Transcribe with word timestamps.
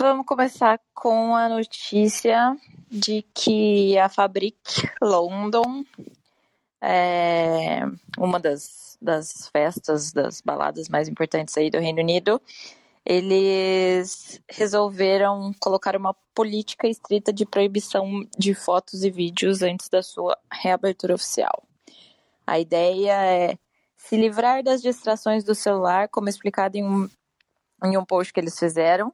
Vamos 0.00 0.24
começar 0.24 0.80
com 0.94 1.36
a 1.36 1.46
notícia 1.46 2.56
de 2.90 3.20
que 3.34 3.98
a 3.98 4.08
Fabric 4.08 4.56
London, 4.98 5.84
é 6.80 7.82
uma 8.16 8.40
das, 8.40 8.96
das 8.98 9.48
festas, 9.48 10.10
das 10.10 10.40
baladas 10.40 10.88
mais 10.88 11.06
importantes 11.06 11.54
aí 11.58 11.68
do 11.70 11.78
Reino 11.78 12.00
Unido, 12.00 12.40
eles 13.04 14.40
resolveram 14.48 15.52
colocar 15.60 15.94
uma 15.94 16.16
política 16.34 16.88
estrita 16.88 17.30
de 17.30 17.44
proibição 17.44 18.26
de 18.38 18.54
fotos 18.54 19.04
e 19.04 19.10
vídeos 19.10 19.60
antes 19.60 19.90
da 19.90 20.02
sua 20.02 20.34
reabertura 20.50 21.14
oficial. 21.14 21.62
A 22.46 22.58
ideia 22.58 23.22
é 23.22 23.58
se 23.98 24.16
livrar 24.16 24.62
das 24.62 24.80
distrações 24.80 25.44
do 25.44 25.54
celular, 25.54 26.08
como 26.08 26.30
explicado 26.30 26.78
em 26.78 26.84
um, 26.84 27.06
em 27.84 27.98
um 27.98 28.04
post 28.06 28.32
que 28.32 28.40
eles 28.40 28.58
fizeram, 28.58 29.12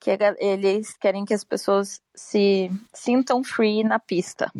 que 0.00 0.10
eles 0.38 0.96
querem 0.96 1.24
que 1.24 1.34
as 1.34 1.44
pessoas 1.44 2.00
se 2.14 2.70
sintam 2.92 3.42
free 3.42 3.82
na 3.82 3.98
pista. 3.98 4.50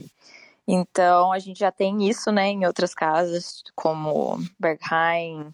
Então, 0.67 1.33
a 1.33 1.39
gente 1.39 1.61
já 1.61 1.71
tem 1.71 2.09
isso, 2.09 2.33
né, 2.33 2.49
em 2.49 2.67
outras 2.67 2.93
casas, 2.93 3.63
como 3.75 4.39
Berghain 4.59 5.53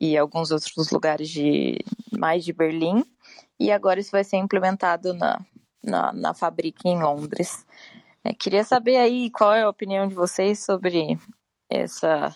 e 0.00 0.16
alguns 0.16 0.50
outros 0.50 0.90
lugares 0.90 1.28
de 1.28 1.78
mais 2.10 2.44
de 2.44 2.52
Berlim. 2.52 3.04
E 3.60 3.70
agora 3.70 4.00
isso 4.00 4.10
vai 4.10 4.24
ser 4.24 4.38
implementado 4.38 5.12
na, 5.12 5.38
na, 5.82 6.12
na 6.12 6.34
fábrica 6.34 6.88
em 6.88 7.00
Londres. 7.00 7.66
É, 8.24 8.32
queria 8.32 8.64
saber 8.64 8.96
aí 8.96 9.30
qual 9.30 9.52
é 9.52 9.62
a 9.62 9.68
opinião 9.68 10.08
de 10.08 10.14
vocês 10.14 10.64
sobre 10.64 11.18
essa 11.68 12.34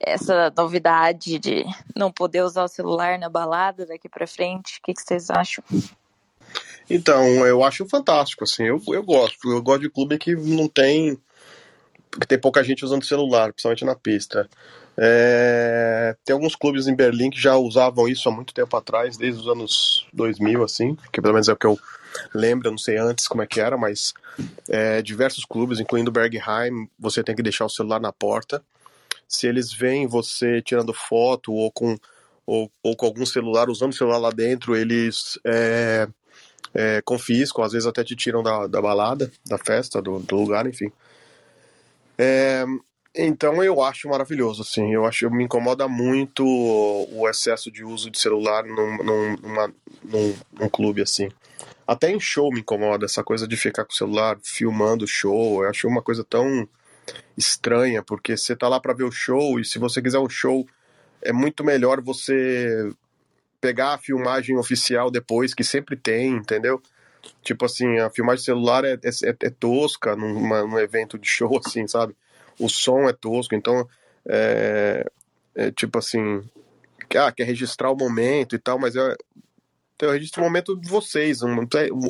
essa 0.00 0.52
novidade 0.56 1.38
de 1.38 1.64
não 1.94 2.10
poder 2.10 2.42
usar 2.42 2.64
o 2.64 2.68
celular 2.68 3.18
na 3.18 3.28
balada 3.28 3.86
daqui 3.86 4.08
para 4.08 4.26
frente? 4.26 4.78
O 4.78 4.82
que, 4.82 4.94
que, 4.94 5.02
vocês 5.02 5.30
acham? 5.30 5.64
Então, 6.88 7.46
eu 7.46 7.64
acho 7.64 7.86
fantástico, 7.86 8.44
assim, 8.44 8.64
eu, 8.64 8.80
eu 8.88 9.02
gosto. 9.02 9.50
Eu 9.50 9.62
gosto 9.62 9.82
de 9.82 9.90
clube 9.90 10.18
que 10.18 10.34
não 10.34 10.68
tem. 10.68 11.18
que 12.20 12.26
tem 12.26 12.38
pouca 12.38 12.62
gente 12.62 12.84
usando 12.84 13.04
celular, 13.04 13.52
principalmente 13.52 13.84
na 13.84 13.94
pista. 13.94 14.48
É, 14.96 16.14
tem 16.24 16.34
alguns 16.34 16.54
clubes 16.54 16.86
em 16.86 16.94
Berlim 16.94 17.30
que 17.30 17.40
já 17.40 17.56
usavam 17.56 18.08
isso 18.08 18.28
há 18.28 18.32
muito 18.32 18.54
tempo 18.54 18.76
atrás, 18.76 19.16
desde 19.16 19.40
os 19.40 19.48
anos 19.48 20.06
2000, 20.12 20.62
assim, 20.62 20.96
que 21.12 21.20
pelo 21.20 21.34
menos 21.34 21.48
é 21.48 21.52
o 21.52 21.56
que 21.56 21.66
eu 21.66 21.76
lembro, 22.32 22.68
eu 22.68 22.70
não 22.70 22.78
sei 22.78 22.96
antes 22.96 23.26
como 23.26 23.42
é 23.42 23.46
que 23.46 23.60
era, 23.60 23.76
mas 23.76 24.14
é, 24.68 25.02
diversos 25.02 25.44
clubes, 25.44 25.80
incluindo 25.80 26.12
Bergheim, 26.12 26.88
você 26.96 27.24
tem 27.24 27.34
que 27.34 27.42
deixar 27.42 27.64
o 27.64 27.70
celular 27.70 28.00
na 28.00 28.12
porta 28.12 28.62
se 29.34 29.46
eles 29.46 29.72
veem 29.72 30.06
você 30.06 30.62
tirando 30.62 30.92
foto 30.92 31.52
ou 31.52 31.70
com, 31.70 31.96
ou, 32.46 32.70
ou 32.82 32.96
com 32.96 33.06
algum 33.06 33.26
celular, 33.26 33.68
usando 33.68 33.92
o 33.92 33.96
celular 33.96 34.18
lá 34.18 34.30
dentro, 34.30 34.76
eles 34.76 35.38
é, 35.44 36.08
é, 36.72 37.02
confiscam, 37.02 37.64
às 37.64 37.72
vezes 37.72 37.86
até 37.86 38.02
te 38.04 38.16
tiram 38.16 38.42
da, 38.42 38.66
da 38.66 38.80
balada, 38.80 39.30
da 39.46 39.58
festa, 39.58 40.00
do, 40.00 40.18
do 40.18 40.36
lugar, 40.36 40.66
enfim. 40.66 40.90
É, 42.16 42.64
então 43.14 43.62
eu 43.62 43.82
acho 43.82 44.08
maravilhoso, 44.08 44.62
assim, 44.62 44.92
eu 44.92 45.04
acho 45.04 45.30
me 45.30 45.44
incomoda 45.44 45.86
muito 45.86 46.44
o 46.44 47.28
excesso 47.28 47.70
de 47.70 47.84
uso 47.84 48.10
de 48.10 48.18
celular 48.18 48.64
num, 48.64 48.96
num, 49.04 49.36
numa, 49.36 49.74
num, 50.02 50.34
num 50.52 50.68
clube 50.68 51.00
assim. 51.00 51.28
Até 51.86 52.10
em 52.10 52.18
show 52.18 52.50
me 52.50 52.60
incomoda 52.60 53.04
essa 53.04 53.22
coisa 53.22 53.46
de 53.46 53.56
ficar 53.56 53.84
com 53.84 53.92
o 53.92 53.96
celular 53.96 54.38
filmando 54.42 55.06
show. 55.06 55.62
Eu 55.62 55.68
acho 55.68 55.86
uma 55.86 56.02
coisa 56.02 56.24
tão 56.24 56.66
estranha, 57.36 58.02
porque 58.02 58.36
você 58.36 58.54
tá 58.54 58.68
lá 58.68 58.80
para 58.80 58.94
ver 58.94 59.04
o 59.04 59.10
show 59.10 59.58
e 59.58 59.64
se 59.64 59.78
você 59.78 60.00
quiser 60.00 60.18
um 60.18 60.28
show, 60.28 60.66
é 61.22 61.32
muito 61.32 61.64
melhor 61.64 62.00
você 62.00 62.90
pegar 63.60 63.94
a 63.94 63.98
filmagem 63.98 64.56
oficial 64.56 65.10
depois, 65.10 65.54
que 65.54 65.64
sempre 65.64 65.96
tem, 65.96 66.32
entendeu? 66.32 66.82
Tipo 67.42 67.64
assim, 67.64 67.98
a 67.98 68.10
filmagem 68.10 68.44
celular 68.44 68.84
é, 68.84 68.92
é, 68.92 69.28
é 69.46 69.50
tosca 69.50 70.14
numa, 70.14 70.62
num 70.62 70.78
evento 70.78 71.18
de 71.18 71.26
show, 71.26 71.58
assim, 71.64 71.86
sabe? 71.88 72.14
O 72.58 72.68
som 72.68 73.08
é 73.08 73.12
tosco, 73.12 73.54
então 73.54 73.88
é, 74.26 75.10
é 75.54 75.70
tipo 75.70 75.98
assim, 75.98 76.42
ah, 77.16 77.32
quer 77.32 77.44
registrar 77.44 77.90
o 77.90 77.96
momento 77.96 78.54
e 78.54 78.58
tal, 78.58 78.78
mas 78.78 78.94
é, 78.96 79.16
eu 80.00 80.10
registro 80.12 80.42
o 80.42 80.44
momento 80.44 80.76
de 80.78 80.88
vocês, 80.88 81.42
um, 81.42 81.56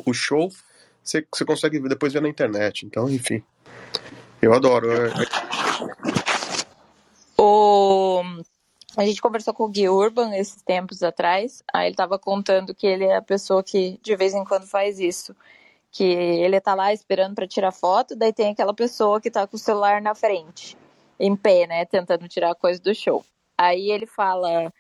o 0.04 0.12
show 0.12 0.50
você, 1.04 1.24
você 1.32 1.44
consegue 1.44 1.78
depois 1.80 2.12
ver 2.12 2.22
na 2.22 2.28
internet, 2.28 2.86
então 2.86 3.08
enfim. 3.08 3.42
Eu 4.44 4.53
adoro. 4.53 4.87
É. 4.93 5.10
O... 7.38 8.22
A 8.94 9.05
gente 9.06 9.22
conversou 9.22 9.55
com 9.55 9.65
o 9.65 9.69
Gui 9.69 9.88
Urban 9.88 10.37
esses 10.37 10.60
tempos 10.60 11.03
atrás. 11.03 11.65
Aí 11.72 11.88
ele 11.88 11.97
tava 11.97 12.19
contando 12.19 12.75
que 12.75 12.87
ele 12.87 13.05
é 13.05 13.16
a 13.16 13.22
pessoa 13.22 13.62
que 13.62 13.99
de 14.03 14.15
vez 14.15 14.34
em 14.34 14.44
quando 14.44 14.66
faz 14.66 15.00
isso. 15.00 15.34
Que 15.91 16.05
ele 16.05 16.60
tá 16.60 16.75
lá 16.75 16.93
esperando 16.93 17.34
para 17.34 17.47
tirar 17.47 17.72
foto, 17.72 18.15
daí 18.15 18.34
tem 18.34 18.50
aquela 18.50 18.75
pessoa 18.75 19.19
que 19.19 19.31
tá 19.31 19.47
com 19.47 19.56
o 19.56 19.59
celular 19.59 20.03
na 20.03 20.15
frente, 20.15 20.76
em 21.21 21.37
pé, 21.37 21.69
né, 21.69 21.84
tentando 21.84 22.26
tirar 22.26 22.50
a 22.50 22.55
coisa 22.55 22.82
do 22.82 22.93
show. 22.93 23.25
Aí 23.56 23.93
ele 23.93 24.05
fala, 24.05 24.72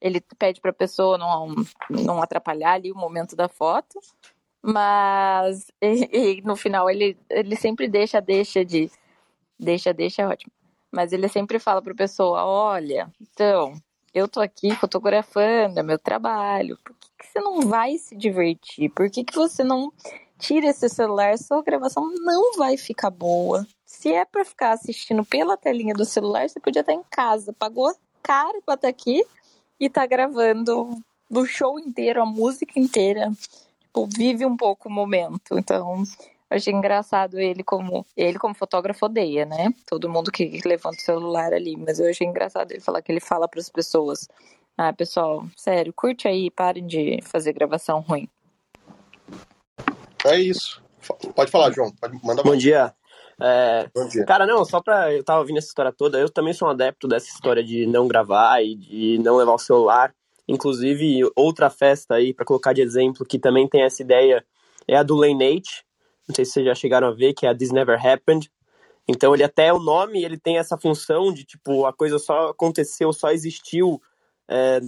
ele 0.00 0.20
pede 0.38 0.60
pra 0.60 0.72
pessoa 0.72 1.18
não, 1.18 1.56
não 1.90 2.22
atrapalhar 2.22 2.74
ali 2.74 2.92
o 2.92 2.96
momento 2.96 3.34
da 3.34 3.48
foto, 3.48 3.98
mas 4.62 5.72
e, 5.82 6.36
e 6.36 6.42
no 6.42 6.54
final 6.54 6.88
ele, 6.88 7.18
ele 7.28 7.56
sempre 7.56 7.88
deixa, 7.88 8.20
deixa 8.20 8.64
de 8.64 8.88
Deixa, 9.60 9.92
deixa 9.92 10.22
é 10.22 10.26
ótimo. 10.26 10.50
Mas 10.90 11.12
ele 11.12 11.28
sempre 11.28 11.58
fala 11.58 11.82
para 11.82 11.92
a 11.92 11.96
pessoa: 11.96 12.44
olha, 12.44 13.12
então, 13.20 13.74
eu 14.14 14.26
tô 14.26 14.40
aqui 14.40 14.74
fotografando, 14.74 15.78
é 15.78 15.82
meu 15.82 15.98
trabalho. 15.98 16.78
Por 16.82 16.94
que, 16.98 17.08
que 17.18 17.26
você 17.26 17.40
não 17.40 17.60
vai 17.60 17.98
se 17.98 18.16
divertir? 18.16 18.88
Por 18.90 19.10
que, 19.10 19.22
que 19.22 19.34
você 19.34 19.62
não 19.62 19.92
tira 20.38 20.68
esse 20.68 20.88
celular? 20.88 21.36
Sua 21.38 21.62
gravação 21.62 22.10
não 22.20 22.56
vai 22.56 22.76
ficar 22.78 23.10
boa. 23.10 23.66
Se 23.84 24.10
é 24.12 24.24
para 24.24 24.44
ficar 24.44 24.72
assistindo 24.72 25.24
pela 25.24 25.56
telinha 25.56 25.92
do 25.92 26.06
celular, 26.06 26.48
você 26.48 26.58
podia 26.58 26.80
estar 26.80 26.94
em 26.94 27.04
casa. 27.10 27.52
Pagou 27.52 27.94
caro 28.22 28.62
para 28.64 28.74
estar 28.74 28.88
aqui 28.88 29.24
e 29.78 29.90
tá 29.90 30.06
gravando 30.06 30.98
o 31.30 31.44
show 31.44 31.78
inteiro, 31.78 32.22
a 32.22 32.26
música 32.26 32.80
inteira. 32.80 33.30
Tipo, 33.80 34.06
vive 34.06 34.46
um 34.46 34.56
pouco 34.56 34.88
o 34.88 34.92
momento. 34.92 35.58
Então, 35.58 36.02
achei 36.50 36.72
engraçado 36.72 37.38
ele 37.38 37.62
como. 37.62 38.04
Ele, 38.16 38.38
como 38.38 38.54
fotógrafo, 38.54 39.06
odeia, 39.06 39.46
né? 39.46 39.72
Todo 39.86 40.10
mundo 40.10 40.30
que 40.30 40.60
levanta 40.64 40.98
o 40.98 41.00
celular 41.00 41.52
ali. 41.52 41.76
Mas 41.76 42.00
eu 42.00 42.10
achei 42.10 42.26
engraçado 42.26 42.72
ele 42.72 42.80
falar 42.80 43.00
que 43.00 43.12
ele 43.12 43.20
fala 43.20 43.48
para 43.48 43.60
as 43.60 43.70
pessoas: 43.70 44.28
Ah, 44.76 44.92
pessoal, 44.92 45.44
sério, 45.56 45.92
curte 45.92 46.26
aí, 46.26 46.50
parem 46.50 46.86
de 46.86 47.20
fazer 47.22 47.52
gravação 47.52 48.00
ruim. 48.00 48.28
É 50.26 50.38
isso. 50.38 50.82
Pode 51.34 51.50
falar, 51.50 51.72
João. 51.72 51.92
Pode 51.98 52.18
mandar 52.22 52.42
Bom 52.42 52.56
dia. 52.56 52.92
É, 53.40 53.88
Bom 53.94 54.06
dia. 54.06 54.26
Cara, 54.26 54.46
não, 54.46 54.64
só 54.64 54.82
pra. 54.82 55.12
Eu 55.12 55.24
tava 55.24 55.40
ouvindo 55.40 55.56
essa 55.56 55.68
história 55.68 55.92
toda, 55.92 56.18
eu 56.18 56.28
também 56.28 56.52
sou 56.52 56.68
um 56.68 56.70
adepto 56.70 57.08
dessa 57.08 57.28
história 57.28 57.64
de 57.64 57.86
não 57.86 58.06
gravar 58.06 58.62
e 58.62 58.74
de 58.74 59.18
não 59.18 59.36
levar 59.36 59.54
o 59.54 59.58
celular. 59.58 60.14
Inclusive, 60.46 61.22
outra 61.34 61.70
festa 61.70 62.16
aí, 62.16 62.34
para 62.34 62.44
colocar 62.44 62.72
de 62.72 62.82
exemplo, 62.82 63.24
que 63.24 63.38
também 63.38 63.68
tem 63.68 63.82
essa 63.82 64.02
ideia, 64.02 64.44
é 64.86 64.96
a 64.96 65.02
do 65.02 65.14
Lane 65.14 65.54
Nate, 65.54 65.84
não 66.30 66.34
sei 66.34 66.44
se 66.44 66.52
vocês 66.52 66.66
já 66.66 66.74
chegaram 66.74 67.08
a 67.08 67.12
ver, 67.12 67.34
que 67.34 67.44
é 67.44 67.50
a 67.50 67.54
This 67.54 67.72
Never 67.72 67.98
Happened. 68.04 68.50
Então 69.08 69.34
ele 69.34 69.42
até 69.42 69.72
o 69.72 69.78
nome 69.78 70.24
ele 70.24 70.38
tem 70.38 70.58
essa 70.58 70.78
função 70.78 71.32
de 71.32 71.44
tipo 71.44 71.84
a 71.84 71.92
coisa 71.92 72.18
só 72.18 72.50
aconteceu, 72.50 73.12
só 73.12 73.32
existiu 73.32 74.00
é, 74.48 74.80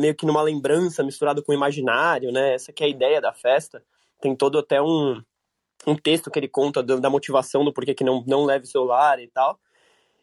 meio 0.00 0.14
que 0.14 0.24
numa 0.24 0.42
lembrança 0.42 1.02
misturado 1.02 1.42
com 1.42 1.52
o 1.52 1.54
imaginário, 1.54 2.30
né? 2.30 2.54
Essa 2.54 2.72
que 2.72 2.84
é 2.84 2.86
a 2.86 2.90
ideia 2.90 3.20
da 3.20 3.32
festa. 3.32 3.82
Tem 4.20 4.34
todo 4.34 4.58
até 4.58 4.80
um, 4.80 5.20
um 5.86 5.96
texto 5.96 6.30
que 6.30 6.38
ele 6.38 6.48
conta 6.48 6.82
da 6.82 7.10
motivação 7.10 7.64
do 7.64 7.72
porquê 7.72 7.94
que 7.94 8.04
não, 8.04 8.22
não 8.26 8.44
leve 8.44 8.66
celular 8.66 9.20
e 9.20 9.28
tal. 9.28 9.58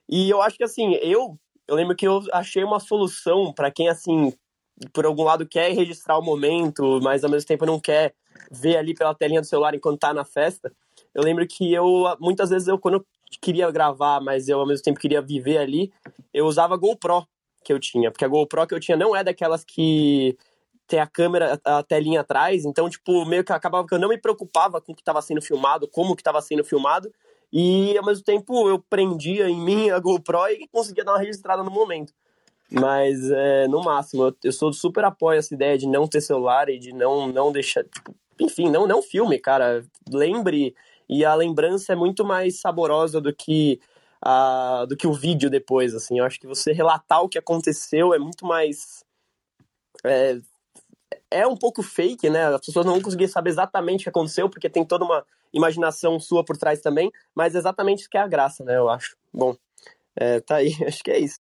E 0.09 0.29
eu 0.29 0.41
acho 0.41 0.57
que 0.57 0.63
assim, 0.63 0.93
eu 0.95 1.37
eu 1.67 1.75
lembro 1.75 1.95
que 1.95 2.07
eu 2.07 2.21
achei 2.31 2.63
uma 2.63 2.79
solução 2.79 3.53
para 3.53 3.71
quem 3.71 3.89
assim 3.89 4.33
por 4.93 5.05
algum 5.05 5.23
lado 5.23 5.45
quer 5.45 5.71
registrar 5.73 6.17
o 6.17 6.23
momento, 6.23 6.99
mas 7.01 7.23
ao 7.23 7.29
mesmo 7.29 7.47
tempo 7.47 7.65
não 7.65 7.79
quer 7.79 8.15
ver 8.51 8.77
ali 8.77 8.93
pela 8.93 9.15
telinha 9.15 9.41
do 9.41 9.47
celular 9.47 9.73
enquanto 9.73 9.99
tá 9.99 10.13
na 10.13 10.25
festa. 10.25 10.71
Eu 11.13 11.23
lembro 11.23 11.45
que 11.47 11.73
eu, 11.73 12.15
muitas 12.19 12.49
vezes, 12.49 12.67
eu, 12.67 12.77
quando 12.77 12.95
eu 12.95 13.05
queria 13.41 13.69
gravar, 13.71 14.19
mas 14.21 14.47
eu 14.47 14.59
ao 14.59 14.67
mesmo 14.67 14.83
tempo 14.83 14.99
queria 14.99 15.21
viver 15.21 15.57
ali, 15.57 15.91
eu 16.33 16.45
usava 16.45 16.73
a 16.73 16.77
GoPro 16.77 17.25
que 17.63 17.71
eu 17.71 17.79
tinha, 17.79 18.11
porque 18.11 18.25
a 18.25 18.27
GoPro 18.27 18.67
que 18.67 18.73
eu 18.73 18.79
tinha 18.79 18.97
não 18.97 19.15
é 19.15 19.23
daquelas 19.23 19.63
que 19.63 20.37
tem 20.87 20.99
a 20.99 21.07
câmera, 21.07 21.59
a 21.63 21.81
telinha 21.83 22.21
atrás, 22.21 22.65
então, 22.65 22.89
tipo, 22.89 23.25
meio 23.25 23.43
que 23.43 23.53
acabava 23.53 23.87
que 23.87 23.93
eu 23.93 23.99
não 23.99 24.09
me 24.09 24.17
preocupava 24.17 24.81
com 24.81 24.91
o 24.91 24.95
que 24.95 25.01
estava 25.01 25.21
sendo 25.21 25.41
filmado, 25.41 25.87
como 25.87 26.15
que 26.15 26.21
estava 26.21 26.41
sendo 26.41 26.65
filmado, 26.65 27.09
e 27.53 27.97
ao 27.97 28.05
mesmo 28.05 28.23
tempo 28.23 28.67
eu 28.67 28.79
prendia 28.79 29.49
em 29.49 29.59
mim 29.59 29.89
a 29.89 29.99
GoPro 29.99 30.47
e 30.49 30.67
conseguia 30.67 31.03
dar 31.03 31.13
uma 31.13 31.19
registrada 31.19 31.63
no 31.63 31.71
momento. 31.71 32.13
Mas, 32.69 33.29
é, 33.29 33.67
no 33.67 33.83
máximo, 33.83 34.23
eu, 34.23 34.35
eu 34.45 34.51
sou 34.51 34.71
super 34.71 35.03
apoio 35.03 35.37
essa 35.37 35.53
ideia 35.53 35.77
de 35.77 35.85
não 35.87 36.07
ter 36.07 36.21
celular 36.21 36.69
e 36.69 36.79
de 36.79 36.93
não, 36.93 37.27
não 37.27 37.51
deixar. 37.51 37.83
Tipo, 37.83 38.15
enfim, 38.41 38.69
não, 38.69 38.87
não 38.87 39.01
filme, 39.01 39.37
cara. 39.39 39.85
Lembre. 40.09 40.75
E 41.07 41.23
a 41.23 41.35
lembrança 41.35 41.93
é 41.93 41.95
muito 41.95 42.25
mais 42.25 42.59
saborosa 42.59 43.21
do 43.21 43.33
que, 43.33 43.79
a, 44.21 44.85
do 44.87 44.95
que 44.95 45.05
o 45.05 45.13
vídeo 45.13 45.49
depois, 45.49 45.93
assim. 45.93 46.19
Eu 46.19 46.25
acho 46.25 46.39
que 46.39 46.47
você 46.47 46.71
relatar 46.71 47.21
o 47.21 47.29
que 47.29 47.37
aconteceu 47.37 48.13
é 48.13 48.19
muito 48.19 48.45
mais. 48.45 49.03
É, 50.03 50.39
é 51.29 51.47
um 51.47 51.55
pouco 51.55 51.83
fake, 51.83 52.29
né? 52.29 52.47
As 52.47 52.65
pessoas 52.65 52.85
não 52.85 52.93
vão 52.93 53.01
conseguir 53.01 53.27
saber 53.27 53.51
exatamente 53.51 54.01
o 54.01 54.03
que 54.03 54.09
aconteceu, 54.09 54.49
porque 54.49 54.69
tem 54.69 54.85
toda 54.85 55.05
uma 55.05 55.25
imaginação 55.53 56.19
sua 56.19 56.43
por 56.43 56.57
trás 56.57 56.81
também, 56.81 57.11
mas 57.35 57.55
exatamente 57.55 57.99
isso 57.99 58.09
que 58.09 58.17
é 58.17 58.21
a 58.21 58.27
graça, 58.27 58.63
né? 58.63 58.77
Eu 58.77 58.89
acho. 58.89 59.15
Bom, 59.33 59.55
é, 60.15 60.39
tá 60.39 60.55
aí, 60.55 60.71
acho 60.87 61.03
que 61.03 61.11
é 61.11 61.19
isso. 61.19 61.39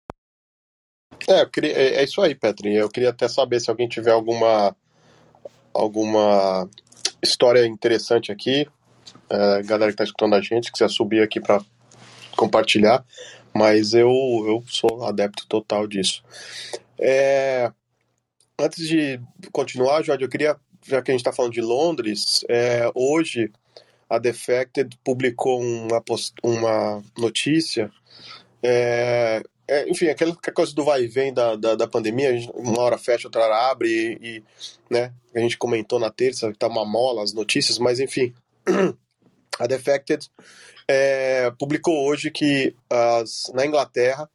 É, 1.29 1.47
queria, 1.47 1.73
é, 1.73 1.95
é, 1.97 2.05
isso 2.05 2.21
aí, 2.21 2.35
Petri. 2.35 2.75
Eu 2.75 2.89
queria 2.89 3.11
até 3.11 3.29
saber 3.29 3.61
se 3.61 3.71
alguém 3.71 3.89
tiver 3.89 4.13
alguma 4.13 4.77
alguma 5.73 6.69
história 7.25 7.67
interessante 7.67 8.31
aqui, 8.31 8.67
é, 9.29 9.63
galera 9.63 9.91
que 9.91 9.95
está 9.95 10.05
escutando 10.05 10.35
a 10.35 10.41
gente, 10.41 10.71
quiser 10.71 10.89
subir 10.89 11.23
aqui 11.23 11.41
para 11.41 11.61
compartilhar, 12.37 13.05
mas 13.53 13.95
eu, 13.95 14.09
eu 14.47 14.65
sou 14.67 15.05
adepto 15.05 15.47
total 15.47 15.87
disso. 15.87 16.23
É, 16.99 17.71
antes 18.59 18.87
de 18.87 19.21
continuar, 19.53 20.03
Jorge, 20.03 20.25
eu 20.25 20.29
queria, 20.29 20.57
já 20.87 21.03
que 21.03 21.11
a 21.11 21.15
gente 21.15 21.21
está 21.21 21.33
falando 21.33 21.53
de 21.53 21.61
Londres, 21.61 22.45
é, 22.49 22.91
hoje 22.95 23.51
a 24.09 24.19
Defected 24.19 24.97
publicou 25.03 25.61
uma, 25.61 26.03
uma 26.43 27.03
notícia 27.19 27.91
é, 28.63 29.43
é, 29.67 29.89
enfim, 29.89 30.09
aquela 30.09 30.35
coisa 30.37 30.75
do 30.75 30.85
vai 30.85 31.05
e 31.05 31.09
vem 31.09 31.33
da, 31.33 31.57
da, 31.57 31.75
da 31.75 31.87
pandemia, 31.87 32.31
uma 32.55 32.81
hora 32.81 32.99
fecha, 32.99 33.29
outra 33.29 33.43
hora 33.43 33.71
abre, 33.71 33.89
e, 33.89 34.37
e, 34.37 34.43
né, 34.91 35.13
a 35.35 35.41
gente 35.41 35.57
comentou 35.57 35.99
na 35.99 36.11
terça 36.11 36.53
que 36.53 36.59
tá 36.59 36.69
uma 36.69 36.85
mola 36.85 37.23
as 37.23 37.33
notícias, 37.33 37.79
mas 37.79 37.99
enfim, 37.99 38.35
a 39.59 39.67
Defected 39.67 40.31
é, 40.87 41.51
publicou 41.59 42.07
hoje 42.07 42.31
que 42.31 42.75
as, 42.91 43.51
na 43.55 43.65
Inglaterra 43.65 44.29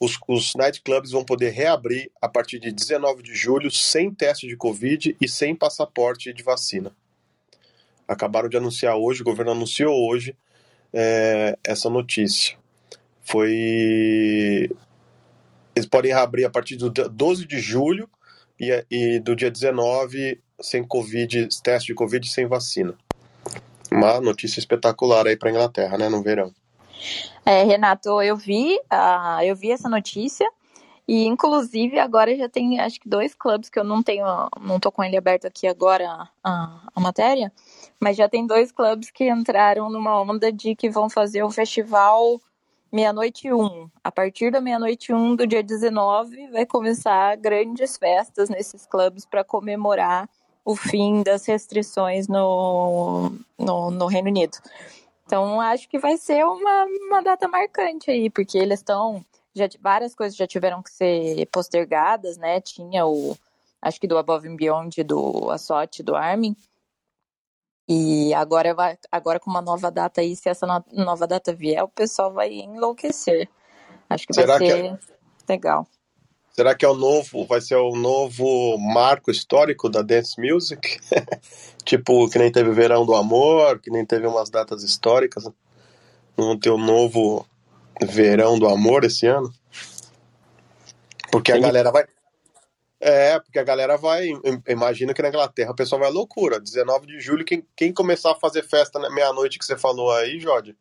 os, 0.00 0.18
os 0.26 0.56
nightclubs 0.56 1.12
vão 1.12 1.24
poder 1.24 1.50
reabrir 1.50 2.10
a 2.20 2.28
partir 2.28 2.58
de 2.58 2.72
19 2.72 3.22
de 3.22 3.36
julho 3.36 3.70
sem 3.70 4.12
teste 4.12 4.48
de 4.48 4.56
Covid 4.56 5.16
e 5.20 5.28
sem 5.28 5.54
passaporte 5.54 6.32
de 6.32 6.42
vacina. 6.42 6.92
Acabaram 8.08 8.48
de 8.48 8.56
anunciar 8.56 8.96
hoje, 8.96 9.22
o 9.22 9.24
governo 9.24 9.52
anunciou 9.52 9.94
hoje 10.10 10.36
é, 10.92 11.56
essa 11.62 11.88
notícia 11.88 12.60
foi. 13.22 14.70
Eles 15.74 15.88
podem 15.88 16.12
reabrir 16.12 16.44
a 16.44 16.50
partir 16.50 16.76
do 16.76 16.90
12 16.90 17.46
de 17.46 17.58
julho 17.58 18.08
e, 18.60 18.84
e 18.90 19.18
do 19.20 19.34
dia 19.34 19.50
19 19.50 20.40
sem 20.60 20.84
Covid, 20.84 21.48
teste 21.62 21.88
de 21.88 21.94
Covid 21.94 22.28
sem 22.28 22.46
vacina. 22.46 22.94
Uma 23.90 24.20
notícia 24.20 24.60
espetacular 24.60 25.26
aí 25.26 25.36
para 25.36 25.50
Inglaterra, 25.50 25.98
né, 25.98 26.08
no 26.08 26.22
verão. 26.22 26.52
É, 27.44 27.64
Renato, 27.64 28.22
eu 28.22 28.36
vi, 28.36 28.76
uh, 28.92 29.42
eu 29.42 29.56
vi 29.56 29.72
essa 29.72 29.88
notícia 29.88 30.48
e 31.06 31.24
inclusive 31.24 31.98
agora 31.98 32.36
já 32.36 32.48
tem 32.48 32.78
acho 32.78 33.00
que 33.00 33.08
dois 33.08 33.34
clubes 33.34 33.68
que 33.68 33.78
eu 33.78 33.82
não 33.82 34.02
tenho, 34.02 34.24
não 34.60 34.78
tô 34.78 34.92
com 34.92 35.02
ele 35.02 35.16
aberto 35.16 35.46
aqui 35.46 35.66
agora 35.66 36.28
a, 36.44 36.80
a 36.94 37.00
matéria, 37.00 37.52
mas 37.98 38.16
já 38.16 38.28
tem 38.28 38.46
dois 38.46 38.70
clubes 38.70 39.10
que 39.10 39.28
entraram 39.28 39.90
numa 39.90 40.22
onda 40.22 40.52
de 40.52 40.76
que 40.76 40.88
vão 40.88 41.10
fazer 41.10 41.42
o 41.42 41.50
festival 41.50 42.40
meia-noite 42.92 43.52
um. 43.52 43.88
A 44.04 44.12
partir 44.12 44.52
da 44.52 44.60
meia-noite 44.60 45.12
um 45.12 45.34
do 45.34 45.46
dia 45.46 45.62
19 45.62 46.48
vai 46.48 46.66
começar 46.66 47.36
grandes 47.36 47.96
festas 47.96 48.50
nesses 48.50 48.84
clubes 48.86 49.24
para 49.24 49.42
comemorar 49.42 50.28
o 50.64 50.76
fim 50.76 51.22
das 51.22 51.46
restrições 51.46 52.28
no, 52.28 53.32
no, 53.58 53.90
no, 53.90 54.06
Reino 54.06 54.28
Unido. 54.28 54.58
Então 55.24 55.60
acho 55.60 55.88
que 55.88 55.98
vai 55.98 56.16
ser 56.16 56.44
uma, 56.44 56.84
uma 57.08 57.22
data 57.22 57.48
marcante 57.48 58.10
aí, 58.10 58.28
porque 58.28 58.58
eles 58.58 58.80
estão. 58.80 59.24
Já, 59.54 59.68
várias 59.80 60.14
coisas 60.14 60.36
já 60.36 60.46
tiveram 60.46 60.82
que 60.82 60.90
ser 60.90 61.46
postergadas, 61.46 62.36
né? 62.36 62.60
Tinha 62.60 63.06
o. 63.06 63.36
Acho 63.80 64.00
que 64.00 64.06
do 64.06 64.16
Above 64.16 64.48
and 64.48 64.56
Beyond, 64.56 65.02
do 65.02 65.50
Assote, 65.50 66.02
do 66.02 66.14
Armin. 66.14 66.56
E 67.88 68.32
agora, 68.34 68.74
vai, 68.74 68.96
agora 69.10 69.40
com 69.40 69.50
uma 69.50 69.60
nova 69.60 69.90
data 69.90 70.20
aí, 70.20 70.36
se 70.36 70.48
essa 70.48 70.66
nova 70.92 71.26
data 71.26 71.52
vier, 71.52 71.82
o 71.82 71.88
pessoal 71.88 72.32
vai 72.32 72.50
enlouquecer. 72.52 73.48
Acho 74.08 74.26
que 74.26 74.34
Será 74.34 74.58
vai 74.58 74.66
ser 74.66 74.82
que 74.82 74.88
é... 74.88 74.98
legal. 75.48 75.86
Será 76.52 76.74
que 76.74 76.84
é 76.84 76.88
o 76.88 76.94
novo, 76.94 77.46
vai 77.46 77.62
ser 77.62 77.76
o 77.76 77.96
novo 77.96 78.76
marco 78.78 79.30
histórico 79.30 79.88
da 79.88 80.02
dance 80.02 80.38
music? 80.38 81.00
tipo, 81.82 82.28
que 82.28 82.38
nem 82.38 82.52
teve 82.52 82.68
o 82.68 82.74
Verão 82.74 83.06
do 83.06 83.14
Amor, 83.14 83.78
que 83.78 83.90
nem 83.90 84.04
teve 84.04 84.26
umas 84.26 84.50
datas 84.50 84.82
históricas. 84.82 85.48
Vamos 86.36 86.58
ter 86.60 86.70
o 86.70 86.74
um 86.74 86.84
novo 86.84 87.46
Verão 88.02 88.58
do 88.58 88.68
Amor 88.68 89.04
esse 89.04 89.26
ano? 89.26 89.52
Porque 91.30 91.50
a 91.52 91.58
galera 91.58 91.90
vai, 91.90 92.04
é, 93.04 93.40
porque 93.40 93.58
a 93.58 93.64
galera 93.64 93.96
vai. 93.96 94.28
Imagina 94.68 95.12
que 95.12 95.20
na 95.20 95.28
Inglaterra 95.28 95.72
o 95.72 95.74
pessoal 95.74 96.02
vai 96.02 96.08
à 96.08 96.12
loucura. 96.12 96.60
19 96.60 97.04
de 97.04 97.18
julho, 97.18 97.44
quem, 97.44 97.66
quem 97.76 97.92
começar 97.92 98.30
a 98.30 98.36
fazer 98.36 98.62
festa 98.62 99.00
na 99.00 99.10
meia-noite 99.10 99.58
que 99.58 99.64
você 99.64 99.76
falou 99.76 100.12
aí, 100.12 100.38
Jorge, 100.38 100.76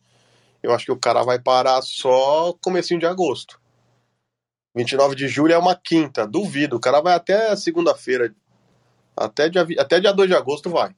eu 0.62 0.72
acho 0.72 0.86
que 0.86 0.92
o 0.92 1.00
cara 1.00 1.24
vai 1.24 1.40
parar 1.40 1.82
só 1.82 2.54
comecinho 2.62 3.00
de 3.00 3.08
agosto. 3.08 3.60
29 4.76 5.16
de 5.16 5.28
julho 5.28 5.54
é 5.54 5.58
uma 5.58 5.76
quinta, 5.76 6.28
duvido. 6.28 6.76
O 6.76 6.80
cara 6.80 7.02
vai 7.02 7.16
até 7.16 7.56
segunda-feira. 7.56 8.32
Até 9.18 9.50
dia, 9.50 9.66
até 9.80 10.00
dia 10.00 10.14
2 10.14 10.30
de 10.30 10.36
agosto 10.36 10.70
vai. 10.70 10.96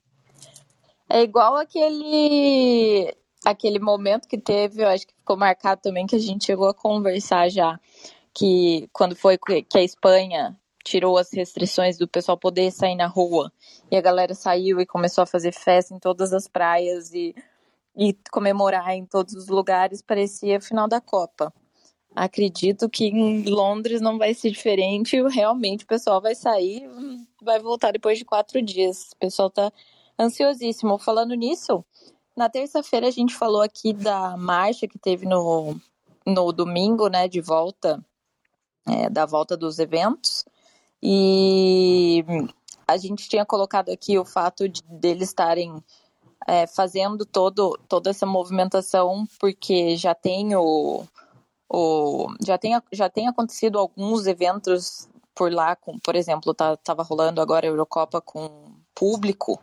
É 1.10 1.22
igual 1.22 1.56
aquele 1.56 3.16
aquele 3.46 3.80
momento 3.80 4.28
que 4.28 4.38
teve, 4.38 4.84
eu 4.84 4.90
acho 4.90 5.08
que 5.08 5.14
ficou 5.14 5.38
marcado 5.38 5.82
também, 5.82 6.06
que 6.06 6.16
a 6.18 6.20
gente 6.20 6.46
chegou 6.46 6.68
a 6.68 6.74
conversar 6.74 7.50
já, 7.50 7.80
que 8.34 8.90
quando 8.92 9.16
foi 9.16 9.38
que 9.38 9.78
a 9.78 9.84
Espanha 9.84 10.58
tirou 10.84 11.18
as 11.18 11.32
restrições 11.32 11.98
do 11.98 12.08
pessoal 12.08 12.38
poder 12.38 12.72
sair 12.72 12.96
na 12.96 13.08
rua. 13.08 13.52
E 13.90 13.96
a 13.96 14.02
galera 14.02 14.34
saiu 14.34 14.80
e 14.82 14.86
começou 14.86 15.22
a 15.22 15.26
fazer 15.28 15.54
festa 15.54 15.94
em 15.94 16.00
todas 16.00 16.34
as 16.34 16.48
praias 16.48 17.14
e, 17.14 17.34
e 17.96 18.14
comemorar 18.32 18.94
em 18.94 19.06
todos 19.06 19.34
os 19.34 19.48
lugares. 19.48 20.02
Parecia 20.02 20.60
final 20.60 20.88
da 20.88 21.00
Copa. 21.00 21.54
Acredito 22.16 22.90
que 22.90 23.06
em 23.06 23.44
Londres 23.46 24.00
não 24.00 24.18
vai 24.18 24.34
ser 24.34 24.52
diferente. 24.52 25.20
Realmente 25.30 25.84
o 25.84 25.88
pessoal 25.88 26.22
vai 26.22 26.36
sair, 26.36 26.88
vai 27.42 27.60
voltar 27.60 27.92
depois 27.92 28.20
de 28.20 28.26
quatro 28.26 28.62
dias. 28.62 29.12
O 29.14 29.18
pessoal 29.18 29.50
tá 29.50 29.72
ansiosíssimo. 30.20 31.00
Falando 31.00 31.34
nisso, 31.34 31.84
na 32.36 32.50
terça-feira 32.50 33.08
a 33.08 33.12
gente 33.12 33.34
falou 33.34 33.62
aqui 33.62 33.94
da 33.94 34.38
marcha 34.38 34.88
que 34.88 35.00
teve 35.00 35.26
no, 35.26 35.76
no 36.26 36.52
domingo, 36.52 37.08
né, 37.08 37.28
de 37.28 37.42
volta, 37.42 38.04
é, 38.88 39.10
da 39.10 39.26
volta 39.26 39.58
dos 39.58 39.80
eventos. 39.80 40.46
E 41.06 42.24
a 42.88 42.96
gente 42.96 43.28
tinha 43.28 43.46
colocado 43.46 43.90
aqui 43.90 44.18
o 44.18 44.24
fato 44.24 44.70
de 44.70 44.82
deles 44.84 45.28
estarem 45.28 45.84
é, 46.48 46.66
fazendo 46.66 47.26
todo, 47.26 47.78
toda 47.90 48.10
essa 48.10 48.26
movimentação, 48.26 49.28
porque 49.38 49.98
já 49.98 50.16
tem 50.16 50.56
o, 50.56 51.04
o 51.68 52.28
já, 52.42 52.58
tem, 52.58 52.82
já 52.94 53.10
tem 53.10 53.28
acontecido 53.28 53.78
alguns 53.78 54.28
eventos 54.28 55.10
por 55.36 55.52
lá, 55.52 55.76
com, 55.76 56.00
por 56.00 56.16
exemplo, 56.16 56.54
tá, 56.54 56.78
rolando 57.00 57.42
agora 57.42 57.68
a 57.68 57.70
Eurocopa 57.70 58.22
com 58.22 58.72
público 58.96 59.60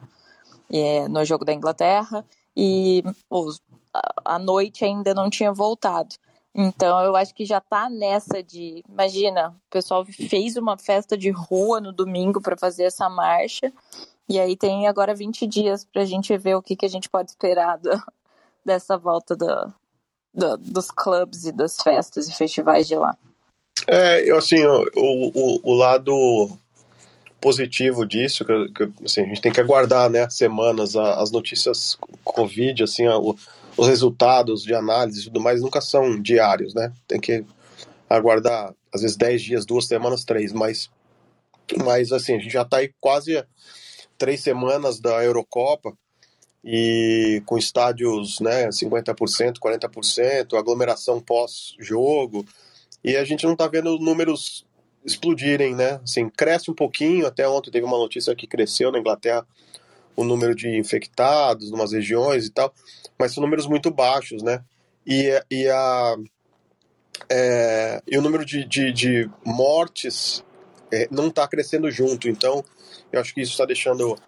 é, 0.70 1.08
no 1.08 1.24
jogo 1.24 1.46
da 1.46 1.54
Inglaterra 1.54 2.22
e 2.54 3.02
os, 3.30 3.62
a, 3.94 4.34
a 4.34 4.38
noite 4.38 4.84
ainda 4.84 5.14
não 5.14 5.30
tinha 5.30 5.54
voltado. 5.54 6.16
Então 6.54 7.02
eu 7.04 7.14
acho 7.14 7.34
que 7.34 7.44
já 7.44 7.60
tá 7.60 7.88
nessa 7.88 8.42
de, 8.42 8.82
imagina, 8.88 9.50
o 9.50 9.70
pessoal 9.70 10.04
fez 10.04 10.56
uma 10.56 10.76
festa 10.76 11.16
de 11.16 11.30
rua 11.30 11.80
no 11.80 11.92
domingo 11.92 12.40
para 12.40 12.56
fazer 12.56 12.84
essa 12.84 13.08
marcha. 13.08 13.72
E 14.28 14.38
aí 14.38 14.56
tem 14.56 14.86
agora 14.86 15.14
20 15.14 15.46
dias 15.46 15.84
para 15.84 16.02
a 16.02 16.04
gente 16.04 16.36
ver 16.36 16.54
o 16.54 16.62
que, 16.62 16.76
que 16.76 16.86
a 16.86 16.88
gente 16.88 17.08
pode 17.08 17.30
esperar 17.30 17.78
do, 17.78 17.90
dessa 18.64 18.96
volta 18.96 19.36
do, 19.36 19.72
do, 20.34 20.56
dos 20.58 20.90
clubes 20.90 21.44
e 21.44 21.52
das 21.52 21.76
festas 21.76 22.28
e 22.28 22.32
festivais 22.32 22.86
de 22.86 22.96
lá. 22.96 23.16
É, 23.86 24.28
eu 24.28 24.36
assim, 24.36 24.64
o, 24.64 24.86
o, 24.94 25.60
o 25.62 25.74
lado 25.74 26.50
positivo 27.40 28.04
disso, 28.04 28.44
que, 28.44 28.68
que 28.68 29.04
assim, 29.04 29.22
a 29.22 29.24
gente 29.24 29.40
tem 29.40 29.52
que 29.52 29.60
aguardar, 29.60 30.10
né, 30.10 30.28
semanas, 30.28 30.94
as 30.94 31.30
notícias 31.30 31.96
Covid, 32.22 32.84
assim, 32.84 33.08
o, 33.08 33.34
os 33.80 33.88
resultados 33.88 34.62
de 34.62 34.74
análise 34.74 35.22
e 35.22 35.24
tudo 35.24 35.40
mais 35.40 35.62
nunca 35.62 35.80
são 35.80 36.20
diários, 36.20 36.74
né? 36.74 36.92
Tem 37.08 37.18
que 37.18 37.46
aguardar, 38.10 38.74
às 38.92 39.00
vezes, 39.00 39.16
10 39.16 39.42
dias, 39.42 39.64
duas 39.64 39.86
semanas, 39.86 40.22
três, 40.22 40.52
mas, 40.52 40.90
mas 41.82 42.12
assim, 42.12 42.34
a 42.34 42.38
gente 42.38 42.52
já 42.52 42.60
está 42.60 42.76
aí 42.76 42.92
quase 43.00 43.42
três 44.18 44.42
semanas 44.42 45.00
da 45.00 45.24
Eurocopa 45.24 45.96
e 46.62 47.42
com 47.46 47.56
estádios, 47.56 48.38
né, 48.38 48.68
50%, 48.68 49.54
40%, 49.58 50.58
aglomeração 50.58 51.18
pós-jogo, 51.18 52.44
e 53.02 53.16
a 53.16 53.24
gente 53.24 53.46
não 53.46 53.54
está 53.54 53.66
vendo 53.66 53.98
números 53.98 54.66
explodirem, 55.02 55.74
né? 55.74 55.98
Assim, 56.04 56.28
cresce 56.28 56.70
um 56.70 56.74
pouquinho, 56.74 57.26
até 57.26 57.48
ontem 57.48 57.70
teve 57.70 57.86
uma 57.86 57.96
notícia 57.96 58.36
que 58.36 58.46
cresceu 58.46 58.92
na 58.92 58.98
Inglaterra 58.98 59.46
o 60.20 60.24
número 60.24 60.54
de 60.54 60.68
infectados 60.78 61.70
em 61.70 61.74
umas 61.74 61.92
regiões 61.92 62.46
e 62.46 62.50
tal, 62.50 62.74
mas 63.18 63.32
são 63.32 63.42
números 63.42 63.66
muito 63.66 63.90
baixos, 63.90 64.42
né? 64.42 64.62
E, 65.06 65.42
e, 65.50 65.66
a, 65.68 66.16
é, 67.30 68.02
e 68.06 68.18
o 68.18 68.22
número 68.22 68.44
de, 68.44 68.64
de, 68.66 68.92
de 68.92 69.30
mortes 69.44 70.44
é, 70.92 71.08
não 71.10 71.28
está 71.28 71.48
crescendo 71.48 71.90
junto. 71.90 72.28
Então, 72.28 72.62
eu 73.10 73.18
acho 73.18 73.32
que 73.32 73.40
isso 73.40 73.52
está 73.52 73.64
deixando 73.64 74.18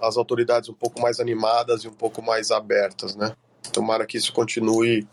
as 0.00 0.16
autoridades 0.16 0.70
um 0.70 0.74
pouco 0.74 1.00
mais 1.00 1.20
animadas 1.20 1.84
e 1.84 1.88
um 1.88 1.92
pouco 1.92 2.22
mais 2.22 2.50
abertas, 2.50 3.14
né? 3.14 3.36
Tomara 3.72 4.06
que 4.06 4.16
isso 4.16 4.32
continue. 4.32 5.06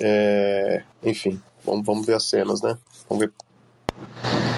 É... 0.00 0.84
Enfim, 1.02 1.42
vamos, 1.64 1.84
vamos 1.84 2.06
ver 2.06 2.14
as 2.14 2.24
cenas, 2.24 2.62
né? 2.62 2.78
Vamos 3.08 3.24
ver. 3.24 4.57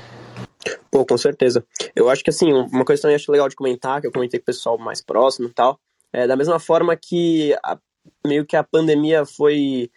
Pô, 0.91 1.07
com 1.07 1.17
certeza. 1.17 1.65
Eu 1.95 2.09
acho 2.09 2.23
que, 2.23 2.31
assim, 2.31 2.53
uma 2.53 2.85
coisa 2.85 3.03
também 3.03 3.17
acho 3.17 3.31
legal 3.33 3.49
de 3.49 3.57
comentar, 3.57 4.01
que 4.01 4.07
eu 4.07 4.13
comentei 4.13 4.39
com 4.39 4.45
o 4.45 4.47
pessoal 4.47 4.79
mais 4.79 5.01
próximo 5.01 5.49
e 5.49 5.53
tal, 5.53 5.79
é 6.13 6.27
da 6.27 6.37
mesma 6.37 6.59
forma 6.59 6.97
que 6.97 7.57
a, 7.63 7.79
meio 8.27 8.45
que 8.45 8.57
a 8.57 8.65
pandemia 8.65 9.25
foi 9.25 9.91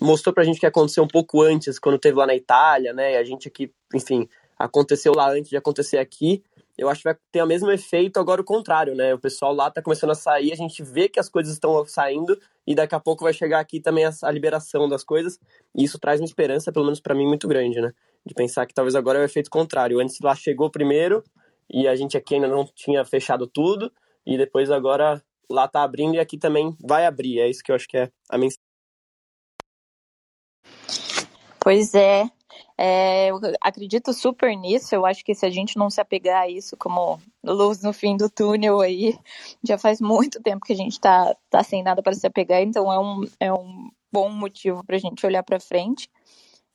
mostrou 0.00 0.34
pra 0.34 0.44
gente 0.44 0.58
que 0.58 0.66
aconteceu 0.66 1.04
um 1.04 1.08
pouco 1.08 1.42
antes, 1.42 1.78
quando 1.78 1.98
teve 1.98 2.16
lá 2.16 2.26
na 2.26 2.34
Itália, 2.34 2.92
né? 2.92 3.14
E 3.14 3.16
a 3.16 3.24
gente 3.24 3.48
aqui, 3.48 3.72
enfim, 3.94 4.28
aconteceu 4.58 5.12
lá 5.14 5.30
antes 5.30 5.50
de 5.50 5.56
acontecer 5.56 5.98
aqui. 5.98 6.42
Eu 6.78 6.88
acho 6.88 7.02
que 7.02 7.08
vai 7.08 7.16
ter 7.30 7.42
o 7.42 7.46
mesmo 7.46 7.70
efeito 7.70 8.18
agora 8.18 8.40
o 8.40 8.44
contrário, 8.44 8.94
né? 8.94 9.12
O 9.12 9.18
pessoal 9.18 9.52
lá 9.52 9.70
tá 9.70 9.82
começando 9.82 10.10
a 10.10 10.14
sair, 10.14 10.52
a 10.52 10.56
gente 10.56 10.82
vê 10.82 11.08
que 11.08 11.20
as 11.20 11.28
coisas 11.28 11.52
estão 11.52 11.84
saindo 11.84 12.40
e 12.66 12.74
daqui 12.74 12.94
a 12.94 13.00
pouco 13.00 13.24
vai 13.24 13.34
chegar 13.34 13.60
aqui 13.60 13.80
também 13.80 14.06
a, 14.06 14.10
a 14.22 14.30
liberação 14.30 14.88
das 14.88 15.04
coisas. 15.04 15.38
E 15.74 15.84
isso 15.84 15.98
traz 15.98 16.20
uma 16.20 16.26
esperança, 16.26 16.72
pelo 16.72 16.86
menos 16.86 17.00
para 17.00 17.14
mim, 17.14 17.26
muito 17.26 17.46
grande, 17.46 17.80
né? 17.80 17.92
De 18.24 18.34
pensar 18.34 18.66
que 18.66 18.74
talvez 18.74 18.94
agora 18.94 19.18
é 19.18 19.22
o 19.22 19.24
efeito 19.24 19.50
contrário. 19.50 19.98
Antes 19.98 20.18
lá 20.20 20.34
chegou 20.34 20.70
primeiro 20.70 21.24
e 21.68 21.86
a 21.88 21.94
gente 21.94 22.16
aqui 22.16 22.34
ainda 22.34 22.48
não 22.48 22.64
tinha 22.64 23.04
fechado 23.04 23.46
tudo 23.46 23.92
e 24.26 24.36
depois 24.36 24.70
agora 24.70 25.22
lá 25.48 25.66
tá 25.66 25.82
abrindo 25.82 26.14
e 26.14 26.20
aqui 26.20 26.38
também 26.38 26.76
vai 26.80 27.06
abrir. 27.06 27.40
É 27.40 27.48
isso 27.48 27.62
que 27.62 27.72
eu 27.72 27.76
acho 27.76 27.88
que 27.88 27.96
é 27.96 28.10
a 28.28 28.38
mensagem. 28.38 28.60
Pois 31.60 31.94
é. 31.94 32.24
é. 32.78 33.30
eu 33.30 33.38
acredito 33.60 34.12
super 34.12 34.56
nisso. 34.56 34.94
Eu 34.94 35.04
acho 35.04 35.24
que 35.24 35.34
se 35.34 35.44
a 35.44 35.50
gente 35.50 35.76
não 35.76 35.90
se 35.90 36.00
apegar 36.00 36.42
a 36.42 36.48
isso 36.48 36.76
como 36.76 37.20
luz 37.44 37.82
no 37.82 37.92
fim 37.92 38.16
do 38.16 38.30
túnel 38.30 38.80
aí, 38.80 39.18
já 39.62 39.76
faz 39.76 40.00
muito 40.00 40.42
tempo 40.42 40.64
que 40.64 40.72
a 40.72 40.76
gente 40.76 40.98
tá, 40.98 41.36
tá 41.50 41.62
sem 41.62 41.82
nada 41.82 42.02
para 42.02 42.14
se 42.14 42.26
apegar, 42.26 42.62
então 42.62 42.92
é 42.92 42.98
um, 42.98 43.24
é 43.38 43.52
um 43.52 43.90
bom 44.12 44.30
motivo 44.30 44.84
para 44.84 44.96
a 44.96 44.98
gente 44.98 45.24
olhar 45.26 45.42
para 45.42 45.60
frente. 45.60 46.08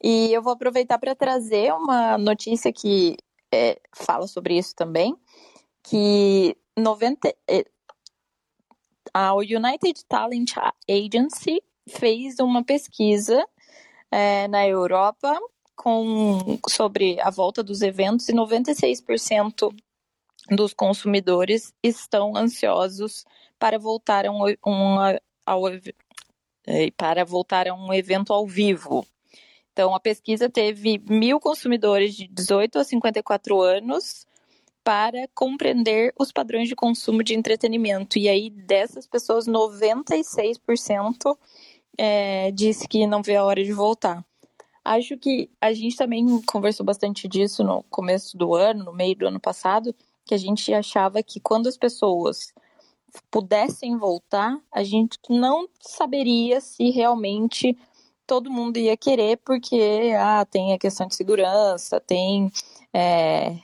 E 0.07 0.31
eu 0.31 0.39
vou 0.39 0.53
aproveitar 0.53 0.99
para 0.99 1.15
trazer 1.15 1.73
uma 1.73 2.15
notícia 2.15 2.71
que 2.71 3.17
é, 3.51 3.81
fala 3.91 4.27
sobre 4.27 4.55
isso 4.55 4.75
também, 4.75 5.17
que 5.81 6.55
90, 6.77 7.35
é, 7.49 7.65
a 9.11 9.33
United 9.33 10.05
Talent 10.07 10.51
Agency 10.87 11.59
fez 11.89 12.37
uma 12.39 12.63
pesquisa 12.63 13.43
é, 14.11 14.47
na 14.47 14.67
Europa 14.67 15.39
com, 15.75 16.59
sobre 16.69 17.19
a 17.19 17.31
volta 17.31 17.63
dos 17.63 17.81
eventos 17.81 18.29
e 18.29 18.33
96% 18.33 19.75
dos 20.51 20.71
consumidores 20.71 21.73
estão 21.81 22.37
ansiosos 22.37 23.25
para 23.57 23.79
voltar 23.79 24.27
a 24.27 24.31
um, 24.31 24.43
um, 24.67 24.97
ao, 25.43 25.67
é, 25.67 26.91
para 26.95 27.25
voltar 27.25 27.67
a 27.67 27.73
um 27.73 27.91
evento 27.91 28.31
ao 28.31 28.45
vivo. 28.45 29.03
Então, 29.75 29.93
a 29.93 29.99
pesquisa 29.99 30.49
teve 30.49 31.03
mil 31.05 31.37
consumidores 31.37 32.15
de 32.15 32.29
18 32.29 32.79
a 32.79 32.83
54 32.85 33.59
anos 33.59 34.25
para 34.85 35.27
compreender 35.35 36.13
os 36.17 36.31
padrões 36.31 36.69
de 36.69 36.75
consumo 36.77 37.21
de 37.21 37.35
entretenimento. 37.35 38.17
E 38.17 38.29
aí, 38.29 38.49
dessas 38.49 39.05
pessoas, 39.05 39.45
96% 39.45 41.37
é, 41.97 42.51
disse 42.51 42.87
que 42.87 43.05
não 43.05 43.21
vê 43.21 43.35
a 43.35 43.43
hora 43.43 43.61
de 43.61 43.73
voltar. 43.73 44.25
Acho 44.81 45.17
que 45.17 45.49
a 45.59 45.73
gente 45.73 45.97
também 45.97 46.25
conversou 46.43 46.85
bastante 46.85 47.27
disso 47.27 47.61
no 47.61 47.83
começo 47.89 48.37
do 48.37 48.55
ano, 48.55 48.85
no 48.85 48.93
meio 48.93 49.17
do 49.17 49.27
ano 49.27 49.41
passado, 49.41 49.93
que 50.23 50.33
a 50.33 50.37
gente 50.37 50.73
achava 50.73 51.21
que 51.21 51.41
quando 51.41 51.67
as 51.67 51.75
pessoas 51.75 52.53
pudessem 53.29 53.97
voltar, 53.97 54.57
a 54.71 54.83
gente 54.85 55.19
não 55.29 55.67
saberia 55.81 56.61
se 56.61 56.91
realmente 56.91 57.77
todo 58.27 58.51
mundo 58.51 58.77
ia 58.77 58.97
querer, 58.97 59.37
porque 59.37 60.13
ah, 60.19 60.45
tem 60.45 60.73
a 60.73 60.79
questão 60.79 61.07
de 61.07 61.15
segurança, 61.15 61.99
tem 61.99 62.51
é, 62.93 63.59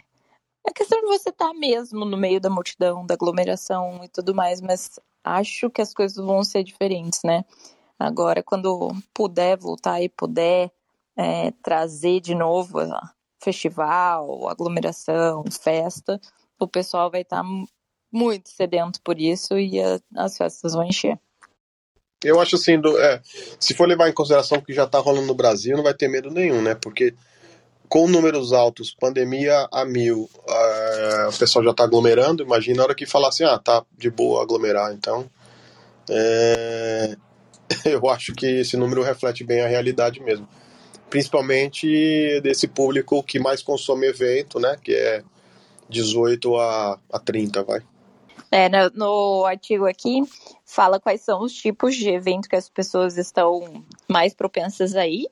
a 0.66 0.72
questão 0.74 1.00
de 1.00 1.08
você 1.08 1.30
estar 1.30 1.48
tá 1.50 1.54
mesmo 1.54 2.06
no 2.06 2.18
meio 2.18 2.40
da 2.40 2.50
multidão, 2.50 3.06
da 3.06 3.14
aglomeração 3.16 4.04
e 4.04 4.08
tudo 4.08 4.36
mais, 4.36 4.62
mas 4.62 5.00
acho 5.24 5.70
que 5.70 5.82
as 5.82 5.94
coisas 5.94 6.18
vão 6.24 6.44
ser 6.44 6.64
diferentes, 6.64 7.22
né? 7.24 7.44
Agora, 8.00 8.42
quando 8.44 8.92
puder 9.14 9.58
voltar 9.58 10.02
e 10.02 10.10
puder 10.10 10.72
é, 11.16 11.52
trazer 11.64 12.20
de 12.20 12.34
novo 12.36 12.80
festival, 13.44 14.48
aglomeração, 14.50 15.44
festa, 15.52 16.20
o 16.60 16.68
pessoal 16.68 17.12
vai 17.12 17.22
estar 17.22 17.44
tá 17.44 17.50
muito 18.12 18.50
sedento 18.50 19.02
por 19.04 19.20
isso 19.20 19.58
e 19.58 19.80
a, 19.82 20.00
as 20.16 20.38
festas 20.38 20.74
vão 20.74 20.84
encher. 20.84 21.20
Eu 22.24 22.40
acho 22.40 22.56
assim, 22.56 22.80
do, 22.80 23.00
é, 23.00 23.20
se 23.60 23.74
for 23.74 23.88
levar 23.88 24.10
em 24.10 24.14
consideração 24.14 24.60
o 24.60 24.62
que 24.62 24.74
já 24.74 24.84
está 24.84 25.00
rolando 25.00 25.28
no 25.28 25.34
Brasil, 25.34 25.76
não 25.76 25.84
vai 25.84 25.94
ter 25.94 26.08
medo 26.08 26.30
nenhum, 26.30 26.62
né? 26.62 26.76
Porque 26.76 27.14
com 27.90 28.08
números 28.08 28.54
altos, 28.54 28.96
pandemia 28.98 29.68
a 29.70 29.84
mil, 29.84 30.30
é, 30.48 31.28
o 31.28 31.38
pessoal 31.38 31.66
já 31.66 31.72
está 31.72 31.84
aglomerando. 31.84 32.42
Imagina 32.42 32.82
a 32.82 32.86
hora 32.86 32.96
que 32.96 33.06
falar 33.06 33.28
assim, 33.28 33.44
ah, 33.44 33.60
tá 33.60 33.84
de 33.98 34.10
boa 34.10 34.42
aglomerar. 34.42 34.94
Então, 34.94 35.30
é, 36.10 37.18
eu 37.84 38.10
acho 38.10 38.34
que 38.34 38.46
esse 38.46 38.78
número 38.78 39.04
reflete 39.04 39.44
bem 39.44 39.62
a 39.62 39.68
realidade 39.68 40.22
mesmo. 40.22 40.48
Principalmente 41.10 42.40
desse 42.42 42.68
público 42.68 43.22
que 43.24 43.40
mais 43.40 43.62
consome 43.62 44.08
evento, 44.08 44.60
né? 44.60 44.78
Que 44.82 44.94
é 44.94 45.24
18 45.90 46.56
a, 46.58 47.00
a 47.12 47.20
30, 47.20 47.64
vai. 47.64 47.82
É, 48.52 48.68
no, 48.68 48.90
no, 48.90 49.46
artigo 49.46 49.88
aqui 49.88 50.22
fala 50.66 51.00
quais 51.00 51.22
são 51.22 51.42
os 51.42 51.54
tipos 51.54 51.96
de 51.96 52.10
evento 52.10 52.50
que 52.50 52.56
as 52.56 52.70
pessoas 52.70 53.18
estão 53.18 53.86
mais 54.10 54.34
propensas 54.34 54.94
aí. 54.94 55.26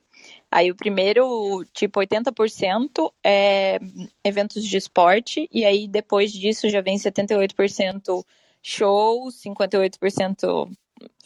Aí 0.49 0.71
o 0.71 0.75
primeiro, 0.75 1.65
tipo 1.73 1.99
80%, 1.99 3.11
é 3.23 3.77
eventos 4.23 4.63
de 4.65 4.77
esporte, 4.77 5.49
e 5.51 5.65
aí 5.65 5.87
depois 5.87 6.31
disso 6.31 6.69
já 6.69 6.81
vem 6.81 6.97
78% 6.97 8.25
shows, 8.61 9.35
58% 9.43 10.71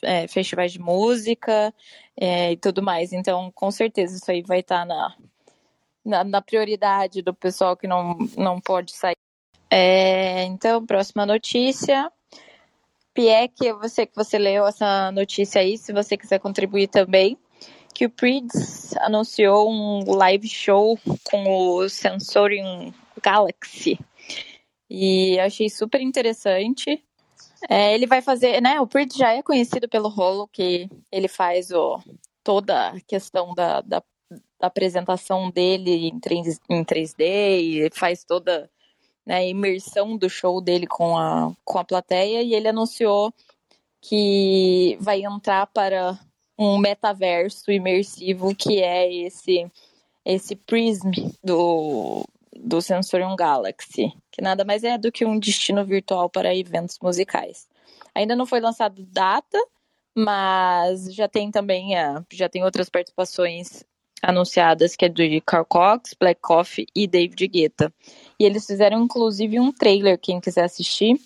é, 0.01 0.27
festivais 0.27 0.71
de 0.73 0.79
música 0.79 1.73
é, 2.17 2.51
e 2.51 2.57
tudo 2.57 2.81
mais. 2.81 3.13
Então, 3.13 3.51
com 3.51 3.71
certeza, 3.71 4.17
isso 4.17 4.29
aí 4.29 4.41
vai 4.41 4.59
estar 4.59 4.79
tá 4.79 4.85
na, 4.85 5.15
na, 6.05 6.23
na, 6.23 6.41
prioridade 6.41 7.21
do 7.21 7.33
pessoal 7.33 7.77
que 7.77 7.87
não, 7.87 8.17
não 8.37 8.59
pode 8.59 8.91
sair. 8.93 9.15
É, 9.75 10.43
então, 10.43 10.85
próxima 10.85 11.25
notícia. 11.25 12.11
Pieck, 13.11 13.65
eu 13.65 13.89
sei 13.89 14.05
que 14.05 14.15
você 14.15 14.37
leu 14.37 14.67
essa 14.67 15.11
notícia 15.11 15.61
aí, 15.61 15.79
se 15.79 15.91
você 15.91 16.15
quiser 16.15 16.37
contribuir 16.37 16.87
também, 16.87 17.39
que 17.91 18.05
o 18.05 18.09
Prids 18.11 18.95
anunciou 18.97 19.67
um 19.71 20.13
live 20.13 20.47
show 20.47 20.95
com 21.23 21.43
o 21.47 21.89
Sensorium 21.89 22.93
Galaxy. 23.19 23.99
E 24.87 25.39
achei 25.39 25.71
super 25.71 25.99
interessante. 26.01 27.03
É, 27.67 27.95
ele 27.95 28.05
vai 28.05 28.21
fazer, 28.21 28.61
né? 28.61 28.79
O 28.79 28.85
Prit 28.85 29.17
já 29.17 29.33
é 29.33 29.41
conhecido 29.41 29.89
pelo 29.89 30.07
rolo 30.07 30.47
que 30.47 30.87
ele 31.11 31.27
faz 31.27 31.71
o, 31.71 31.99
toda 32.43 32.89
a 32.89 33.01
questão 33.01 33.55
da, 33.55 33.81
da, 33.81 34.03
da 34.59 34.67
apresentação 34.67 35.49
dele 35.49 36.09
em, 36.09 36.19
3, 36.19 36.59
em 36.69 36.83
3D 36.83 37.19
e 37.19 37.89
faz 37.91 38.23
toda 38.23 38.69
né, 39.25 39.47
imersão 39.47 40.17
do 40.17 40.29
show 40.29 40.61
dele 40.61 40.87
com 40.87 41.17
a, 41.17 41.51
com 41.63 41.79
a 41.79 41.83
plateia 41.83 42.41
e 42.41 42.53
ele 42.53 42.67
anunciou 42.67 43.33
que 44.01 44.97
vai 44.99 45.23
entrar 45.23 45.67
para 45.67 46.19
um 46.57 46.77
metaverso 46.77 47.71
imersivo 47.71 48.53
que 48.53 48.81
é 48.81 49.11
esse 49.11 49.69
esse 50.25 50.55
Prism 50.55 51.11
do, 51.43 52.25
do 52.55 52.81
Sensorium 52.81 53.35
Galaxy, 53.35 54.13
que 54.31 54.41
nada 54.41 54.63
mais 54.63 54.83
é 54.83 54.97
do 54.97 55.11
que 55.11 55.25
um 55.25 55.37
destino 55.37 55.83
virtual 55.83 56.29
para 56.29 56.55
eventos 56.55 56.97
musicais. 57.01 57.67
Ainda 58.15 58.35
não 58.35 58.45
foi 58.45 58.61
lançado 58.61 59.05
data, 59.11 59.57
mas 60.15 61.13
já 61.13 61.27
tem 61.27 61.51
também 61.51 61.97
a, 61.97 62.23
já 62.31 62.47
tem 62.47 62.63
outras 62.63 62.89
participações 62.89 63.83
anunciadas, 64.21 64.95
que 64.95 65.05
é 65.05 65.09
do 65.09 65.21
Carl 65.45 65.65
Cox, 65.65 66.15
Black 66.17 66.39
Coffee 66.39 66.87
e 66.95 67.05
David 67.07 67.47
Guetta. 67.47 67.93
E 68.43 68.45
eles 68.45 68.65
fizeram 68.65 69.01
inclusive 69.01 69.57
um 69.57 69.71
trailer, 69.71 70.19
quem 70.19 70.41
quiser 70.41 70.65
assistir, 70.65 71.17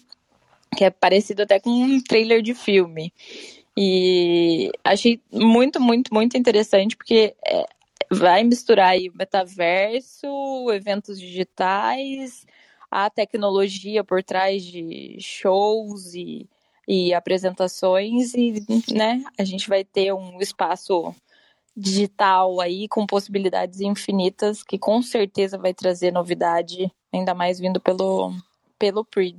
que 0.77 0.83
é 0.83 0.91
parecido 0.91 1.41
até 1.41 1.59
com 1.59 1.71
um 1.71 1.99
trailer 1.99 2.43
de 2.43 2.53
filme. 2.53 3.11
E 3.75 4.71
achei 4.83 5.19
muito, 5.33 5.81
muito, 5.81 6.13
muito 6.13 6.37
interessante, 6.37 6.95
porque 6.95 7.33
é, 7.43 7.65
vai 8.11 8.43
misturar 8.43 8.89
aí 8.89 9.09
o 9.09 9.17
metaverso, 9.17 10.27
eventos 10.71 11.19
digitais, 11.19 12.45
a 12.91 13.09
tecnologia 13.09 14.03
por 14.03 14.23
trás 14.23 14.63
de 14.63 15.17
shows 15.19 16.13
e, 16.13 16.47
e 16.87 17.15
apresentações 17.15 18.35
e, 18.35 18.63
né, 18.93 19.23
a 19.39 19.43
gente 19.43 19.67
vai 19.67 19.83
ter 19.83 20.13
um 20.13 20.39
espaço 20.39 21.15
digital 21.77 22.59
aí 22.59 22.87
com 22.87 23.05
possibilidades 23.05 23.79
infinitas 23.79 24.63
que 24.63 24.79
com 24.79 24.99
certeza 25.01 25.59
vai 25.59 25.75
trazer 25.75 26.11
novidade, 26.11 26.91
ainda 27.13 27.35
mais 27.35 27.59
vindo 27.59 27.79
pelo 27.79 28.33
pelo 28.79 29.05
Pre. 29.05 29.35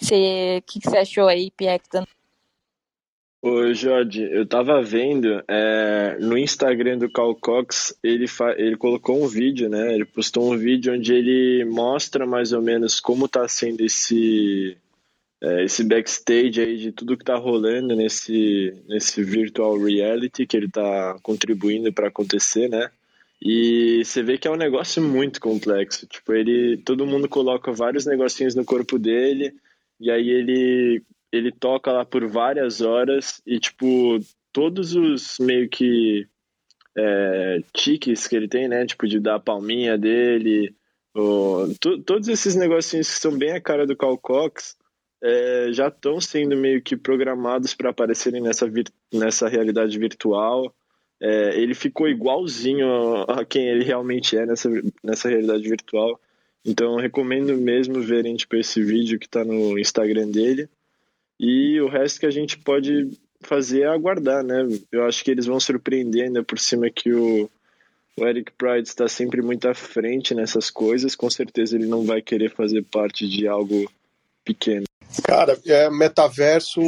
Você, 0.00 0.58
o 0.58 0.62
que, 0.62 0.80
você 0.80 0.98
achou 0.98 1.26
aí, 1.26 1.50
Pieck? 1.50 1.84
Ô, 3.42 3.72
Jorge, 3.72 4.22
eu 4.22 4.46
tava 4.46 4.82
vendo 4.82 5.42
é, 5.48 6.16
no 6.20 6.36
Instagram 6.36 6.98
do 6.98 7.10
Cal 7.10 7.34
Cox, 7.34 7.96
ele, 8.02 8.26
ele 8.56 8.76
colocou 8.76 9.22
um 9.22 9.26
vídeo, 9.26 9.68
né? 9.68 9.94
Ele 9.94 10.04
postou 10.04 10.52
um 10.52 10.56
vídeo 10.56 10.92
onde 10.92 11.12
ele 11.14 11.64
mostra 11.64 12.26
mais 12.26 12.52
ou 12.52 12.62
menos 12.62 13.00
como 13.00 13.28
tá 13.28 13.46
sendo 13.48 13.84
esse, 13.84 14.76
é, 15.40 15.64
esse 15.64 15.84
backstage 15.84 16.60
aí 16.60 16.76
de 16.76 16.92
tudo 16.92 17.16
que 17.16 17.24
tá 17.24 17.36
rolando 17.36 17.94
nesse, 17.94 18.74
nesse 18.88 19.22
virtual 19.22 19.78
reality 19.78 20.46
que 20.46 20.56
ele 20.56 20.68
tá 20.68 21.16
contribuindo 21.22 21.92
para 21.92 22.08
acontecer, 22.08 22.68
né? 22.68 22.90
E 23.40 24.02
você 24.04 24.20
vê 24.22 24.36
que 24.36 24.48
é 24.48 24.50
um 24.50 24.56
negócio 24.56 25.00
muito 25.00 25.40
complexo. 25.40 26.06
Tipo, 26.08 26.34
ele, 26.34 26.76
todo 26.78 27.06
mundo 27.06 27.28
coloca 27.28 27.70
vários 27.70 28.04
negocinhos 28.04 28.56
no 28.56 28.64
corpo 28.64 28.98
dele 28.98 29.54
e 30.00 30.10
aí 30.10 30.28
ele 30.28 31.02
ele 31.30 31.52
toca 31.52 31.92
lá 31.92 32.06
por 32.06 32.26
várias 32.26 32.80
horas 32.80 33.42
e, 33.46 33.60
tipo, 33.60 34.18
todos 34.50 34.94
os 34.94 35.38
meio 35.38 35.68
que 35.68 36.26
é, 36.96 37.62
tiques 37.72 38.26
que 38.26 38.34
ele 38.34 38.48
tem, 38.48 38.66
né? 38.66 38.86
Tipo, 38.86 39.06
de 39.06 39.20
dar 39.20 39.34
a 39.34 39.40
palminha 39.40 39.98
dele, 39.98 40.74
ou, 41.14 41.68
todos 42.06 42.28
esses 42.28 42.54
negocinhos 42.54 43.12
que 43.12 43.20
são 43.20 43.36
bem 43.36 43.52
a 43.52 43.60
cara 43.60 43.86
do 43.86 43.94
Cal 43.94 44.16
Cox 44.16 44.77
é, 45.22 45.68
já 45.72 45.88
estão 45.88 46.20
sendo 46.20 46.56
meio 46.56 46.80
que 46.80 46.96
programados 46.96 47.74
para 47.74 47.90
aparecerem 47.90 48.40
nessa, 48.40 48.70
nessa 49.12 49.48
realidade 49.48 49.98
virtual. 49.98 50.74
É, 51.20 51.60
ele 51.60 51.74
ficou 51.74 52.08
igualzinho 52.08 52.86
a, 52.88 53.40
a, 53.40 53.44
quem 53.44 53.68
ele 53.68 53.84
realmente 53.84 54.36
é 54.36 54.46
nessa, 54.46 54.70
nessa 55.02 55.28
realidade 55.28 55.68
virtual. 55.68 56.20
Então, 56.64 56.96
recomendo 56.96 57.56
mesmo 57.56 58.00
verem 58.00 58.36
tipo, 58.36 58.56
esse 58.56 58.82
vídeo 58.82 59.18
que 59.18 59.26
está 59.26 59.44
no 59.44 59.78
Instagram 59.78 60.28
dele. 60.28 60.68
E 61.38 61.80
o 61.80 61.88
resto 61.88 62.20
que 62.20 62.26
a 62.26 62.30
gente 62.30 62.58
pode 62.58 63.10
fazer 63.40 63.82
é 63.82 63.86
aguardar, 63.86 64.42
né? 64.44 64.66
Eu 64.90 65.04
acho 65.04 65.24
que 65.24 65.30
eles 65.30 65.46
vão 65.46 65.60
surpreender 65.60 66.24
ainda 66.24 66.42
por 66.42 66.58
cima 66.58 66.90
que 66.90 67.12
o, 67.12 67.48
o 68.16 68.26
Eric 68.26 68.52
Pride 68.52 68.88
está 68.88 69.08
sempre 69.08 69.40
muito 69.40 69.68
à 69.68 69.74
frente 69.74 70.34
nessas 70.34 70.70
coisas. 70.70 71.14
Com 71.14 71.30
certeza 71.30 71.76
ele 71.76 71.86
não 71.86 72.04
vai 72.04 72.20
querer 72.20 72.50
fazer 72.50 72.82
parte 72.82 73.28
de 73.28 73.46
algo 73.46 73.90
pequeno. 74.44 74.87
Cara, 75.24 75.58
é, 75.66 75.90
metaverso 75.90 76.80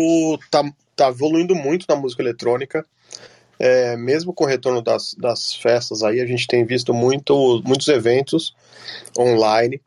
tá, 0.51 0.63
tá 0.95 1.09
evoluindo 1.09 1.55
muito 1.55 1.87
na 1.89 1.97
música 1.97 2.23
eletrônica. 2.23 2.85
É, 3.59 3.95
mesmo 3.97 4.33
com 4.33 4.45
o 4.45 4.47
retorno 4.47 4.81
das, 4.81 5.15
das 5.15 5.55
festas 5.55 6.03
aí, 6.03 6.21
a 6.21 6.27
gente 6.27 6.47
tem 6.47 6.65
visto 6.65 6.95
muito, 6.95 7.63
muitos 7.65 7.89
eventos 7.89 8.55
online. 9.19 9.81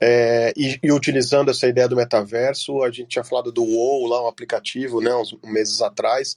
É, 0.00 0.52
e, 0.56 0.78
e, 0.82 0.92
utilizando 0.92 1.50
essa 1.50 1.68
ideia 1.68 1.88
do 1.88 1.96
metaverso, 1.96 2.82
a 2.82 2.90
gente 2.90 3.08
tinha 3.08 3.24
falado 3.24 3.52
do 3.52 3.62
WoW, 3.62 4.08
lá 4.08 4.24
um 4.24 4.26
aplicativo, 4.26 5.00
né, 5.00 5.14
uns 5.14 5.36
meses 5.44 5.80
atrás, 5.80 6.36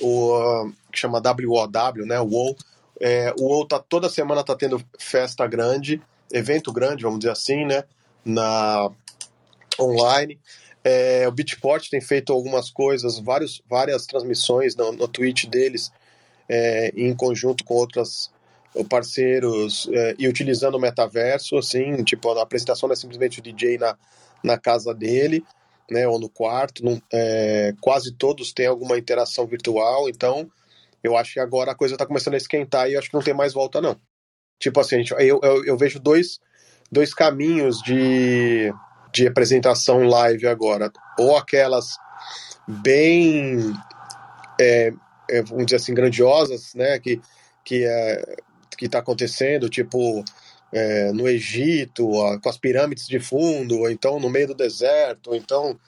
o 0.00 0.70
que 0.92 0.98
chama 0.98 1.22
WOW, 1.22 2.04
né, 2.04 2.18
WoW. 2.18 2.56
É, 3.00 3.32
o 3.38 3.44
WoW 3.44 3.66
tá, 3.66 3.78
toda 3.78 4.08
semana 4.08 4.42
tá 4.42 4.56
tendo 4.56 4.82
festa 4.98 5.46
grande, 5.46 6.02
evento 6.32 6.72
grande, 6.72 7.04
vamos 7.04 7.20
dizer 7.20 7.30
assim, 7.30 7.64
né, 7.64 7.84
na 8.24 8.90
online. 9.78 10.38
É, 10.88 11.26
o 11.26 11.32
Beatport 11.32 11.88
tem 11.90 12.00
feito 12.00 12.32
algumas 12.32 12.70
coisas, 12.70 13.18
vários, 13.18 13.60
várias 13.68 14.06
transmissões 14.06 14.76
no, 14.76 14.92
no 14.92 15.08
Twitch 15.08 15.46
deles, 15.46 15.90
é, 16.48 16.92
em 16.94 17.12
conjunto 17.12 17.64
com 17.64 17.74
outras 17.74 18.30
parceiros 18.88 19.88
é, 19.92 20.14
e 20.16 20.28
utilizando 20.28 20.76
o 20.76 20.80
metaverso, 20.80 21.56
assim, 21.56 22.04
tipo, 22.04 22.30
a 22.30 22.40
apresentação 22.40 22.88
não 22.88 22.92
é 22.92 22.96
simplesmente 22.96 23.40
o 23.40 23.42
DJ 23.42 23.78
na, 23.78 23.98
na 24.44 24.56
casa 24.56 24.94
dele, 24.94 25.42
né, 25.90 26.06
ou 26.06 26.20
no 26.20 26.28
quarto, 26.28 26.84
não, 26.84 27.02
é, 27.12 27.74
quase 27.80 28.12
todos 28.12 28.52
têm 28.52 28.68
alguma 28.68 28.96
interação 28.96 29.44
virtual, 29.44 30.08
então 30.08 30.48
eu 31.02 31.16
acho 31.16 31.32
que 31.32 31.40
agora 31.40 31.72
a 31.72 31.76
coisa 31.76 31.96
está 31.96 32.06
começando 32.06 32.34
a 32.34 32.36
esquentar 32.38 32.88
e 32.88 32.92
eu 32.92 33.00
acho 33.00 33.10
que 33.10 33.16
não 33.16 33.24
tem 33.24 33.34
mais 33.34 33.52
volta, 33.52 33.80
não. 33.80 33.96
Tipo 34.60 34.78
assim, 34.78 35.02
eu, 35.18 35.40
eu, 35.42 35.64
eu 35.64 35.76
vejo 35.76 35.98
dois, 35.98 36.38
dois 36.92 37.12
caminhos 37.12 37.82
de, 37.82 38.72
de 39.12 39.26
apresentação 39.26 40.02
live 40.02 40.46
agora, 40.46 40.90
ou 41.18 41.36
aquelas 41.36 41.96
bem, 42.66 43.72
é, 44.60 44.92
é, 45.30 45.42
vamos 45.42 45.66
dizer 45.66 45.76
assim, 45.76 45.94
grandiosas, 45.94 46.74
né, 46.74 46.98
que, 46.98 47.20
que 47.64 47.84
é, 47.84 48.36
que 48.76 48.86
está 48.86 48.98
acontecendo, 48.98 49.68
tipo 49.68 50.24
é, 50.72 51.12
no 51.12 51.28
Egito, 51.28 52.08
com 52.42 52.48
as 52.48 52.58
pirâmides 52.58 53.06
de 53.06 53.18
fundo, 53.18 53.78
ou 53.78 53.90
então 53.90 54.20
no 54.20 54.28
meio 54.28 54.48
do 54.48 54.54
deserto, 54.54 55.30
ou 55.30 55.36
então 55.36 55.78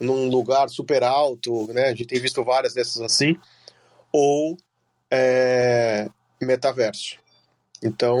num 0.00 0.28
lugar 0.28 0.68
super 0.68 1.04
alto, 1.04 1.72
né? 1.72 1.84
A 1.84 1.88
gente 1.90 2.06
tem 2.06 2.20
visto 2.20 2.42
várias 2.42 2.74
dessas 2.74 3.00
assim, 3.00 3.36
ou 4.12 4.56
é, 5.10 6.08
metaverso. 6.40 7.21
Então, 7.82 8.20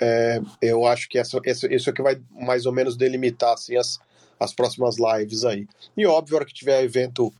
é, 0.00 0.40
eu 0.60 0.86
acho 0.86 1.08
que 1.08 1.18
essa, 1.18 1.40
essa, 1.44 1.72
isso 1.72 1.90
é 1.90 1.92
que 1.92 2.02
vai 2.02 2.20
mais 2.30 2.66
ou 2.66 2.72
menos 2.72 2.96
delimitar 2.96 3.54
assim, 3.54 3.76
as, 3.76 3.98
as 4.38 4.52
próximas 4.54 4.96
lives 4.98 5.44
aí. 5.44 5.66
E 5.96 6.06
óbvio, 6.06 6.36
a 6.36 6.38
hora 6.38 6.46
que 6.46 6.54
tiver 6.54 6.82
evento 6.82 7.32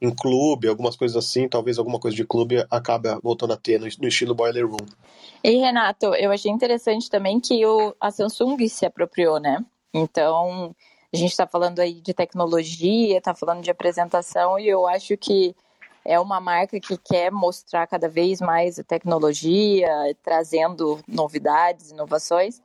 em 0.00 0.10
clube, 0.14 0.68
algumas 0.68 0.96
coisas 0.96 1.16
assim, 1.16 1.48
talvez 1.48 1.78
alguma 1.78 1.98
coisa 1.98 2.16
de 2.16 2.26
clube 2.26 2.64
acabe 2.70 3.08
voltando 3.22 3.52
a 3.52 3.56
ter 3.56 3.78
no, 3.78 3.86
no 4.00 4.08
estilo 4.08 4.34
Boiler 4.34 4.68
Room. 4.68 4.86
E 5.42 5.56
Renato, 5.56 6.14
eu 6.14 6.32
achei 6.32 6.50
interessante 6.50 7.08
também 7.08 7.40
que 7.40 7.64
o, 7.64 7.94
a 8.00 8.10
Samsung 8.10 8.68
se 8.68 8.84
apropriou, 8.84 9.38
né? 9.38 9.64
Então, 9.92 10.74
a 11.12 11.16
gente 11.16 11.30
está 11.30 11.46
falando 11.46 11.78
aí 11.78 12.00
de 12.00 12.12
tecnologia, 12.12 13.18
está 13.18 13.34
falando 13.34 13.62
de 13.62 13.70
apresentação, 13.70 14.58
e 14.58 14.68
eu 14.68 14.86
acho 14.86 15.16
que 15.16 15.54
é 16.04 16.20
uma 16.20 16.40
marca 16.40 16.78
que 16.78 16.98
quer 16.98 17.30
mostrar 17.30 17.86
cada 17.86 18.08
vez 18.08 18.40
mais 18.40 18.78
a 18.78 18.84
tecnologia, 18.84 19.88
trazendo 20.22 21.00
novidades, 21.08 21.90
inovações. 21.90 22.60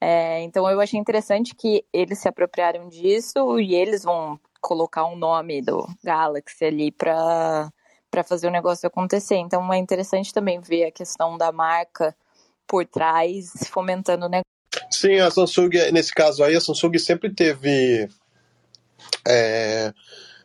É, 0.00 0.42
então 0.42 0.68
eu 0.70 0.80
achei 0.80 0.98
interessante 0.98 1.54
que 1.54 1.84
eles 1.92 2.18
se 2.18 2.28
apropriaram 2.28 2.88
disso 2.88 3.58
e 3.58 3.74
eles 3.74 4.04
vão 4.04 4.38
colocar 4.60 5.04
um 5.06 5.16
nome 5.16 5.60
do 5.60 5.86
Galaxy 6.02 6.64
ali 6.64 6.90
para 6.92 7.70
para 8.10 8.22
fazer 8.22 8.46
o 8.46 8.50
negócio 8.50 8.86
acontecer. 8.86 9.34
Então 9.36 9.72
é 9.72 9.76
interessante 9.76 10.32
também 10.32 10.60
ver 10.60 10.84
a 10.84 10.92
questão 10.92 11.36
da 11.36 11.50
marca 11.50 12.14
por 12.64 12.86
trás 12.86 13.50
fomentando 13.68 14.26
o 14.26 14.28
negócio. 14.28 14.44
Sim, 14.88 15.18
a 15.18 15.30
Samsung, 15.30 15.70
nesse 15.92 16.14
caso 16.14 16.44
aí, 16.44 16.54
a 16.54 16.60
Samsung 16.60 16.96
sempre 16.98 17.34
teve 17.34 18.08
é, 19.26 19.92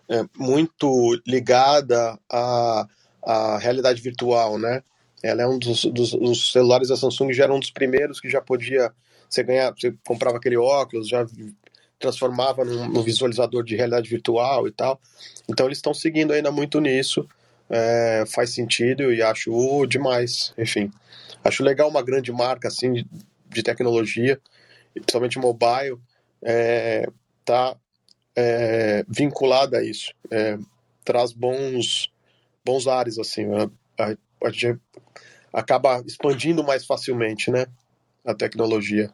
é, 0.10 0.24
muito 0.38 1.22
ligada 1.26 2.18
à, 2.30 2.88
à 3.24 3.58
realidade 3.60 4.02
virtual, 4.02 4.58
né? 4.58 4.82
Ela 5.22 5.44
é 5.44 5.48
um 5.48 5.60
dos, 5.60 5.86
dos 5.86 6.14
os 6.14 6.52
celulares 6.52 6.90
da 6.90 6.96
Samsung 6.96 7.34
já 7.34 7.44
era 7.44 7.54
um 7.54 7.60
dos 7.60 7.72
primeiros 7.72 8.20
que 8.20 8.30
já 8.30 8.42
podia 8.42 8.92
você 9.30 9.44
ganhar, 9.44 9.72
você 9.72 9.94
comprava 10.06 10.38
aquele 10.38 10.58
óculos, 10.58 11.08
já 11.08 11.26
transformava 12.00 12.64
num, 12.64 12.88
num, 12.88 13.04
visualizador 13.04 13.64
de 13.64 13.76
realidade 13.76 14.10
virtual 14.10 14.68
e 14.68 14.72
tal. 14.72 15.00
Então 15.48 15.66
eles 15.66 15.78
estão 15.78 15.94
seguindo 15.94 16.34
ainda 16.34 16.52
muito 16.52 16.80
nisso. 16.80 17.28
É, 17.72 18.24
faz 18.26 18.52
sentido 18.52 19.14
e 19.14 19.22
acho 19.22 19.86
demais. 19.86 20.54
Enfim, 20.58 20.92
acho 21.44 21.64
legal 21.64 21.88
uma 21.88 22.02
grande 22.02 22.32
marca 22.32 22.68
assim 22.68 22.94
de, 22.94 23.08
de 23.48 23.62
tecnologia, 23.62 24.40
principalmente 24.94 25.38
mobile, 25.38 26.00
é, 26.42 27.08
tá 27.46 27.76
é, 28.40 29.06
vinculada 29.08 29.78
a 29.78 29.84
isso. 29.84 30.14
É, 30.32 30.58
traz 31.04 31.34
bons 31.34 32.12
bons 32.64 32.88
ares 32.88 33.18
assim. 33.18 33.46
Né? 33.46 33.70
A, 33.98 34.48
a 34.48 34.52
gente 34.52 34.80
acaba 35.52 36.02
expandindo 36.06 36.64
mais 36.64 36.86
facilmente, 36.86 37.52
né? 37.52 37.66
A 38.26 38.34
tecnologia. 38.34 39.12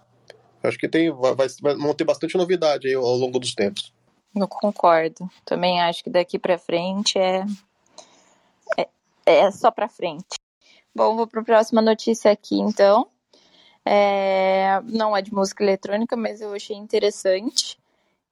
Acho 0.62 0.78
que 0.78 0.90
tem, 0.90 1.12
vai, 1.12 1.36
vai, 1.36 1.76
vão 1.76 1.94
ter 1.94 2.04
bastante 2.04 2.38
novidade 2.38 2.88
aí 2.88 2.94
ao 2.96 3.16
longo 3.16 3.40
dos 3.40 3.54
tempos. 3.54 3.94
Eu 4.36 4.48
concordo. 4.48 5.30
Também 5.46 5.82
acho 5.82 6.04
que 6.04 6.10
daqui 6.10 6.38
para 6.38 6.58
frente 6.58 7.18
é, 7.18 7.46
é, 8.78 8.88
é 9.26 9.52
só 9.52 9.72
para 9.72 9.88
frente. 9.88 10.38
Bom, 10.94 11.16
vou 11.16 11.28
para 11.28 11.42
a 11.42 11.46
próxima 11.46 11.82
notícia 11.82 12.32
aqui, 12.32 12.60
então. 12.60 13.08
É, 13.86 14.82
não 14.84 15.16
é 15.16 15.22
de 15.22 15.34
música 15.34 15.64
eletrônica, 15.64 16.18
mas 16.18 16.42
eu 16.42 16.52
achei 16.54 16.76
interessante 16.76 17.78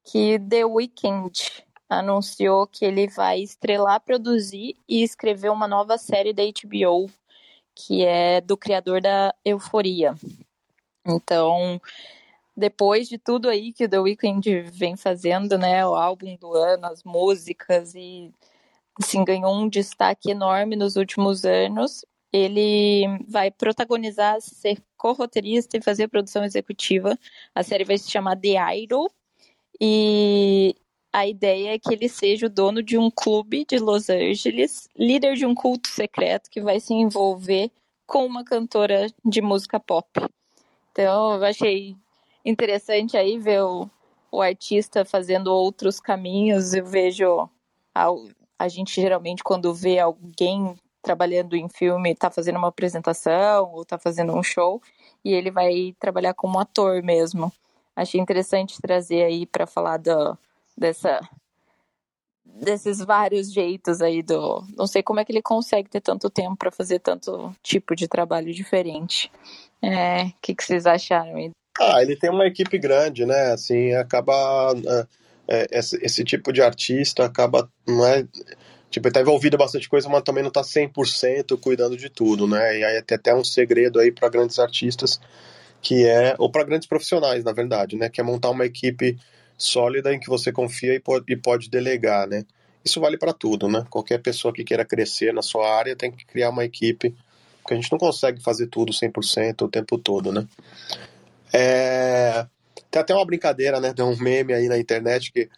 que 0.04 0.40
The 0.40 0.66
Weeknd 0.66 1.64
anunciou 1.90 2.68
que 2.68 2.86
ele 2.86 3.08
vai 3.08 3.42
estrelar, 3.42 4.02
produzir 4.02 4.76
e 4.88 5.04
escrever 5.04 5.50
uma 5.50 5.68
nova 5.68 5.98
série 5.98 6.34
da 6.34 6.44
HBO, 6.44 7.10
que 7.76 8.04
é 8.04 8.42
do 8.42 8.58
criador 8.58 9.02
da 9.02 9.34
Euforia. 9.46 10.16
Então, 11.06 11.80
depois 12.56 13.08
de 13.08 13.18
tudo 13.18 13.50
aí 13.50 13.74
que 13.74 13.86
o 13.86 13.90
The 13.90 14.00
Weeknd 14.00 14.62
vem 14.72 14.96
fazendo, 14.96 15.58
né, 15.58 15.86
o 15.86 15.96
álbum 15.96 16.36
do 16.38 16.54
ano, 16.54 16.88
as 16.88 17.04
músicas 17.04 17.94
e 17.96 18.32
assim 19.00 19.24
ganhou 19.24 19.54
um 19.54 19.68
destaque 19.68 20.32
enorme 20.32 20.76
nos 20.76 20.96
últimos 20.96 21.46
anos 21.46 22.06
ele 22.34 23.06
vai 23.28 23.52
protagonizar, 23.52 24.42
ser 24.42 24.84
co-roteirista 24.98 25.78
e 25.78 25.82
fazer 25.82 26.08
produção 26.08 26.44
executiva. 26.44 27.18
A 27.54 27.62
série 27.62 27.84
vai 27.84 27.96
se 28.00 28.10
chamar 28.10 28.36
The 28.38 28.56
Idol. 28.80 29.12
E 29.80 30.76
a 31.12 31.28
ideia 31.28 31.76
é 31.76 31.80
que 31.80 31.94
ele 31.94 32.10
seja 32.10 32.48
o 32.48 32.50
dono 32.50 32.82
de 32.82 32.98
um 32.98 33.12
clube 33.12 33.66
de 33.66 33.78
Los 33.78 34.10
Angeles, 34.10 34.90
líder 34.98 35.36
de 35.36 35.46
um 35.46 35.54
culto 35.54 35.88
secreto 35.90 36.50
que 36.50 36.62
vai 36.62 36.80
se 36.80 36.94
envolver 36.94 37.72
com 38.08 38.26
uma 38.26 38.44
cantora 38.44 39.08
de 39.24 39.42
música 39.42 39.80
pop. 39.80 40.08
Então, 40.92 41.36
eu 41.36 41.44
achei 41.44 41.96
interessante 42.46 43.18
aí 43.18 43.38
ver 43.38 43.62
o, 43.64 43.90
o 44.32 44.42
artista 44.42 45.06
fazendo 45.06 45.48
outros 45.48 46.00
caminhos. 46.00 46.74
Eu 46.74 46.86
vejo 46.86 47.50
a, 47.94 48.08
a 48.58 48.68
gente 48.68 49.00
geralmente 49.00 49.44
quando 49.44 49.74
vê 49.74 50.00
alguém 50.00 50.76
trabalhando 51.02 51.56
em 51.56 51.68
filme, 51.68 52.12
está 52.12 52.32
fazendo 52.32 52.58
uma 52.58 52.70
apresentação 52.70 53.72
ou 53.74 53.82
está 53.82 54.00
fazendo 54.00 54.34
um 54.34 54.42
show 54.42 54.82
e 55.24 55.34
ele 55.34 55.52
vai 55.52 55.94
trabalhar 56.00 56.34
como 56.34 56.60
ator 56.60 57.04
mesmo. 57.04 57.52
Achei 57.96 58.20
interessante 58.20 58.82
trazer 58.82 59.24
aí 59.24 59.46
para 59.46 59.68
falar 59.68 59.98
do, 59.98 60.38
dessa 60.78 61.22
desses 62.46 63.00
vários 63.00 63.52
jeitos 63.52 64.02
aí 64.02 64.22
do, 64.22 64.64
não 64.78 64.86
sei 64.86 65.02
como 65.02 65.20
é 65.20 65.26
que 65.26 65.32
ele 65.32 65.42
consegue 65.42 65.90
ter 65.90 66.02
tanto 66.02 66.30
tempo 66.30 66.56
para 66.56 66.72
fazer 66.72 67.00
tanto 67.00 67.56
tipo 67.64 67.96
de 67.96 68.08
trabalho 68.08 68.54
diferente. 68.54 69.32
É, 69.82 70.26
o 70.26 70.34
que, 70.42 70.56
que 70.56 70.64
vocês 70.64 70.86
acharam 70.86 71.36
aí? 71.36 71.52
Ah, 71.80 72.02
ele 72.02 72.16
tem 72.16 72.30
uma 72.30 72.46
equipe 72.46 72.78
grande, 72.78 73.26
né? 73.26 73.52
Assim, 73.52 73.94
acaba 73.94 74.74
é, 74.86 75.08
é 75.48 75.80
esse, 75.80 75.98
esse, 76.04 76.24
tipo 76.24 76.54
de 76.54 76.62
artista 76.62 77.26
acaba 77.26 77.68
não 77.88 78.06
é 78.06 78.26
tipo, 78.90 79.08
ele 79.08 79.14
tá 79.14 79.22
envolvido 79.22 79.56
em 79.56 79.60
bastante 79.60 79.90
coisa, 79.90 80.08
mas 80.08 80.22
também 80.22 80.44
não 80.44 80.52
tá 80.52 80.62
100% 80.62 81.58
cuidando 81.60 81.98
de 81.98 82.10
tudo, 82.10 82.48
né? 82.48 82.78
E 82.78 82.84
aí 82.84 83.02
tem 83.02 83.16
até 83.16 83.34
um 83.34 83.44
segredo 83.44 84.00
aí 84.00 84.12
para 84.12 84.30
grandes 84.30 84.60
artistas 84.60 85.20
que 85.84 86.08
é 86.08 86.34
ou 86.40 86.50
para 86.50 86.64
grandes 86.64 86.88
profissionais, 86.88 87.44
na 87.44 87.52
verdade, 87.52 87.98
né, 87.98 88.10
que 88.10 88.22
é 88.22 88.24
montar 88.24 88.50
uma 88.50 88.66
equipe 88.66 89.20
sólida 89.58 90.14
em 90.14 90.20
que 90.20 90.30
você 90.30 90.52
confia 90.52 90.96
e 90.96 91.00
pode, 91.00 91.26
e 91.32 91.36
pode 91.36 91.70
delegar, 91.70 92.26
né? 92.28 92.44
Isso 92.84 93.00
vale 93.00 93.18
para 93.18 93.34
tudo, 93.34 93.70
né? 93.70 93.86
Qualquer 93.90 94.20
pessoa 94.20 94.54
que 94.54 94.64
queira 94.64 94.84
crescer 94.84 95.34
na 95.34 95.42
sua 95.42 95.70
área 95.74 95.96
tem 95.96 96.12
que 96.12 96.26
criar 96.26 96.50
uma 96.50 96.66
equipe, 96.66 97.16
porque 97.62 97.74
a 97.74 97.76
gente 97.76 97.92
não 97.92 98.00
consegue 98.00 98.42
fazer 98.42 98.68
tudo 98.68 98.92
100% 98.92 99.62
o 99.62 99.70
tempo 99.70 99.98
todo, 99.98 100.32
né? 100.32 100.48
É... 101.54 102.46
Tem 102.90 103.02
até 103.02 103.14
uma 103.14 103.26
brincadeira, 103.26 103.80
né? 103.80 103.94
Tem 103.94 104.04
um 104.04 104.18
meme 104.18 104.54
aí 104.54 104.68
na 104.68 104.78
internet 104.78 105.32
que 105.32 105.50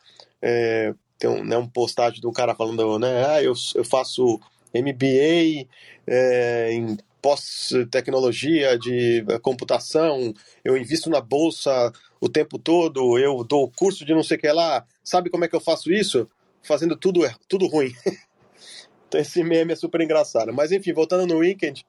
é... 0.41 0.93
tem 1.17 1.29
um, 1.29 1.43
né, 1.43 1.57
um 1.57 1.67
postagem 1.67 2.19
de 2.19 2.27
um 2.27 2.33
cara 2.33 2.53
falando, 2.53 2.99
né? 2.99 3.25
Ah, 3.27 3.41
eu, 3.41 3.53
eu 3.75 3.85
faço 3.85 4.39
MBA 4.73 5.67
é, 6.05 6.73
em 6.73 6.97
pós-tecnologia 7.25 8.77
de 8.77 9.25
computação, 9.41 10.31
eu 10.63 10.77
invisto 10.77 11.09
na 11.09 11.19
bolsa 11.19 11.91
o 12.21 12.29
tempo 12.29 12.59
todo, 12.59 13.17
eu 13.17 13.43
dou 13.43 13.71
curso 13.75 14.05
de 14.05 14.13
não 14.13 14.21
sei 14.21 14.38
o 14.38 14.39
que 14.39 14.51
lá. 14.51 14.85
Sabe 15.03 15.31
como 15.31 15.43
é 15.43 15.47
que 15.47 15.55
eu 15.55 15.59
faço 15.59 15.91
isso? 15.91 16.29
Fazendo 16.61 16.95
tudo, 16.95 17.21
tudo 17.47 17.65
ruim. 17.65 17.91
então 19.07 19.19
esse 19.19 19.43
meme 19.43 19.73
é 19.73 19.75
super 19.75 20.01
engraçado. 20.01 20.53
Mas 20.53 20.71
enfim, 20.71 20.93
voltando 20.93 21.25
no 21.25 21.39
Weekend, 21.39 21.83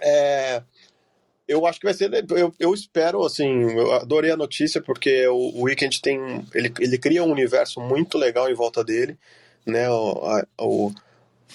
é, 0.00 0.62
eu 1.48 1.66
acho 1.66 1.80
que 1.80 1.86
vai 1.86 1.94
ser. 1.94 2.08
Eu, 2.30 2.54
eu 2.60 2.72
espero, 2.72 3.24
assim, 3.24 3.48
eu 3.76 3.92
adorei 3.94 4.30
a 4.30 4.36
notícia 4.36 4.80
porque 4.80 5.26
o, 5.26 5.34
o 5.34 5.62
Weekend 5.62 6.00
tem. 6.00 6.46
Ele, 6.54 6.72
ele 6.78 6.96
cria 6.96 7.24
um 7.24 7.32
universo 7.32 7.80
muito 7.80 8.16
legal 8.16 8.48
em 8.48 8.54
volta 8.54 8.84
dele, 8.84 9.18
né? 9.66 9.90
O, 9.90 10.24
a, 10.24 10.46
o, 10.60 10.92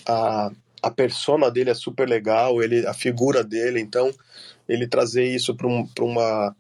a, 0.06 0.52
a 0.84 0.92
persona 0.92 1.50
dele 1.50 1.70
é 1.70 1.74
super 1.74 2.08
legal, 2.08 2.62
ele, 2.62 2.86
a 2.86 2.94
figura 2.94 3.42
dele, 3.42 3.80
então 3.80 4.12
ele 4.68 4.86
trazer 4.86 5.24
isso 5.24 5.56
para 5.56 5.66
um, 5.66 5.88
uma, 6.02 6.54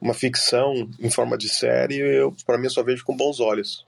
uma 0.00 0.14
ficção 0.14 0.90
em 0.98 1.08
forma 1.08 1.38
de 1.38 1.48
série, 1.48 1.98
eu 1.98 2.34
para 2.44 2.58
mim 2.58 2.68
só 2.68 2.82
vejo 2.82 3.04
com 3.04 3.16
bons 3.16 3.38
olhos. 3.38 3.86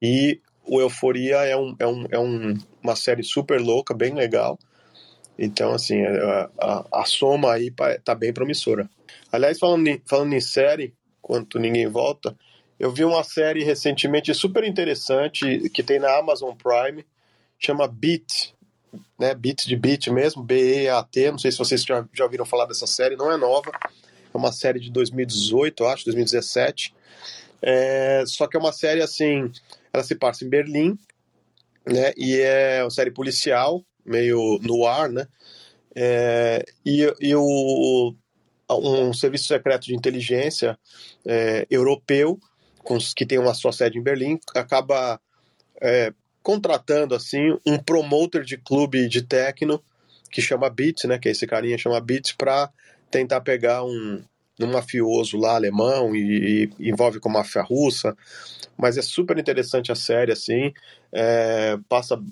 E 0.00 0.40
o 0.64 0.80
Euforia 0.80 1.38
é, 1.38 1.56
um, 1.56 1.74
é, 1.78 1.86
um, 1.86 2.06
é 2.12 2.18
um, 2.18 2.54
uma 2.80 2.94
série 2.94 3.24
super 3.24 3.60
louca, 3.60 3.92
bem 3.92 4.14
legal. 4.14 4.56
Então, 5.36 5.74
assim, 5.74 6.00
a, 6.04 6.50
a, 6.56 7.00
a 7.00 7.04
soma 7.04 7.52
aí 7.52 7.72
tá 8.04 8.14
bem 8.14 8.32
promissora. 8.32 8.88
Aliás, 9.32 9.58
falando 9.58 9.88
em, 9.88 10.00
falando 10.06 10.32
em 10.34 10.40
série, 10.40 10.94
quanto 11.20 11.58
ninguém 11.58 11.88
volta, 11.88 12.36
eu 12.78 12.92
vi 12.92 13.04
uma 13.04 13.24
série 13.24 13.64
recentemente 13.64 14.32
super 14.32 14.62
interessante 14.62 15.68
que 15.70 15.82
tem 15.82 15.98
na 15.98 16.16
Amazon 16.16 16.54
Prime, 16.54 17.04
chama 17.58 17.88
Beat, 17.88 18.54
né, 19.18 19.34
Beat 19.34 19.66
de 19.66 19.76
Beat 19.76 20.08
mesmo, 20.08 20.42
B-E-A-T, 20.42 21.30
não 21.30 21.38
sei 21.38 21.50
se 21.50 21.58
vocês 21.58 21.82
já, 21.82 22.04
já 22.12 22.24
ouviram 22.24 22.44
falar 22.44 22.66
dessa 22.66 22.86
série, 22.86 23.16
não 23.16 23.30
é 23.30 23.36
nova, 23.36 23.70
é 23.72 24.36
uma 24.36 24.52
série 24.52 24.80
de 24.80 24.90
2018, 24.90 25.84
acho, 25.86 26.04
2017, 26.06 26.94
é, 27.62 28.24
só 28.26 28.46
que 28.46 28.56
é 28.56 28.60
uma 28.60 28.72
série 28.72 29.02
assim, 29.02 29.50
ela 29.92 30.02
se 30.02 30.14
passa 30.14 30.44
em 30.44 30.48
Berlim, 30.48 30.98
né, 31.86 32.12
e 32.16 32.40
é 32.40 32.82
uma 32.82 32.90
série 32.90 33.10
policial, 33.10 33.84
meio 34.04 34.58
no 34.62 34.86
ar, 34.86 35.08
né, 35.08 35.26
é, 35.94 36.64
e, 36.84 37.12
e 37.20 37.34
o, 37.34 38.14
um 38.70 39.12
serviço 39.12 39.46
secreto 39.46 39.86
de 39.86 39.94
inteligência 39.94 40.78
é, 41.24 41.66
europeu, 41.70 42.38
que 43.16 43.24
tem 43.24 43.38
uma 43.38 43.54
sua 43.54 43.72
sede 43.72 43.98
em 43.98 44.02
Berlim, 44.02 44.38
acaba 44.54 45.20
é, 45.80 46.12
contratando 46.44 47.14
assim 47.14 47.58
um 47.66 47.78
promoter 47.78 48.44
de 48.44 48.58
clube 48.58 49.08
de 49.08 49.22
techno 49.22 49.82
que 50.30 50.42
chama 50.42 50.68
Beats, 50.68 51.04
né, 51.04 51.18
que 51.18 51.28
é 51.28 51.32
esse 51.32 51.46
carinha 51.46 51.78
chama 51.78 51.98
Beats 52.00 52.32
para 52.32 52.70
tentar 53.10 53.40
pegar 53.40 53.82
um, 53.82 54.22
um 54.60 54.66
mafioso 54.66 55.38
lá 55.38 55.54
alemão 55.54 56.14
e, 56.14 56.68
e, 56.78 56.90
envolve 56.90 57.18
com 57.18 57.30
máfia 57.30 57.62
russa, 57.62 58.14
mas 58.76 58.98
é 58.98 59.02
super 59.02 59.38
interessante 59.38 59.90
a 59.90 59.94
série 59.94 60.32
assim, 60.32 60.72
é, 61.10 61.78
passa 61.88 62.22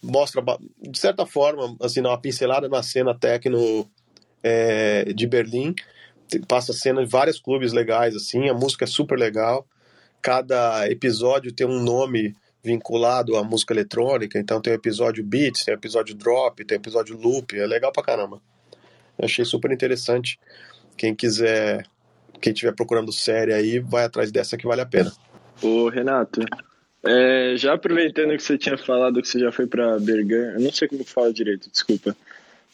mostra 0.00 0.40
de 0.80 0.96
certa 0.96 1.26
forma 1.26 1.74
assim 1.80 2.00
uma 2.00 2.20
pincelada 2.20 2.68
na 2.68 2.82
cena 2.84 3.18
techno 3.18 3.90
é, 4.44 5.12
de 5.12 5.26
Berlim, 5.26 5.74
passa 6.46 6.72
cena 6.72 7.02
de 7.02 7.10
vários 7.10 7.40
clubes 7.40 7.72
legais 7.72 8.14
assim, 8.14 8.48
a 8.48 8.54
música 8.54 8.84
é 8.84 8.88
super 8.88 9.18
legal, 9.18 9.66
cada 10.22 10.88
episódio 10.88 11.52
tem 11.52 11.66
um 11.66 11.82
nome 11.82 12.36
vinculado 12.66 13.36
à 13.36 13.44
música 13.44 13.72
eletrônica, 13.72 14.36
então 14.38 14.60
tem 14.60 14.72
o 14.72 14.76
episódio 14.76 15.22
beats, 15.22 15.64
tem 15.64 15.72
o 15.72 15.78
episódio 15.78 16.16
drop, 16.16 16.64
tem 16.64 16.76
o 16.76 16.80
episódio 16.80 17.16
loop, 17.16 17.56
é 17.56 17.64
legal 17.64 17.92
pra 17.92 18.02
caramba. 18.02 18.42
Eu 19.16 19.24
achei 19.24 19.44
super 19.44 19.70
interessante. 19.70 20.38
Quem 20.96 21.14
quiser, 21.14 21.86
quem 22.40 22.52
estiver 22.52 22.74
procurando 22.74 23.12
série 23.12 23.52
aí, 23.52 23.78
vai 23.78 24.04
atrás 24.04 24.32
dessa 24.32 24.56
que 24.56 24.66
vale 24.66 24.80
a 24.80 24.86
pena. 24.86 25.12
Ô 25.62 25.88
Renato, 25.88 26.40
é, 27.04 27.54
já 27.56 27.74
aproveitando 27.74 28.36
que 28.36 28.42
você 28.42 28.58
tinha 28.58 28.76
falado 28.76 29.22
que 29.22 29.28
você 29.28 29.38
já 29.38 29.52
foi 29.52 29.68
para 29.68 29.98
Bergan, 30.00 30.54
eu 30.54 30.60
não 30.60 30.72
sei 30.72 30.88
como 30.88 31.04
fala 31.04 31.32
direito, 31.32 31.70
desculpa, 31.70 32.16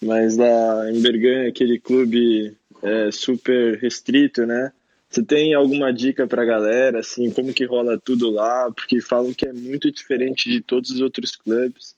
mas 0.00 0.38
lá 0.38 0.90
em 0.90 1.02
Bergan, 1.02 1.48
aquele 1.48 1.78
clube 1.78 2.57
é, 2.83 3.11
super 3.12 3.78
restrito, 3.78 4.46
né? 4.46 4.72
Você 5.12 5.22
tem 5.22 5.53
alguma 5.53 5.92
dica 5.92 6.27
para 6.27 6.42
a 6.42 6.46
galera, 6.46 7.01
assim, 7.01 7.31
como 7.31 7.53
que 7.53 7.66
rola 7.66 8.01
tudo 8.03 8.31
lá? 8.31 8.72
Porque 8.75 8.98
falam 8.98 9.35
que 9.35 9.46
é 9.46 9.53
muito 9.53 9.92
diferente 9.92 10.48
de 10.48 10.62
todos 10.62 10.90
os 10.90 11.03
outros 11.03 11.37
clubes. 11.37 11.94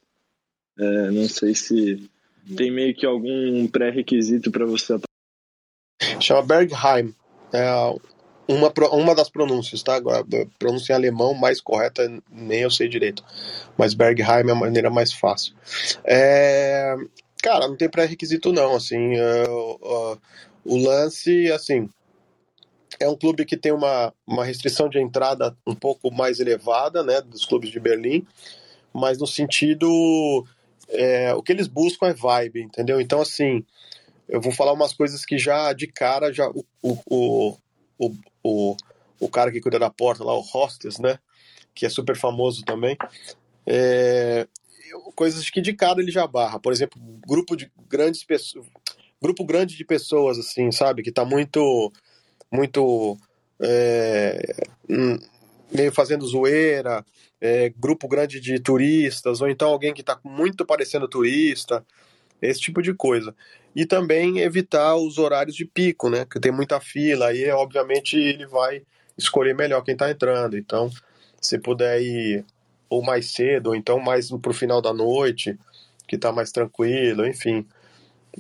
É, 0.77 1.11
não 1.13 1.29
sei 1.29 1.55
se 1.55 2.11
tem 2.57 2.73
meio 2.73 2.93
que 2.93 3.07
algum 3.07 3.69
pré-requisito 3.69 4.51
para 4.51 4.67
você. 4.67 4.99
Chama 6.21 6.43
Bergheim. 6.43 7.15
É 7.53 7.71
uma, 8.49 8.73
uma 8.93 9.15
das 9.15 9.31
pronúncias, 9.31 9.81
tá? 9.85 9.95
Agora, 9.95 10.27
pronúncia 10.59 10.93
em 10.93 10.97
alemão 10.97 11.35
mais 11.35 11.61
correta 11.61 12.11
nem 12.33 12.63
eu 12.63 12.71
sei 12.71 12.89
direito. 12.89 13.25
Mas 13.79 13.95
Bergheim 13.95 14.49
é 14.49 14.51
a 14.51 14.57
maneira 14.57 14.91
mais 14.91 15.13
fácil. 15.13 15.55
É, 16.05 16.97
cara, 17.41 17.69
não 17.69 17.77
tem 17.77 17.89
pré-requisito 17.89 18.53
não, 18.53 18.75
assim. 18.75 19.15
É, 19.15 19.49
o 19.49 20.77
lance, 20.77 21.53
assim, 21.53 21.89
é 23.01 23.09
um 23.09 23.17
clube 23.17 23.45
que 23.45 23.57
tem 23.57 23.73
uma, 23.73 24.13
uma 24.27 24.45
restrição 24.45 24.89
de 24.89 24.99
entrada 24.99 25.57
um 25.67 25.75
pouco 25.75 26.11
mais 26.11 26.41
elevada, 26.41 27.03
né, 27.03 27.21
dos 27.21 27.45
clubes 27.45 27.71
de 27.71 27.81
Berlim, 27.81 28.27
mas 28.93 29.19
no 29.19 29.27
sentido 29.27 30.45
é, 30.89 31.35
o 31.35 31.43
que 31.43 31.53
eles 31.53 31.67
buscam 31.67 32.09
é 32.09 32.15
vibe, 32.15 32.63
entendeu? 32.63 33.01
Então 33.01 33.21
assim, 33.21 33.65
eu 34.29 34.41
vou 34.41 34.53
falar 34.53 34.73
umas 34.73 34.93
coisas 34.93 35.25
que 35.25 35.39
já 35.39 35.73
de 35.73 35.87
cara 35.87 36.33
já 36.33 36.49
o, 36.49 36.65
o, 36.83 37.57
o, 37.99 38.15
o, 38.43 38.77
o 39.21 39.29
cara 39.29 39.51
que 39.51 39.61
cuida 39.61 39.79
da 39.79 39.91
porta 39.91 40.25
lá, 40.25 40.35
o 40.35 40.45
hostess, 40.55 40.99
né, 40.99 41.19
que 41.75 41.87
é 41.87 41.89
super 41.89 42.17
famoso 42.17 42.65
também, 42.65 42.97
é, 43.67 44.47
coisas 45.15 45.49
que 45.51 45.61
de 45.61 45.73
cara 45.73 46.01
ele 46.01 46.11
já 46.11 46.27
barra, 46.27 46.59
por 46.59 46.73
exemplo, 46.73 47.01
grupo 47.27 47.57
de 47.57 47.71
grandes 47.89 48.25
pessoas, 48.25 48.67
grupo 49.21 49.45
grande 49.45 49.77
de 49.77 49.85
pessoas 49.85 50.39
assim, 50.39 50.71
sabe, 50.71 51.03
que 51.03 51.11
tá 51.11 51.25
muito 51.25 51.93
muito 52.55 53.19
é, 53.61 54.55
hum, 54.89 55.19
meio 55.73 55.93
fazendo 55.93 56.27
zoeira, 56.27 57.05
é, 57.41 57.71
grupo 57.77 58.07
grande 58.07 58.41
de 58.41 58.61
turistas, 58.61 59.41
ou 59.41 59.49
então 59.49 59.69
alguém 59.69 59.93
que 59.93 60.01
está 60.03 60.19
muito 60.23 60.65
parecendo 60.65 61.09
turista. 61.09 61.85
esse 62.41 62.61
tipo 62.61 62.83
de 62.83 62.95
coisa. 62.95 63.35
E 63.75 63.87
também 63.87 64.39
evitar 64.41 64.97
os 64.97 65.19
horários 65.19 65.57
de 65.57 65.65
pico, 65.65 66.09
né? 66.11 66.27
Que 66.31 66.39
tem 66.41 66.53
muita 66.53 66.81
fila, 66.81 67.29
aí 67.29 67.51
obviamente 67.51 68.17
ele 68.17 68.47
vai 68.47 68.83
escolher 69.19 69.55
melhor 69.55 69.83
quem 69.83 69.95
está 69.95 70.11
entrando. 70.11 70.57
Então, 70.57 70.91
se 71.41 71.59
puder 71.59 72.01
ir 72.03 72.45
ou 72.89 73.03
mais 73.03 73.33
cedo, 73.33 73.69
ou 73.69 73.75
então 73.77 73.99
mais 73.99 74.31
pro 74.31 74.55
final 74.55 74.81
da 74.81 74.93
noite, 74.93 75.59
que 76.07 76.17
está 76.17 76.33
mais 76.33 76.53
tranquilo, 76.53 77.27
enfim. 77.27 77.67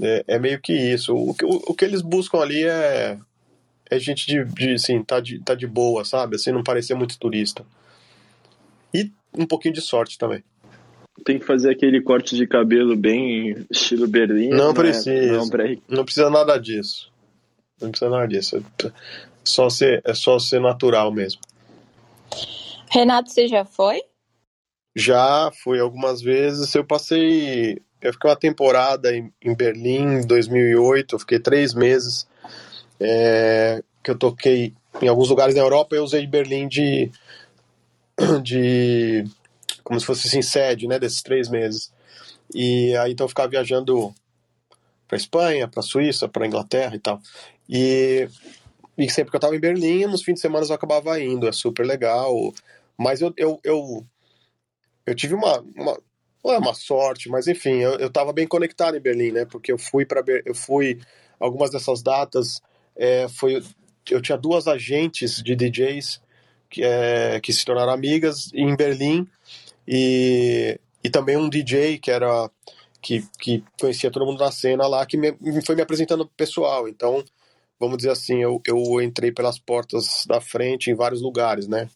É, 0.00 0.24
é, 0.28 0.38
meio 0.38 0.60
que 0.60 0.72
isso. 0.72 1.14
O, 1.14 1.30
o, 1.30 1.72
o 1.72 1.74
que 1.74 1.84
eles 1.84 2.02
buscam 2.02 2.38
ali 2.40 2.64
é, 2.64 3.18
é 3.94 3.98
gente 3.98 4.26
de, 4.26 4.44
de 4.44 4.74
assim, 4.74 5.02
tá 5.02 5.20
de, 5.20 5.38
tá 5.40 5.54
de 5.54 5.66
boa, 5.66 6.04
sabe? 6.04 6.36
Assim, 6.36 6.52
não 6.52 6.62
parecer 6.62 6.94
muito 6.94 7.18
turista. 7.18 7.64
E 8.92 9.10
um 9.36 9.46
pouquinho 9.46 9.74
de 9.74 9.80
sorte 9.80 10.18
também. 10.18 10.42
Tem 11.24 11.38
que 11.38 11.44
fazer 11.44 11.70
aquele 11.70 12.00
corte 12.02 12.36
de 12.36 12.46
cabelo 12.46 12.96
bem 12.96 13.66
estilo 13.70 14.06
Berlim. 14.06 14.48
Não 14.48 14.68
né? 14.68 14.74
precisa. 14.74 15.32
Não, 15.32 15.48
pra... 15.48 15.64
não 15.88 16.04
precisa 16.04 16.30
nada 16.30 16.58
disso. 16.58 17.12
Não 17.80 17.90
precisa 17.90 18.10
nada 18.10 18.26
disso. 18.26 18.56
É 18.56 18.92
só 19.44 19.68
ser, 19.68 20.02
é 20.04 20.14
só 20.14 20.38
ser 20.38 20.60
natural 20.60 21.12
mesmo. 21.12 21.40
Renato, 22.90 23.30
você 23.30 23.46
já 23.46 23.64
foi? 23.64 24.00
Já 24.96 25.50
fui 25.62 25.80
algumas 25.80 26.20
vezes. 26.20 26.74
Eu 26.74 26.84
passei. 26.84 27.80
Eu 28.00 28.12
fiquei 28.12 28.30
uma 28.30 28.36
temporada 28.36 29.14
em, 29.14 29.32
em 29.42 29.54
Berlim 29.54 30.18
em 30.18 30.26
2008. 30.26 31.14
Eu 31.14 31.18
fiquei 31.18 31.38
três 31.38 31.74
meses. 31.74 32.26
É, 33.00 33.82
que 34.02 34.10
eu 34.10 34.18
toquei 34.18 34.74
em 35.02 35.08
alguns 35.08 35.28
lugares 35.28 35.54
na 35.54 35.60
Europa. 35.60 35.94
Eu 35.94 36.04
usei 36.04 36.26
Berlim 36.26 36.68
de. 36.68 37.10
de 38.42 39.24
como 39.82 40.00
se 40.00 40.06
fosse 40.06 40.28
assim, 40.28 40.40
sede, 40.40 40.86
né, 40.88 40.98
desses 40.98 41.22
três 41.22 41.48
meses. 41.48 41.92
E 42.54 42.96
aí 42.96 43.12
então 43.12 43.24
eu 43.24 43.28
ficava 43.28 43.48
viajando 43.48 44.14
para 45.06 45.16
Espanha, 45.16 45.68
para 45.68 45.82
Suíça, 45.82 46.28
para 46.28 46.46
Inglaterra 46.46 46.94
e 46.96 46.98
tal. 46.98 47.20
E, 47.68 48.28
e 48.96 49.10
sempre 49.10 49.30
que 49.30 49.36
eu 49.36 49.38
estava 49.38 49.54
em 49.56 49.60
Berlim, 49.60 50.06
nos 50.06 50.22
fins 50.22 50.34
de 50.34 50.40
semana 50.40 50.66
eu 50.66 50.74
acabava 50.74 51.20
indo, 51.20 51.46
é 51.46 51.52
super 51.52 51.84
legal. 51.84 52.52
Mas 52.96 53.20
eu, 53.20 53.32
eu, 53.36 53.60
eu 53.62 54.06
eu 55.06 55.14
tive 55.14 55.34
uma, 55.34 55.60
uma 55.76 55.98
é 56.46 56.58
uma 56.58 56.74
sorte, 56.74 57.28
mas 57.30 57.46
enfim, 57.46 57.76
eu, 57.76 57.92
eu 57.92 58.10
tava 58.10 58.32
bem 58.32 58.46
conectado 58.46 58.96
em 58.96 59.00
Berlim, 59.00 59.32
né? 59.32 59.44
Porque 59.46 59.72
eu 59.72 59.78
fui 59.78 60.04
para 60.04 60.22
eu 60.44 60.54
fui 60.54 61.00
algumas 61.40 61.70
dessas 61.70 62.02
datas, 62.02 62.60
é, 62.96 63.28
foi 63.28 63.62
eu 64.10 64.20
tinha 64.20 64.36
duas 64.36 64.68
agentes 64.68 65.42
de 65.42 65.56
DJs 65.56 66.20
que, 66.68 66.82
é, 66.82 67.40
que 67.40 67.52
se 67.52 67.64
tornaram 67.64 67.92
amigas 67.92 68.50
em 68.52 68.76
Berlim 68.76 69.26
e, 69.86 70.78
e 71.02 71.10
também 71.10 71.36
um 71.36 71.48
DJ 71.48 71.98
que 71.98 72.10
era 72.10 72.50
que, 73.00 73.22
que 73.38 73.62
conhecia 73.78 74.10
todo 74.10 74.26
mundo 74.26 74.42
na 74.42 74.50
cena 74.50 74.86
lá 74.86 75.04
que 75.06 75.16
me, 75.16 75.34
foi 75.64 75.74
me 75.74 75.82
apresentando 75.82 76.26
pessoal. 76.36 76.88
Então, 76.88 77.22
vamos 77.78 77.98
dizer 77.98 78.10
assim, 78.10 78.42
eu, 78.42 78.60
eu 78.66 79.00
entrei 79.02 79.30
pelas 79.30 79.58
portas 79.58 80.24
da 80.26 80.40
frente 80.40 80.90
em 80.90 80.94
vários 80.94 81.20
lugares, 81.20 81.68
né? 81.68 81.88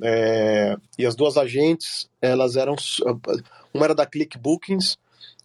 É, 0.00 0.76
e 0.98 1.06
as 1.06 1.14
duas 1.14 1.36
agentes, 1.36 2.08
elas 2.20 2.56
eram. 2.56 2.76
Uma 3.72 3.86
era 3.86 3.94
da 3.94 4.06
Click 4.06 4.38
Bookings 4.38 4.96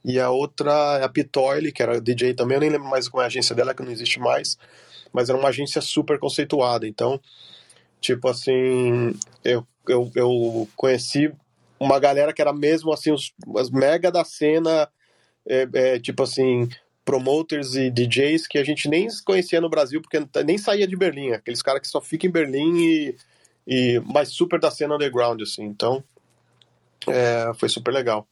e 0.03 0.19
a 0.19 0.29
outra 0.29 0.99
é 1.01 1.03
a 1.03 1.09
Pitoile, 1.09 1.71
que 1.71 1.81
era 1.81 1.99
DJ 1.99 2.33
também. 2.33 2.55
Eu 2.55 2.61
nem 2.61 2.69
lembro 2.69 2.87
mais 2.87 3.07
qual 3.07 3.21
é 3.21 3.25
a 3.25 3.27
agência 3.27 3.55
dela, 3.55 3.73
que 3.73 3.83
não 3.83 3.91
existe 3.91 4.19
mais. 4.19 4.57
Mas 5.11 5.29
era 5.29 5.37
uma 5.37 5.49
agência 5.49 5.81
super 5.81 6.19
conceituada. 6.19 6.87
Então, 6.87 7.19
tipo 7.99 8.27
assim, 8.27 9.13
eu, 9.43 9.65
eu, 9.87 10.11
eu 10.15 10.67
conheci 10.75 11.31
uma 11.79 11.99
galera 11.99 12.33
que 12.33 12.41
era 12.41 12.53
mesmo 12.53 12.91
assim, 12.91 13.11
os, 13.11 13.33
as 13.57 13.69
mega 13.69 14.11
da 14.11 14.23
cena, 14.23 14.87
é, 15.47 15.67
é, 15.73 15.99
tipo 15.99 16.23
assim, 16.23 16.69
promoters 17.05 17.75
e 17.75 17.89
DJs 17.89 18.47
que 18.47 18.57
a 18.57 18.63
gente 18.63 18.87
nem 18.87 19.07
conhecia 19.25 19.61
no 19.61 19.69
Brasil, 19.69 20.01
porque 20.01 20.19
nem 20.45 20.57
saía 20.57 20.87
de 20.87 20.95
Berlim. 20.95 21.31
Aqueles 21.31 21.61
caras 21.61 21.81
que 21.81 21.87
só 21.87 22.01
ficam 22.01 22.29
em 22.29 22.31
Berlim 22.31 22.77
e 22.77 23.15
e 23.69 24.01
mas 24.03 24.29
super 24.29 24.59
da 24.59 24.71
cena 24.71 24.95
underground, 24.95 25.39
assim. 25.43 25.63
Então, 25.63 26.03
é, 27.07 27.51
foi 27.53 27.69
super 27.69 27.93
legal. 27.93 28.27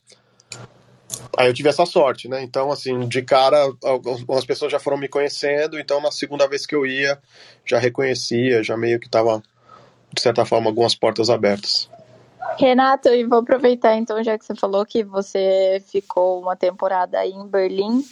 Aí 1.37 1.47
eu 1.47 1.53
tive 1.53 1.69
essa 1.69 1.85
sorte, 1.85 2.27
né? 2.27 2.41
Então, 2.41 2.71
assim, 2.71 3.07
de 3.07 3.21
cara, 3.21 3.57
algumas 3.83 4.45
pessoas 4.45 4.71
já 4.71 4.79
foram 4.79 4.97
me 4.97 5.07
conhecendo, 5.07 5.79
então 5.79 6.01
na 6.01 6.11
segunda 6.11 6.47
vez 6.47 6.65
que 6.65 6.75
eu 6.75 6.85
ia, 6.85 7.19
já 7.65 7.79
reconhecia, 7.79 8.63
já 8.63 8.77
meio 8.77 8.99
que 8.99 9.09
tava, 9.09 9.41
de 10.13 10.21
certa 10.21 10.45
forma, 10.45 10.69
algumas 10.69 10.95
portas 10.95 11.29
abertas. 11.29 11.89
Renato, 12.57 13.09
e 13.09 13.23
vou 13.25 13.39
aproveitar 13.39 13.95
então, 13.95 14.23
já 14.23 14.37
que 14.37 14.45
você 14.45 14.55
falou 14.55 14.85
que 14.85 15.03
você 15.03 15.83
ficou 15.87 16.41
uma 16.41 16.55
temporada 16.55 17.19
aí 17.19 17.31
em 17.31 17.47
Berlim. 17.47 18.03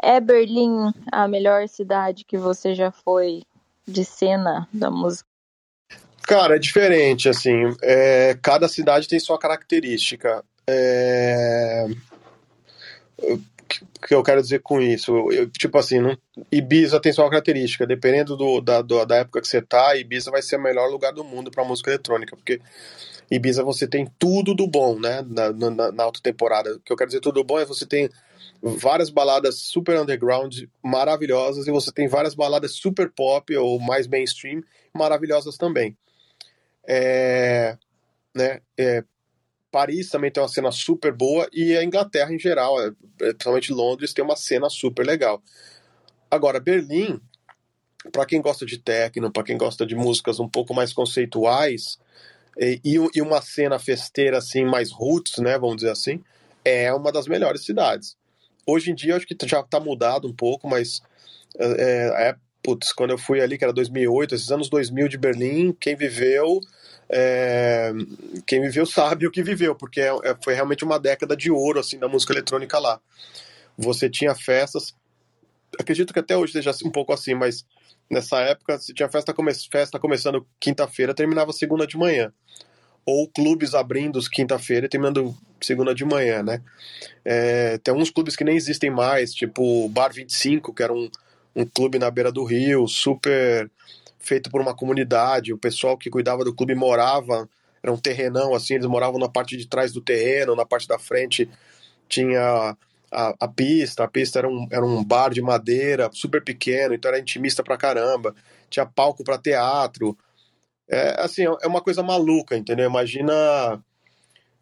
É 0.00 0.20
Berlim 0.20 0.92
a 1.12 1.28
melhor 1.28 1.68
cidade 1.68 2.24
que 2.24 2.36
você 2.36 2.74
já 2.74 2.90
foi 2.90 3.42
de 3.86 4.04
cena 4.04 4.68
da 4.72 4.90
música 4.90 5.32
Cara, 6.22 6.56
é 6.56 6.58
diferente, 6.58 7.28
assim. 7.28 7.74
É, 7.82 8.38
cada 8.40 8.68
cidade 8.68 9.08
tem 9.08 9.18
sua 9.18 9.38
característica. 9.38 10.44
É... 10.66 11.86
O 13.22 14.06
que 14.06 14.14
eu 14.14 14.22
quero 14.22 14.42
dizer 14.42 14.60
com 14.60 14.80
isso? 14.80 15.30
Eu, 15.30 15.48
tipo 15.48 15.78
assim, 15.78 15.98
não... 15.98 16.16
Ibiza 16.50 17.00
tem 17.00 17.12
sua 17.12 17.30
característica. 17.30 17.86
Dependendo 17.86 18.36
do, 18.36 18.60
da, 18.60 18.82
do, 18.82 19.04
da 19.04 19.16
época 19.16 19.40
que 19.40 19.48
você 19.48 19.62
tá, 19.62 19.96
Ibiza 19.96 20.30
vai 20.30 20.42
ser 20.42 20.56
o 20.56 20.62
melhor 20.62 20.90
lugar 20.90 21.12
do 21.12 21.24
mundo 21.24 21.50
para 21.50 21.64
música 21.64 21.90
eletrônica, 21.90 22.36
porque 22.36 22.60
Ibiza 23.30 23.62
você 23.62 23.86
tem 23.86 24.06
tudo 24.18 24.54
do 24.54 24.66
bom, 24.66 24.98
né? 24.98 25.24
Na, 25.26 25.52
na, 25.52 25.92
na 25.92 26.02
alta 26.02 26.20
temporada. 26.22 26.74
O 26.74 26.80
que 26.80 26.92
eu 26.92 26.96
quero 26.96 27.08
dizer 27.08 27.20
tudo 27.20 27.36
do 27.36 27.44
bom 27.44 27.58
é 27.58 27.64
você 27.64 27.86
tem 27.86 28.10
várias 28.62 29.10
baladas 29.10 29.56
super 29.58 29.98
underground 29.98 30.64
maravilhosas 30.82 31.66
e 31.66 31.70
você 31.70 31.90
tem 31.90 32.06
várias 32.06 32.34
baladas 32.34 32.72
super 32.72 33.10
pop 33.10 33.54
ou 33.56 33.80
mais 33.80 34.06
mainstream 34.06 34.62
maravilhosas 34.94 35.56
também. 35.56 35.96
É, 36.86 37.76
né, 38.34 38.60
é, 38.78 39.02
Paris 39.72 40.10
também 40.10 40.30
tem 40.30 40.42
uma 40.42 40.48
cena 40.48 40.70
super 40.70 41.12
boa 41.12 41.48
e 41.50 41.74
a 41.74 41.82
Inglaterra 41.82 42.32
em 42.32 42.38
geral, 42.38 42.78
é, 42.80 42.92
principalmente 43.18 43.72
Londres, 43.72 44.12
tem 44.12 44.22
uma 44.22 44.36
cena 44.36 44.68
super 44.68 45.04
legal. 45.04 45.42
Agora, 46.30 46.60
Berlim, 46.60 47.18
para 48.12 48.26
quem 48.26 48.40
gosta 48.42 48.66
de 48.66 48.78
techno, 48.78 49.32
para 49.32 49.42
quem 49.42 49.56
gosta 49.56 49.86
de 49.86 49.94
músicas 49.96 50.38
um 50.38 50.48
pouco 50.48 50.74
mais 50.74 50.92
conceituais 50.92 51.98
e, 52.58 52.80
e, 52.84 53.22
uma 53.22 53.40
cena 53.40 53.78
festeira 53.78 54.38
assim 54.38 54.64
mais 54.64 54.92
roots, 54.92 55.38
né, 55.38 55.58
vamos 55.58 55.76
dizer 55.76 55.90
assim, 55.90 56.22
é 56.62 56.92
uma 56.92 57.10
das 57.10 57.26
melhores 57.26 57.64
cidades. 57.64 58.14
Hoje 58.66 58.90
em 58.90 58.94
dia 58.94 59.16
acho 59.16 59.26
que 59.26 59.36
já 59.46 59.60
está 59.60 59.80
mudado 59.80 60.28
um 60.28 60.34
pouco, 60.34 60.68
mas 60.68 61.00
é, 61.58 62.28
é, 62.28 62.36
putz, 62.62 62.92
quando 62.92 63.10
eu 63.10 63.18
fui 63.18 63.40
ali, 63.40 63.56
que 63.56 63.64
era 63.64 63.72
2008, 63.72 64.34
esses 64.34 64.50
anos 64.50 64.68
2000 64.68 65.08
de 65.08 65.16
Berlim, 65.16 65.72
quem 65.72 65.96
viveu, 65.96 66.60
é, 67.14 67.92
quem 68.46 68.62
viveu 68.62 68.86
sabe 68.86 69.26
o 69.26 69.30
que 69.30 69.42
viveu, 69.42 69.74
porque 69.74 70.00
é, 70.00 70.08
é, 70.24 70.36
foi 70.42 70.54
realmente 70.54 70.82
uma 70.82 70.98
década 70.98 71.36
de 71.36 71.50
ouro, 71.50 71.78
assim, 71.78 71.98
da 71.98 72.08
música 72.08 72.32
eletrônica 72.32 72.78
lá. 72.78 72.98
Você 73.76 74.08
tinha 74.08 74.34
festas, 74.34 74.94
acredito 75.78 76.12
que 76.12 76.18
até 76.18 76.36
hoje 76.36 76.54
seja 76.54 76.72
um 76.84 76.90
pouco 76.90 77.12
assim, 77.12 77.34
mas 77.34 77.66
nessa 78.10 78.40
época, 78.40 78.78
se 78.78 78.94
tinha 78.94 79.10
festa, 79.10 79.34
come, 79.34 79.52
festa 79.54 79.98
começando 79.98 80.46
quinta-feira, 80.58 81.14
terminava 81.14 81.52
segunda 81.52 81.86
de 81.86 81.98
manhã. 81.98 82.32
Ou 83.04 83.28
clubes 83.28 83.74
abrindo 83.74 84.18
quinta-feira 84.30 84.86
e 84.86 84.88
terminando 84.88 85.36
segunda 85.60 85.94
de 85.94 86.04
manhã, 86.04 86.42
né? 86.42 86.62
É, 87.24 87.76
tem 87.78 87.92
uns 87.92 88.10
clubes 88.10 88.36
que 88.36 88.44
nem 88.44 88.56
existem 88.56 88.90
mais, 88.90 89.34
tipo 89.34 89.88
Bar 89.88 90.12
25, 90.12 90.72
que 90.72 90.82
era 90.82 90.92
um, 90.92 91.10
um 91.54 91.66
clube 91.66 91.98
na 91.98 92.10
beira 92.10 92.30
do 92.32 92.44
rio, 92.44 92.86
super 92.86 93.70
feito 94.22 94.50
por 94.50 94.60
uma 94.60 94.74
comunidade. 94.74 95.52
O 95.52 95.58
pessoal 95.58 95.98
que 95.98 96.08
cuidava 96.08 96.44
do 96.44 96.54
clube 96.54 96.74
morava, 96.74 97.48
era 97.82 97.92
um 97.92 97.98
terrenão 97.98 98.54
assim, 98.54 98.74
eles 98.74 98.86
moravam 98.86 99.18
na 99.18 99.28
parte 99.28 99.56
de 99.56 99.66
trás 99.66 99.92
do 99.92 100.00
terreno, 100.00 100.56
na 100.56 100.64
parte 100.64 100.88
da 100.88 100.98
frente 100.98 101.50
tinha 102.08 102.76
a, 103.10 103.34
a 103.40 103.48
pista. 103.48 104.04
A 104.04 104.08
pista 104.08 104.38
era 104.38 104.48
um, 104.48 104.66
era 104.70 104.84
um 104.84 105.02
bar 105.02 105.30
de 105.30 105.42
madeira 105.42 106.08
super 106.12 106.42
pequeno, 106.42 106.94
então 106.94 107.10
era 107.10 107.20
intimista 107.20 107.62
pra 107.62 107.76
caramba. 107.76 108.34
Tinha 108.70 108.86
palco 108.86 109.24
para 109.24 109.38
teatro. 109.38 110.16
É 110.88 111.20
assim, 111.22 111.42
é 111.44 111.66
uma 111.66 111.80
coisa 111.80 112.02
maluca, 112.02 112.56
entendeu? 112.56 112.88
Imagina 112.88 113.82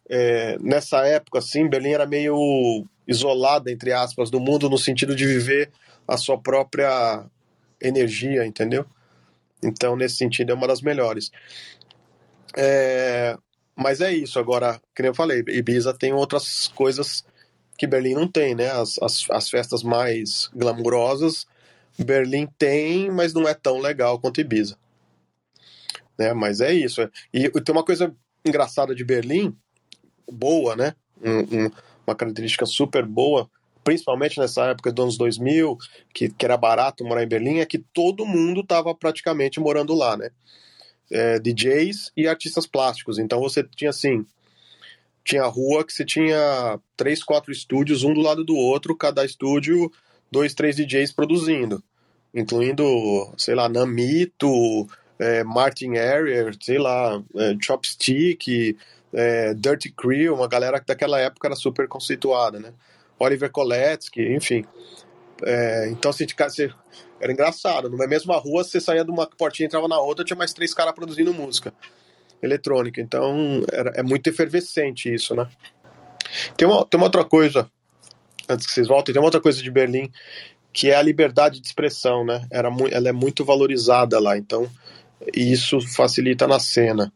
é, 0.09 0.57
nessa 0.59 1.05
época, 1.05 1.39
assim, 1.39 1.69
Berlim 1.69 1.91
era 1.93 2.05
meio 2.05 2.85
isolada, 3.07 3.71
entre 3.71 3.91
aspas, 3.91 4.29
do 4.29 4.39
mundo 4.39 4.69
no 4.69 4.77
sentido 4.77 5.15
de 5.15 5.25
viver 5.25 5.71
a 6.07 6.17
sua 6.17 6.37
própria 6.37 7.25
energia, 7.81 8.45
entendeu? 8.45 8.85
Então, 9.63 9.95
nesse 9.95 10.15
sentido, 10.15 10.51
é 10.51 10.55
uma 10.55 10.67
das 10.67 10.81
melhores. 10.81 11.31
É, 12.55 13.37
mas 13.75 14.01
é 14.01 14.13
isso. 14.13 14.39
Agora, 14.39 14.81
como 14.95 15.07
eu 15.07 15.13
falei, 15.13 15.43
Ibiza 15.47 15.93
tem 15.93 16.13
outras 16.13 16.67
coisas 16.69 17.23
que 17.77 17.87
Berlim 17.87 18.13
não 18.13 18.27
tem, 18.27 18.55
né? 18.55 18.69
As, 18.71 18.97
as, 19.01 19.25
as 19.29 19.49
festas 19.49 19.83
mais 19.83 20.49
glamourosas, 20.53 21.45
Berlim 21.97 22.47
tem, 22.57 23.09
mas 23.09 23.33
não 23.33 23.47
é 23.47 23.53
tão 23.53 23.79
legal 23.79 24.19
quanto 24.19 24.41
Ibiza. 24.41 24.77
Né? 26.17 26.33
Mas 26.33 26.61
é 26.61 26.73
isso. 26.73 27.01
E, 27.33 27.45
e 27.45 27.61
tem 27.61 27.73
uma 27.73 27.85
coisa 27.85 28.15
engraçada 28.45 28.93
de 28.93 29.03
Berlim, 29.03 29.55
boa, 30.31 30.75
né? 30.75 30.95
Um, 31.23 31.65
um, 31.65 31.71
uma 32.05 32.15
característica 32.15 32.65
super 32.65 33.05
boa 33.05 33.49
principalmente 33.83 34.39
nessa 34.39 34.65
época 34.67 34.91
dos 34.91 35.03
anos 35.03 35.17
2000, 35.17 35.77
que, 36.13 36.29
que 36.29 36.45
era 36.45 36.57
barato 36.57 37.03
morar 37.03 37.23
em 37.23 37.27
Berlim, 37.27 37.59
é 37.59 37.65
que 37.65 37.77
todo 37.77 38.25
mundo 38.25 38.61
estava 38.61 38.93
praticamente 38.93 39.59
morando 39.59 39.93
lá, 39.93 40.15
né? 40.17 40.29
É, 41.11 41.39
DJs 41.39 42.11
e 42.15 42.27
artistas 42.27 42.65
plásticos. 42.65 43.19
Então 43.19 43.39
você 43.41 43.63
tinha 43.63 43.89
assim, 43.89 44.25
tinha 45.23 45.43
rua 45.45 45.83
que 45.85 45.93
você 45.93 46.05
tinha 46.05 46.79
três, 46.95 47.23
quatro 47.23 47.51
estúdios, 47.51 48.03
um 48.03 48.13
do 48.13 48.21
lado 48.21 48.43
do 48.43 48.55
outro, 48.55 48.95
cada 48.95 49.25
estúdio, 49.25 49.91
dois, 50.31 50.53
três 50.53 50.75
DJs 50.75 51.11
produzindo, 51.11 51.83
incluindo, 52.33 52.83
sei 53.37 53.55
lá, 53.55 53.67
Namito, 53.67 54.87
é, 55.19 55.43
Martin 55.43 55.97
Arier, 55.97 56.55
sei 56.61 56.77
lá, 56.77 57.21
é, 57.35 57.55
Chopstick, 57.61 58.77
é, 59.13 59.53
Dirty 59.53 59.91
Crew, 59.91 60.33
uma 60.33 60.47
galera 60.47 60.79
que 60.79 60.87
daquela 60.87 61.19
época 61.19 61.47
era 61.47 61.55
super 61.55 61.87
conceituada, 61.87 62.59
né? 62.59 62.73
Oliver 63.21 63.51
Koletsky, 63.51 64.33
enfim. 64.33 64.65
É, 65.43 65.89
então, 65.89 66.11
assim, 66.11 66.25
você, 66.25 66.71
era 67.19 67.31
engraçado. 67.31 67.89
Na 67.89 68.07
mesma 68.07 68.37
rua, 68.37 68.63
você 68.63 68.79
saía 68.79 69.03
de 69.03 69.11
uma 69.11 69.27
portinha 69.27 69.65
e 69.65 69.67
entrava 69.67 69.87
na 69.87 69.99
outra, 69.99 70.25
tinha 70.25 70.37
mais 70.37 70.53
três 70.53 70.73
caras 70.73 70.93
produzindo 70.93 71.33
música 71.33 71.73
eletrônica. 72.41 72.99
Então, 72.99 73.63
era, 73.71 73.91
é 73.91 74.03
muito 74.03 74.27
efervescente 74.27 75.13
isso, 75.13 75.35
né? 75.35 75.47
Tem 76.57 76.67
uma, 76.67 76.85
tem 76.85 76.99
uma 76.99 77.07
outra 77.07 77.23
coisa, 77.23 77.69
antes 78.49 78.65
que 78.65 78.73
vocês 78.73 78.87
voltem, 78.87 79.13
tem 79.13 79.21
uma 79.21 79.27
outra 79.27 79.41
coisa 79.41 79.61
de 79.61 79.69
Berlim, 79.69 80.11
que 80.73 80.89
é 80.89 80.95
a 80.95 81.01
liberdade 81.01 81.59
de 81.59 81.67
expressão, 81.67 82.25
né? 82.25 82.45
Era, 82.49 82.69
ela 82.91 83.09
é 83.09 83.11
muito 83.11 83.43
valorizada 83.43 84.19
lá, 84.19 84.37
então 84.37 84.69
isso 85.35 85.79
facilita 85.81 86.47
na 86.47 86.59
cena. 86.59 87.11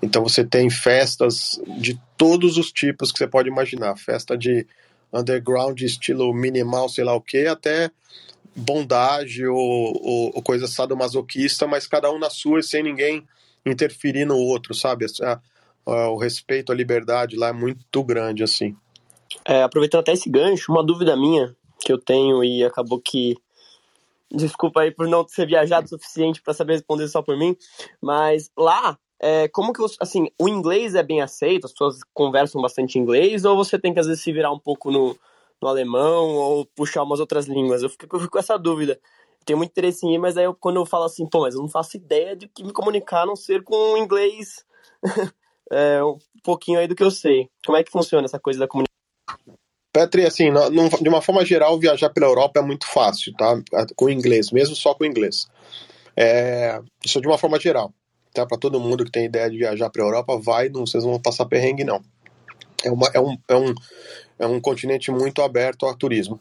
Então 0.00 0.22
você 0.22 0.44
tem 0.44 0.70
festas 0.70 1.60
de 1.78 2.00
todos 2.16 2.56
os 2.56 2.70
tipos 2.72 3.12
que 3.12 3.18
você 3.18 3.26
pode 3.26 3.48
imaginar. 3.48 3.96
Festa 3.96 4.36
de 4.36 4.66
underground, 5.12 5.80
estilo 5.80 6.32
minimal, 6.32 6.88
sei 6.88 7.04
lá 7.04 7.14
o 7.14 7.20
que, 7.20 7.46
até 7.46 7.90
bondade 8.54 9.46
ou, 9.46 9.56
ou, 9.56 10.32
ou, 10.34 10.42
coisa 10.42 10.66
sadomasoquista, 10.66 11.66
mas 11.66 11.86
cada 11.86 12.10
um 12.10 12.18
na 12.18 12.28
sua 12.28 12.60
e 12.60 12.62
sem 12.62 12.82
ninguém 12.82 13.26
interferir 13.64 14.24
no 14.24 14.36
outro, 14.36 14.74
sabe? 14.74 15.06
O 15.86 16.16
respeito 16.18 16.70
à 16.70 16.74
liberdade 16.74 17.36
lá 17.36 17.48
é 17.48 17.52
muito 17.52 18.02
grande, 18.04 18.42
assim. 18.42 18.76
É, 19.44 19.62
aproveitando 19.62 20.00
até 20.00 20.12
esse 20.12 20.28
gancho, 20.28 20.70
uma 20.70 20.84
dúvida 20.84 21.16
minha 21.16 21.56
que 21.80 21.92
eu 21.92 21.98
tenho 21.98 22.44
e 22.44 22.62
acabou 22.62 23.00
que 23.00 23.36
Desculpa 24.34 24.80
aí 24.80 24.90
por 24.90 25.06
não 25.06 25.24
ter 25.24 25.46
viajado 25.46 25.84
o 25.84 25.88
suficiente 25.88 26.40
para 26.40 26.54
saber 26.54 26.74
responder 26.74 27.06
só 27.06 27.20
por 27.20 27.36
mim, 27.36 27.54
mas 28.00 28.50
lá, 28.56 28.98
é, 29.22 29.46
como 29.46 29.72
que 29.72 29.78
você, 29.78 29.94
assim, 30.00 30.26
o 30.36 30.48
inglês 30.48 30.96
é 30.96 31.02
bem 31.02 31.22
aceito, 31.22 31.66
as 31.66 31.70
pessoas 31.70 32.00
conversam 32.12 32.60
bastante 32.60 32.98
inglês, 32.98 33.44
ou 33.44 33.56
você 33.56 33.78
tem 33.78 33.94
que 33.94 34.00
às 34.00 34.06
vezes 34.08 34.20
se 34.20 34.32
virar 34.32 34.50
um 34.50 34.58
pouco 34.58 34.90
no, 34.90 35.16
no 35.62 35.68
alemão 35.68 36.34
ou 36.34 36.66
puxar 36.66 37.04
umas 37.04 37.20
outras 37.20 37.46
línguas? 37.46 37.84
Eu 37.84 37.88
fico, 37.88 38.16
eu 38.16 38.18
fico 38.18 38.32
com 38.32 38.38
essa 38.40 38.58
dúvida. 38.58 38.98
tenho 39.44 39.56
muito 39.56 39.70
interesse 39.70 40.04
em 40.04 40.14
ir, 40.14 40.18
mas 40.18 40.36
aí 40.36 40.44
eu, 40.44 40.54
quando 40.54 40.76
eu 40.76 40.84
falo 40.84 41.04
assim, 41.04 41.24
pô, 41.24 41.42
mas 41.42 41.54
eu 41.54 41.60
não 41.60 41.68
faço 41.68 41.96
ideia 41.96 42.34
de 42.34 42.48
que 42.48 42.64
me 42.64 42.72
comunicar 42.72 43.22
a 43.22 43.26
não 43.26 43.36
ser 43.36 43.62
com 43.62 43.96
inglês 43.96 44.64
é, 45.70 46.02
um 46.02 46.18
pouquinho 46.42 46.80
aí 46.80 46.88
do 46.88 46.96
que 46.96 47.04
eu 47.04 47.10
sei. 47.12 47.48
Como 47.64 47.78
é 47.78 47.84
que 47.84 47.92
funciona 47.92 48.24
essa 48.24 48.40
coisa 48.40 48.58
da 48.58 48.66
comunicação? 48.66 48.92
Petri, 49.92 50.26
assim, 50.26 50.50
de 51.00 51.08
uma 51.08 51.22
forma 51.22 51.44
geral, 51.44 51.78
viajar 51.78 52.10
pela 52.10 52.26
Europa 52.26 52.58
é 52.58 52.62
muito 52.62 52.86
fácil, 52.88 53.32
tá? 53.34 53.62
Com 53.94 54.08
inglês, 54.08 54.50
mesmo 54.50 54.74
só 54.74 54.94
com 54.94 55.04
inglês. 55.04 55.46
É, 56.16 56.80
isso 57.04 57.20
de 57.20 57.28
uma 57.28 57.38
forma 57.38 57.60
geral. 57.60 57.92
Tá? 58.32 58.46
Para 58.46 58.58
todo 58.58 58.80
mundo 58.80 59.04
que 59.04 59.10
tem 59.10 59.26
ideia 59.26 59.50
de 59.50 59.58
viajar 59.58 59.90
para 59.90 60.02
a 60.02 60.06
Europa, 60.06 60.38
vai, 60.38 60.68
não, 60.68 60.86
vocês 60.86 61.04
vão 61.04 61.20
passar 61.20 61.46
perrengue, 61.46 61.84
não. 61.84 62.02
É, 62.84 62.90
uma, 62.90 63.08
é, 63.14 63.20
um, 63.20 63.36
é, 63.48 63.56
um, 63.56 63.74
é 64.38 64.46
um 64.46 64.60
continente 64.60 65.10
muito 65.10 65.42
aberto 65.42 65.86
ao 65.86 65.94
turismo. 65.94 66.40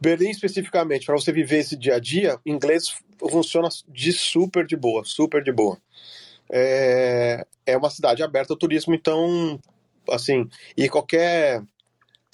Berlim, 0.00 0.30
especificamente, 0.30 1.06
para 1.06 1.16
você 1.16 1.32
viver 1.32 1.58
esse 1.58 1.76
dia 1.76 1.96
a 1.96 1.98
dia, 1.98 2.38
inglês 2.46 2.94
funciona 3.30 3.68
de 3.88 4.12
super 4.12 4.66
de 4.66 4.76
boa, 4.76 5.04
super 5.04 5.42
de 5.42 5.50
boa. 5.50 5.78
É, 6.50 7.44
é 7.66 7.76
uma 7.76 7.90
cidade 7.90 8.22
aberta 8.22 8.52
ao 8.52 8.58
turismo, 8.58 8.94
então, 8.94 9.58
assim, 10.10 10.48
e 10.76 10.88
qualquer 10.88 11.62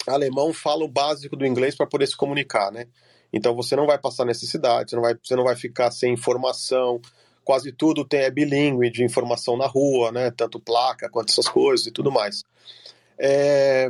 alemão 0.07 0.53
fala 0.53 0.83
o 0.83 0.87
básico 0.87 1.35
do 1.35 1.45
inglês 1.45 1.75
para 1.75 1.87
poder 1.87 2.07
se 2.07 2.15
comunicar, 2.15 2.71
né? 2.71 2.87
Então 3.33 3.55
você 3.55 3.75
não 3.75 3.85
vai 3.85 3.97
passar 3.97 4.25
necessidade, 4.25 4.91
você 4.91 4.95
não 4.95 5.03
vai, 5.03 5.15
você 5.21 5.35
não 5.35 5.43
vai 5.43 5.55
ficar 5.55 5.91
sem 5.91 6.13
informação. 6.13 7.01
Quase 7.45 7.71
tudo 7.71 8.03
tem 8.03 8.21
é 8.21 8.31
bilíngue 8.31 8.89
de 8.89 9.03
informação 9.03 9.55
na 9.55 9.67
rua, 9.67 10.11
né? 10.11 10.31
Tanto 10.31 10.59
placa 10.59 11.07
quanto 11.09 11.29
essas 11.29 11.47
coisas 11.47 11.85
e 11.85 11.91
tudo 11.91 12.11
mais. 12.11 12.43
É... 13.19 13.87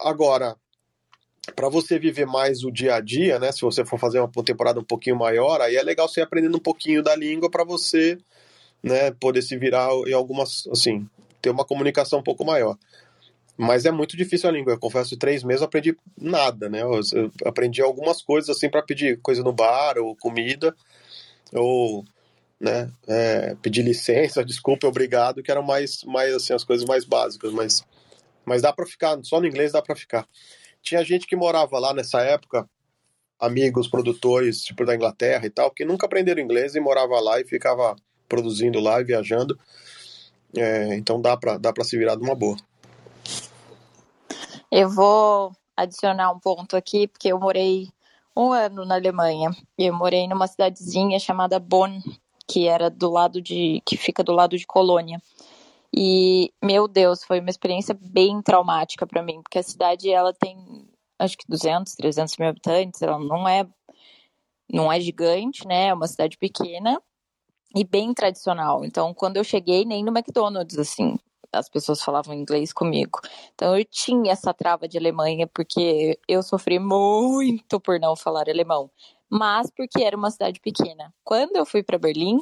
Agora, 0.00 0.56
para 1.54 1.68
você 1.68 1.98
viver 1.98 2.26
mais 2.26 2.64
o 2.64 2.70
dia 2.70 2.94
a 2.94 3.00
dia, 3.00 3.38
né? 3.38 3.52
Se 3.52 3.60
você 3.60 3.84
for 3.84 3.98
fazer 3.98 4.20
uma 4.20 4.30
temporada 4.44 4.80
um 4.80 4.84
pouquinho 4.84 5.16
maior, 5.16 5.60
aí 5.60 5.76
é 5.76 5.82
legal 5.82 6.08
você 6.08 6.20
ir 6.20 6.24
aprendendo 6.24 6.56
um 6.56 6.60
pouquinho 6.60 7.02
da 7.02 7.14
língua 7.14 7.50
para 7.50 7.62
você, 7.62 8.18
né? 8.82 9.10
Poder 9.12 9.42
se 9.42 9.56
virar 9.56 9.90
em 10.06 10.14
algumas, 10.14 10.66
assim, 10.72 11.06
ter 11.42 11.50
uma 11.50 11.64
comunicação 11.64 12.20
um 12.20 12.24
pouco 12.24 12.44
maior. 12.44 12.76
Mas 13.56 13.86
é 13.86 13.90
muito 13.90 14.16
difícil 14.16 14.48
a 14.48 14.52
língua. 14.52 14.72
Eu 14.72 14.78
confesso, 14.78 15.16
três 15.16 15.42
meses 15.42 15.60
eu 15.60 15.66
aprendi 15.66 15.96
nada, 16.18 16.68
né? 16.68 16.82
Eu, 16.82 17.00
aprendi 17.44 17.82
algumas 17.82 18.22
coisas 18.22 18.48
assim 18.48 18.68
para 18.68 18.82
pedir 18.82 19.20
coisa 19.20 19.42
no 19.42 19.52
bar 19.52 19.98
ou 19.98 20.16
comida 20.16 20.74
ou 21.52 22.04
né, 22.60 22.90
é, 23.06 23.54
pedir 23.62 23.82
licença, 23.82 24.44
desculpa, 24.44 24.86
obrigado, 24.86 25.42
que 25.42 25.50
eram 25.50 25.62
mais, 25.62 26.02
mais 26.04 26.34
assim 26.34 26.54
as 26.54 26.64
coisas 26.64 26.86
mais 26.86 27.04
básicas, 27.04 27.52
mas 27.52 27.84
mas 28.46 28.62
dá 28.62 28.72
para 28.72 28.86
ficar, 28.86 29.18
só 29.24 29.40
no 29.40 29.46
inglês 29.46 29.72
dá 29.72 29.82
para 29.82 29.96
ficar. 29.96 30.26
Tinha 30.80 31.02
gente 31.04 31.26
que 31.26 31.34
morava 31.34 31.80
lá 31.80 31.92
nessa 31.92 32.20
época, 32.20 32.68
amigos, 33.40 33.88
produtores, 33.88 34.62
tipo 34.62 34.84
da 34.86 34.94
Inglaterra 34.94 35.44
e 35.44 35.50
tal, 35.50 35.68
que 35.72 35.84
nunca 35.84 36.06
aprenderam 36.06 36.40
inglês 36.40 36.76
e 36.76 36.80
morava 36.80 37.18
lá 37.18 37.40
e 37.40 37.44
ficava 37.44 37.96
produzindo 38.28 38.78
lá 38.78 39.00
e 39.00 39.04
viajando. 39.04 39.58
É, 40.56 40.94
então 40.94 41.20
dá 41.20 41.36
para 41.36 41.58
dá 41.58 41.72
se 41.82 41.98
virar 41.98 42.14
de 42.14 42.22
uma 42.22 42.36
boa. 42.36 42.56
Eu 44.70 44.88
vou 44.88 45.52
adicionar 45.76 46.30
um 46.32 46.38
ponto 46.38 46.76
aqui, 46.76 47.08
porque 47.08 47.28
eu 47.28 47.40
morei 47.40 47.88
um 48.36 48.52
ano 48.52 48.84
na 48.84 48.94
Alemanha. 48.94 49.50
Eu 49.76 49.92
morei 49.92 50.28
numa 50.28 50.46
cidadezinha 50.46 51.18
chamada 51.18 51.58
Bonn, 51.58 52.00
que 52.48 52.66
era 52.68 52.90
do 52.90 53.10
lado 53.10 53.40
de. 53.40 53.82
que 53.86 53.96
fica 53.96 54.22
do 54.24 54.32
lado 54.32 54.56
de 54.56 54.66
Colônia. 54.66 55.20
E, 55.94 56.52
meu 56.62 56.88
Deus, 56.88 57.24
foi 57.24 57.40
uma 57.40 57.50
experiência 57.50 57.96
bem 57.98 58.42
traumática 58.42 59.06
para 59.06 59.22
mim, 59.22 59.42
porque 59.42 59.58
a 59.58 59.62
cidade 59.62 60.10
ela 60.10 60.32
tem 60.32 60.56
acho 61.18 61.38
que 61.38 61.46
200, 61.48 61.94
300 61.94 62.36
mil 62.38 62.48
habitantes, 62.48 63.00
ela 63.02 63.18
não 63.18 63.48
é 63.48 63.66
não 64.72 64.92
é 64.92 65.00
gigante, 65.00 65.66
né? 65.66 65.88
É 65.88 65.94
uma 65.94 66.08
cidade 66.08 66.36
pequena 66.38 67.00
e 67.74 67.84
bem 67.84 68.12
tradicional. 68.14 68.84
Então, 68.84 69.14
quando 69.14 69.36
eu 69.36 69.44
cheguei, 69.44 69.84
nem 69.84 70.04
no 70.04 70.10
McDonald's, 70.10 70.78
assim, 70.78 71.16
as 71.52 71.68
pessoas 71.68 72.02
falavam 72.02 72.34
inglês 72.34 72.72
comigo. 72.72 73.20
Então 73.54 73.76
eu 73.76 73.84
tinha 73.84 74.32
essa 74.32 74.52
trava 74.52 74.88
de 74.88 74.98
Alemanha 74.98 75.46
porque 75.46 76.18
eu 76.28 76.42
sofri 76.42 76.78
muito 76.78 77.80
por 77.80 77.98
não 77.98 78.16
falar 78.16 78.48
alemão, 78.48 78.90
mas 79.30 79.70
porque 79.70 80.02
era 80.02 80.16
uma 80.16 80.30
cidade 80.30 80.60
pequena. 80.60 81.12
Quando 81.24 81.56
eu 81.56 81.66
fui 81.66 81.82
para 81.82 81.98
Berlim, 81.98 82.40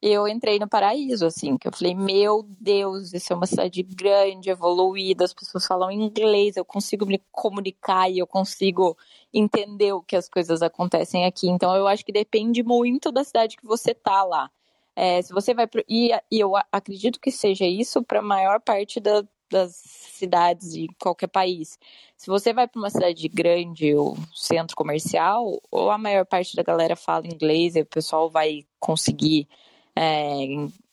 eu 0.00 0.28
entrei 0.28 0.58
no 0.58 0.68
paraíso, 0.68 1.26
assim, 1.26 1.56
que 1.56 1.66
eu 1.66 1.72
falei, 1.72 1.94
meu 1.94 2.46
Deus, 2.60 3.12
isso 3.12 3.32
é 3.32 3.36
uma 3.36 3.46
cidade 3.46 3.82
grande, 3.82 4.50
evoluída, 4.50 5.24
as 5.24 5.32
pessoas 5.32 5.66
falam 5.66 5.90
inglês, 5.90 6.56
eu 6.56 6.64
consigo 6.64 7.06
me 7.06 7.20
comunicar 7.32 8.10
e 8.10 8.18
eu 8.18 8.26
consigo 8.26 8.96
entender 9.32 9.92
o 9.92 10.02
que 10.02 10.14
as 10.14 10.28
coisas 10.28 10.62
acontecem 10.62 11.24
aqui. 11.24 11.48
Então 11.48 11.74
eu 11.74 11.86
acho 11.86 12.04
que 12.04 12.12
depende 12.12 12.62
muito 12.62 13.10
da 13.10 13.24
cidade 13.24 13.56
que 13.56 13.66
você 13.66 13.94
tá 13.94 14.22
lá. 14.22 14.50
É, 14.94 15.20
se 15.22 15.32
você 15.32 15.52
vai 15.54 15.66
pro, 15.66 15.84
e, 15.88 16.10
e 16.30 16.40
eu 16.40 16.52
acredito 16.72 17.20
que 17.20 17.30
seja 17.30 17.66
isso 17.66 18.02
para 18.02 18.20
a 18.20 18.22
maior 18.22 18.60
parte 18.60 19.00
da, 19.00 19.22
das 19.50 19.74
cidades 19.74 20.72
de 20.72 20.88
qualquer 21.00 21.28
país. 21.28 21.78
Se 22.16 22.26
você 22.26 22.52
vai 22.52 22.66
para 22.66 22.78
uma 22.78 22.90
cidade 22.90 23.28
grande 23.28 23.94
ou 23.94 24.16
centro 24.34 24.76
comercial, 24.76 25.60
ou 25.70 25.90
a 25.90 25.98
maior 25.98 26.24
parte 26.24 26.56
da 26.56 26.62
galera 26.62 26.96
fala 26.96 27.26
inglês 27.26 27.76
e 27.76 27.80
o 27.80 27.86
pessoal 27.86 28.30
vai 28.30 28.66
conseguir 28.80 29.48
é, 29.94 30.36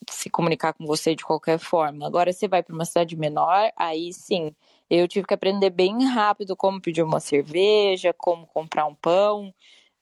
se 0.10 0.30
comunicar 0.30 0.74
com 0.74 0.86
você 0.86 1.16
de 1.16 1.24
qualquer 1.24 1.60
forma. 1.60 2.06
Agora, 2.06 2.32
você 2.32 2.48
vai 2.48 2.64
para 2.64 2.74
uma 2.74 2.86
cidade 2.86 3.16
menor, 3.16 3.72
aí 3.76 4.14
sim, 4.14 4.56
eu 4.90 5.08
tive 5.08 5.28
que 5.28 5.34
aprender 5.34 5.70
bem 5.70 6.06
rápido 6.06 6.56
como 6.56 6.82
pedir 6.82 7.04
uma 7.04 7.20
cerveja, 7.20 8.14
como 8.14 8.48
comprar 8.48 8.86
um 8.86 8.96
pão 8.96 9.54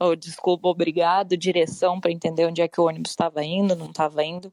oh, 0.02 0.16
desculpa, 0.16 0.68
obrigado, 0.68 1.38
direção 1.38 2.02
para 2.02 2.12
entender 2.12 2.48
onde 2.48 2.62
é 2.62 2.68
que 2.68 2.82
o 2.82 2.86
ônibus 2.86 3.12
estava 3.12 3.44
indo, 3.44 3.76
não 3.76 3.92
estava 3.92 4.24
indo. 4.24 4.52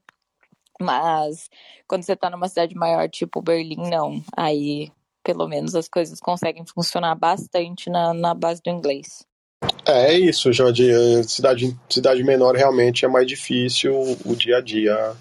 Mas 0.81 1.49
quando 1.87 2.03
você 2.03 2.13
está 2.13 2.31
numa 2.31 2.49
cidade 2.49 2.75
maior, 2.75 3.09
tipo 3.09 3.43
Berlim, 3.43 3.89
não. 3.91 4.23
Aí, 4.37 4.91
pelo 5.25 5.49
menos, 5.49 5.75
as 5.75 5.89
coisas 5.89 6.21
conseguem 6.21 6.65
funcionar 6.65 7.15
bastante 7.15 7.91
na, 7.91 8.15
na 8.15 8.35
base 8.35 8.63
do 8.63 8.71
inglês. 8.71 9.27
É, 9.87 10.13
é 10.13 10.19
isso, 10.19 10.53
Jorge. 10.53 10.93
Cidade, 11.25 11.77
cidade 11.89 12.23
menor 12.23 12.55
realmente 12.55 13.05
é 13.05 13.09
mais 13.09 13.27
difícil 13.27 13.95
o 14.25 14.37
dia 14.37 14.59
a 14.59 14.61
dia. 14.61 15.17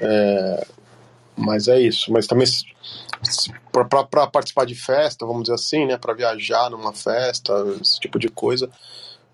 É, 0.00 0.66
mas 1.36 1.68
é 1.68 1.80
isso. 1.80 2.12
Mas 2.12 2.26
também 2.26 2.46
para 3.72 4.26
participar 4.26 4.66
de 4.66 4.74
festa, 4.74 5.26
vamos 5.26 5.44
dizer 5.44 5.54
assim, 5.54 5.86
né? 5.86 5.96
Para 5.96 6.14
viajar 6.14 6.70
numa 6.70 6.92
festa, 6.92 7.52
esse 7.80 7.98
tipo 7.98 8.18
de 8.18 8.28
coisa, 8.28 8.70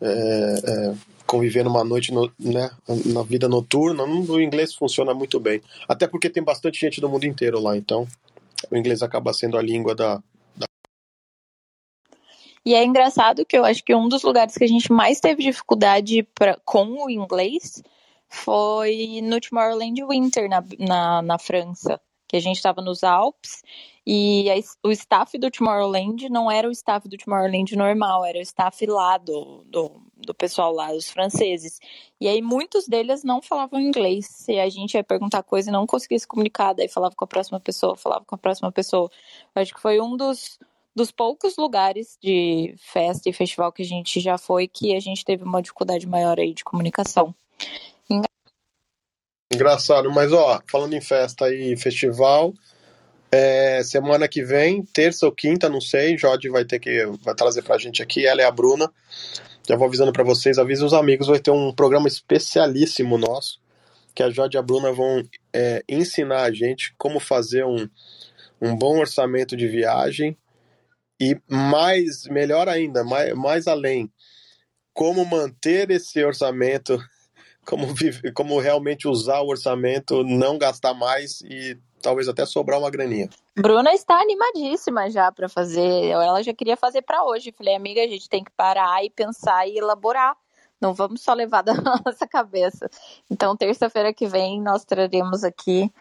é, 0.01 0.07
é, 0.07 0.95
conviver 1.27 1.65
numa 1.65 1.85
noite, 1.85 2.13
no, 2.13 2.31
né? 2.39 2.71
Na 3.07 3.23
vida 3.23 3.49
noturna, 3.49 4.05
o 4.05 4.41
inglês 4.41 4.75
funciona 4.75 5.15
muito 5.15 5.39
bem. 5.39 5.63
Até 5.89 6.07
porque 6.07 6.31
tem 6.31 6.43
bastante 6.43 6.81
gente 6.81 7.01
do 7.01 7.09
mundo 7.09 7.25
inteiro 7.25 7.61
lá, 7.61 7.77
então 7.77 8.07
o 8.71 8.77
inglês 8.77 9.03
acaba 9.03 9.33
sendo 9.33 9.57
a 9.57 9.63
língua 9.63 9.95
da, 9.95 10.23
e 12.65 12.75
é 12.75 12.85
engraçado 12.85 13.45
que 13.47 13.57
eu 13.57 13.65
acho 13.65 13.83
que 13.83 13.95
um 13.95 14.09
dos 14.09 14.23
lugares 14.23 14.55
que 14.55 14.65
a 14.65 14.69
gente 14.69 14.93
mais 14.93 15.19
teve 15.19 15.43
dificuldade 15.43 16.23
pra, 16.35 16.59
com 16.65 17.07
o 17.07 17.11
inglês 17.11 17.83
foi 18.29 19.21
no 19.23 19.41
Tomorrowland 19.41 20.05
Winter, 20.05 20.49
na, 20.49 20.63
na, 20.79 21.23
na 21.23 21.39
França. 21.39 22.01
Que 22.31 22.37
a 22.37 22.41
gente 22.41 22.57
estava 22.57 22.81
nos 22.81 23.03
Alpes 23.03 23.65
e 24.07 24.49
a, 24.49 24.55
o 24.87 24.93
staff 24.93 25.37
do 25.37 25.51
Tomorrowland 25.51 26.29
não 26.29 26.49
era 26.49 26.69
o 26.69 26.71
staff 26.71 27.09
do 27.09 27.17
Tomorrowland 27.17 27.77
normal, 27.77 28.25
era 28.25 28.39
o 28.39 28.43
staff 28.43 28.87
lá 28.87 29.19
do, 29.19 29.65
do, 29.67 30.01
do 30.17 30.33
pessoal 30.33 30.73
lá, 30.73 30.93
os 30.93 31.11
franceses. 31.11 31.81
E 32.21 32.29
aí 32.29 32.41
muitos 32.41 32.87
deles 32.87 33.25
não 33.25 33.43
falavam 33.43 33.81
inglês. 33.81 34.47
E 34.49 34.61
a 34.61 34.69
gente 34.69 34.95
ia 34.95 35.03
perguntar 35.03 35.43
coisa 35.43 35.71
e 35.71 35.73
não 35.73 35.89
conseguia 35.89 36.21
se 36.21 36.27
comunicar, 36.29 36.73
daí 36.73 36.89
falava 36.89 37.17
com 37.17 37.25
a 37.25 37.29
próxima 37.29 37.59
pessoa, 37.59 37.97
falava 37.97 38.25
com 38.25 38.37
a 38.37 38.39
próxima 38.39 38.71
pessoa. 38.71 39.11
Eu 39.57 39.63
acho 39.63 39.75
que 39.75 39.81
foi 39.81 40.01
um 40.01 40.17
dos 40.17 40.59
dos 40.95 41.11
poucos 41.11 41.57
lugares 41.57 42.19
de 42.23 42.75
festa 42.79 43.29
e 43.29 43.33
festival 43.33 43.73
que 43.73 43.83
a 43.83 43.87
gente 43.87 44.21
já 44.21 44.37
foi 44.37 44.67
que 44.67 44.95
a 44.95 45.01
gente 45.01 45.25
teve 45.25 45.45
uma 45.45 45.63
dificuldade 45.63 46.07
maior 46.07 46.39
aí 46.39 46.53
de 46.53 46.65
comunicação. 46.65 47.35
Engraçado, 49.53 50.13
mas 50.13 50.33
ó, 50.33 50.63
falando 50.71 50.95
em 50.95 51.01
festa 51.01 51.53
e 51.53 51.77
festival, 51.77 52.55
é, 53.33 53.83
semana 53.83 54.29
que 54.29 54.45
vem, 54.45 54.85
terça 54.85 55.27
ou 55.27 55.33
quinta, 55.33 55.69
não 55.69 55.81
sei, 55.81 56.17
Jode 56.17 56.49
vai 56.49 56.65
ter 56.65 56.79
que 56.79 57.05
vai 57.25 57.35
trazer 57.35 57.63
pra 57.63 57.77
gente 57.77 58.01
aqui, 58.01 58.25
ela 58.25 58.41
é 58.41 58.45
a 58.45 58.51
Bruna. 58.51 58.89
Já 59.69 59.77
vou 59.77 59.89
avisando 59.89 60.13
para 60.13 60.23
vocês, 60.23 60.57
avisa 60.57 60.87
os 60.87 60.93
amigos, 60.93 61.27
vai 61.27 61.41
ter 61.41 61.51
um 61.51 61.73
programa 61.73 62.07
especialíssimo 62.07 63.19
nosso, 63.19 63.61
que 64.15 64.23
a 64.23 64.31
Jode 64.31 64.57
e 64.57 64.59
a 64.59 64.63
Bruna 64.63 64.93
vão 64.93 65.23
é, 65.53 65.83
ensinar 65.89 66.43
a 66.43 66.53
gente 66.53 66.95
como 66.97 67.19
fazer 67.19 67.65
um, 67.65 67.89
um 68.63 68.77
bom 68.77 68.99
orçamento 68.99 69.57
de 69.57 69.67
viagem 69.67 70.37
e 71.21 71.37
mais, 71.49 72.25
melhor 72.27 72.69
ainda, 72.69 73.03
mais, 73.03 73.35
mais 73.35 73.67
além, 73.67 74.13
como 74.95 75.25
manter 75.25 75.91
esse 75.91 76.25
orçamento, 76.25 76.99
como, 77.71 77.87
como 78.35 78.59
realmente 78.59 79.07
usar 79.07 79.41
o 79.41 79.49
orçamento, 79.49 80.25
não 80.25 80.59
gastar 80.59 80.93
mais 80.93 81.41
e 81.43 81.79
talvez 82.03 82.29
até 82.29 82.45
sobrar 82.45 82.81
uma 82.81 82.91
graninha. 82.91 83.31
Bruna 83.57 83.93
está 83.93 84.21
animadíssima 84.21 85.09
já 85.09 85.31
para 85.31 85.49
fazer. 85.49 86.09
Ela 86.11 86.43
já 86.43 86.53
queria 86.53 86.77
fazer 86.77 87.03
para 87.03 87.23
hoje. 87.25 87.55
Falei, 87.57 87.77
amiga, 87.77 88.03
a 88.03 88.09
gente 88.09 88.29
tem 88.29 88.43
que 88.43 88.51
parar 88.51 89.05
e 89.05 89.11
pensar 89.11 89.69
e 89.69 89.79
elaborar. 89.79 90.37
Não 90.81 90.93
vamos 90.93 91.23
só 91.23 91.33
levar 91.33 91.63
da 91.63 91.75
nossa 91.75 92.27
cabeça. 92.27 92.91
Então, 93.31 93.57
terça-feira 93.57 94.13
que 94.13 94.27
vem, 94.27 94.61
nós 94.61 94.85
traremos 94.85 95.45
aqui 95.45 95.93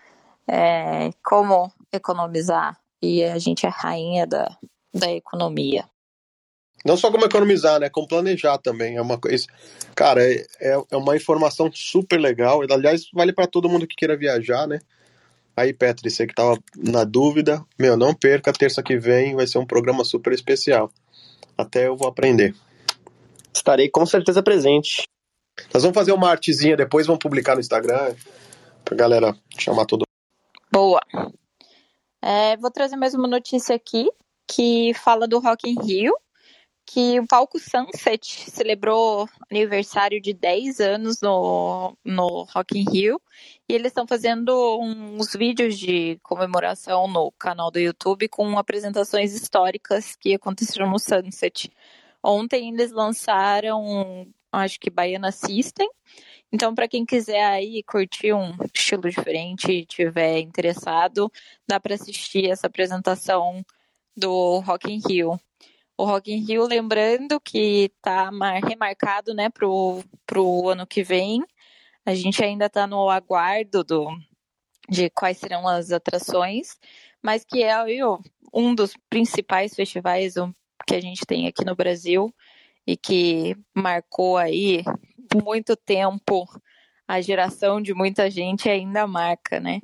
é, 0.48 1.12
como 1.24 1.72
economizar. 1.92 2.80
E 3.00 3.24
a 3.24 3.38
gente 3.38 3.68
é 3.68 3.70
rainha 3.70 4.26
da, 4.26 4.58
da 4.92 5.12
economia. 5.12 5.86
Não 6.86 6.96
só 6.96 7.12
como 7.12 7.26
economizar, 7.26 7.80
né? 7.80 7.90
Como 7.90 8.08
planejar 8.08 8.58
também. 8.58 8.96
É 8.96 9.02
uma 9.02 9.18
coisa. 9.18 9.46
Cara, 9.96 10.24
é, 10.24 10.46
é, 10.60 10.82
é 10.92 10.98
uma 10.98 11.16
informação 11.16 11.70
super 11.74 12.20
legal. 12.20 12.62
Aliás, 12.72 13.10
vale 13.14 13.34
para 13.34 13.48
todo 13.48 13.70
mundo 13.70 13.88
que 13.88 13.96
queira 13.96 14.18
viajar, 14.18 14.68
né? 14.68 14.80
Aí, 15.56 15.74
Petri, 15.74 16.10
você 16.10 16.26
que 16.26 16.34
tava 16.34 16.58
na 16.78 17.04
dúvida, 17.04 17.62
meu, 17.78 17.98
não 17.98 18.14
perca, 18.14 18.54
terça 18.54 18.82
que 18.82 18.98
vem 18.98 19.36
vai 19.36 19.46
ser 19.46 19.58
um 19.58 19.66
programa 19.66 20.06
super 20.06 20.32
especial. 20.32 20.90
Até 21.58 21.88
eu 21.88 21.98
vou 21.98 22.08
aprender. 22.08 22.56
Estarei 23.54 23.90
com 23.90 24.06
certeza 24.06 24.42
presente. 24.42 25.04
Nós 25.74 25.84
vamos 25.84 25.96
fazer 25.96 26.14
uma 26.14 26.30
artezinha 26.30 26.78
depois, 26.78 27.06
vamos 27.06 27.20
publicar 27.22 27.56
no 27.56 27.60
Instagram, 27.60 28.16
pra 28.86 28.96
galera 28.96 29.36
chamar 29.58 29.86
todo 29.86 30.06
Boa. 30.72 31.02
É, 32.22 32.56
vou 32.58 32.72
trazer 32.72 32.96
mais 32.96 33.14
uma 33.14 33.28
notícia 33.28 33.76
aqui 33.76 34.08
que 34.48 34.94
fala 34.94 35.28
do 35.28 35.40
Rock 35.40 35.70
in 35.70 35.76
Rio, 35.82 36.14
que 36.92 37.20
o 37.20 37.28
palco 37.28 37.60
Sunset 37.60 38.50
celebrou 38.50 39.30
aniversário 39.48 40.20
de 40.20 40.34
10 40.34 40.80
anos 40.80 41.22
no, 41.22 41.96
no 42.04 42.48
Rock 42.52 42.80
in 42.80 42.92
Rio 42.92 43.22
e 43.70 43.74
eles 43.76 43.92
estão 43.92 44.08
fazendo 44.08 44.80
uns 44.82 45.34
vídeos 45.36 45.78
de 45.78 46.18
comemoração 46.24 47.08
no 47.08 47.32
canal 47.34 47.70
do 47.70 47.78
YouTube 47.78 48.28
com 48.28 48.58
apresentações 48.58 49.36
históricas 49.36 50.16
que 50.16 50.34
aconteceram 50.34 50.90
no 50.90 50.98
Sunset. 50.98 51.72
Ontem 52.24 52.74
eles 52.74 52.92
lançaram, 52.92 54.28
acho 54.52 54.80
que 54.80 54.90
Baiana 54.90 55.32
System. 55.32 55.88
Então, 56.52 56.74
para 56.74 56.88
quem 56.88 57.06
quiser 57.06 57.46
aí 57.46 57.84
curtir 57.84 58.34
um 58.34 58.52
estilo 58.74 59.08
diferente 59.12 59.72
e 59.72 59.86
tiver 59.86 60.40
interessado, 60.40 61.32
dá 61.68 61.80
para 61.80 61.94
assistir 61.94 62.50
essa 62.50 62.66
apresentação 62.66 63.64
do 64.18 64.58
Rock 64.62 64.92
in 64.92 65.00
Rio. 65.08 65.40
O 66.00 66.06
Rock 66.06 66.32
in 66.32 66.46
Rio, 66.46 66.66
lembrando 66.66 67.42
que 67.42 67.92
está 67.94 68.32
remarcado 68.66 69.34
né, 69.34 69.50
para 69.50 69.68
o 69.68 70.70
ano 70.70 70.88
que 70.88 71.04
vem. 71.04 71.44
A 72.06 72.16
gente 72.16 72.42
ainda 72.42 72.68
está 72.68 72.88
no 72.88 73.10
aguardo 73.10 73.84
do, 73.84 74.08
de 74.88 75.10
quais 75.10 75.40
serão 75.40 75.68
as 75.68 75.92
atrações, 75.92 76.78
mas 77.22 77.44
que 77.44 77.64
é 77.64 77.76
um 78.54 78.74
dos 78.74 78.94
principais 79.10 79.76
festivais 79.76 80.36
que 80.88 80.96
a 80.96 81.02
gente 81.02 81.26
tem 81.26 81.48
aqui 81.48 81.66
no 81.66 81.76
Brasil 81.76 82.34
e 82.88 82.96
que 82.96 83.58
marcou 83.76 84.38
aí 84.38 84.86
muito 85.44 85.76
tempo 85.76 86.46
a 87.06 87.20
geração 87.20 87.82
de 87.82 87.94
muita 87.94 88.32
gente 88.32 88.70
ainda 88.70 89.06
marca, 89.06 89.60
né? 89.60 89.82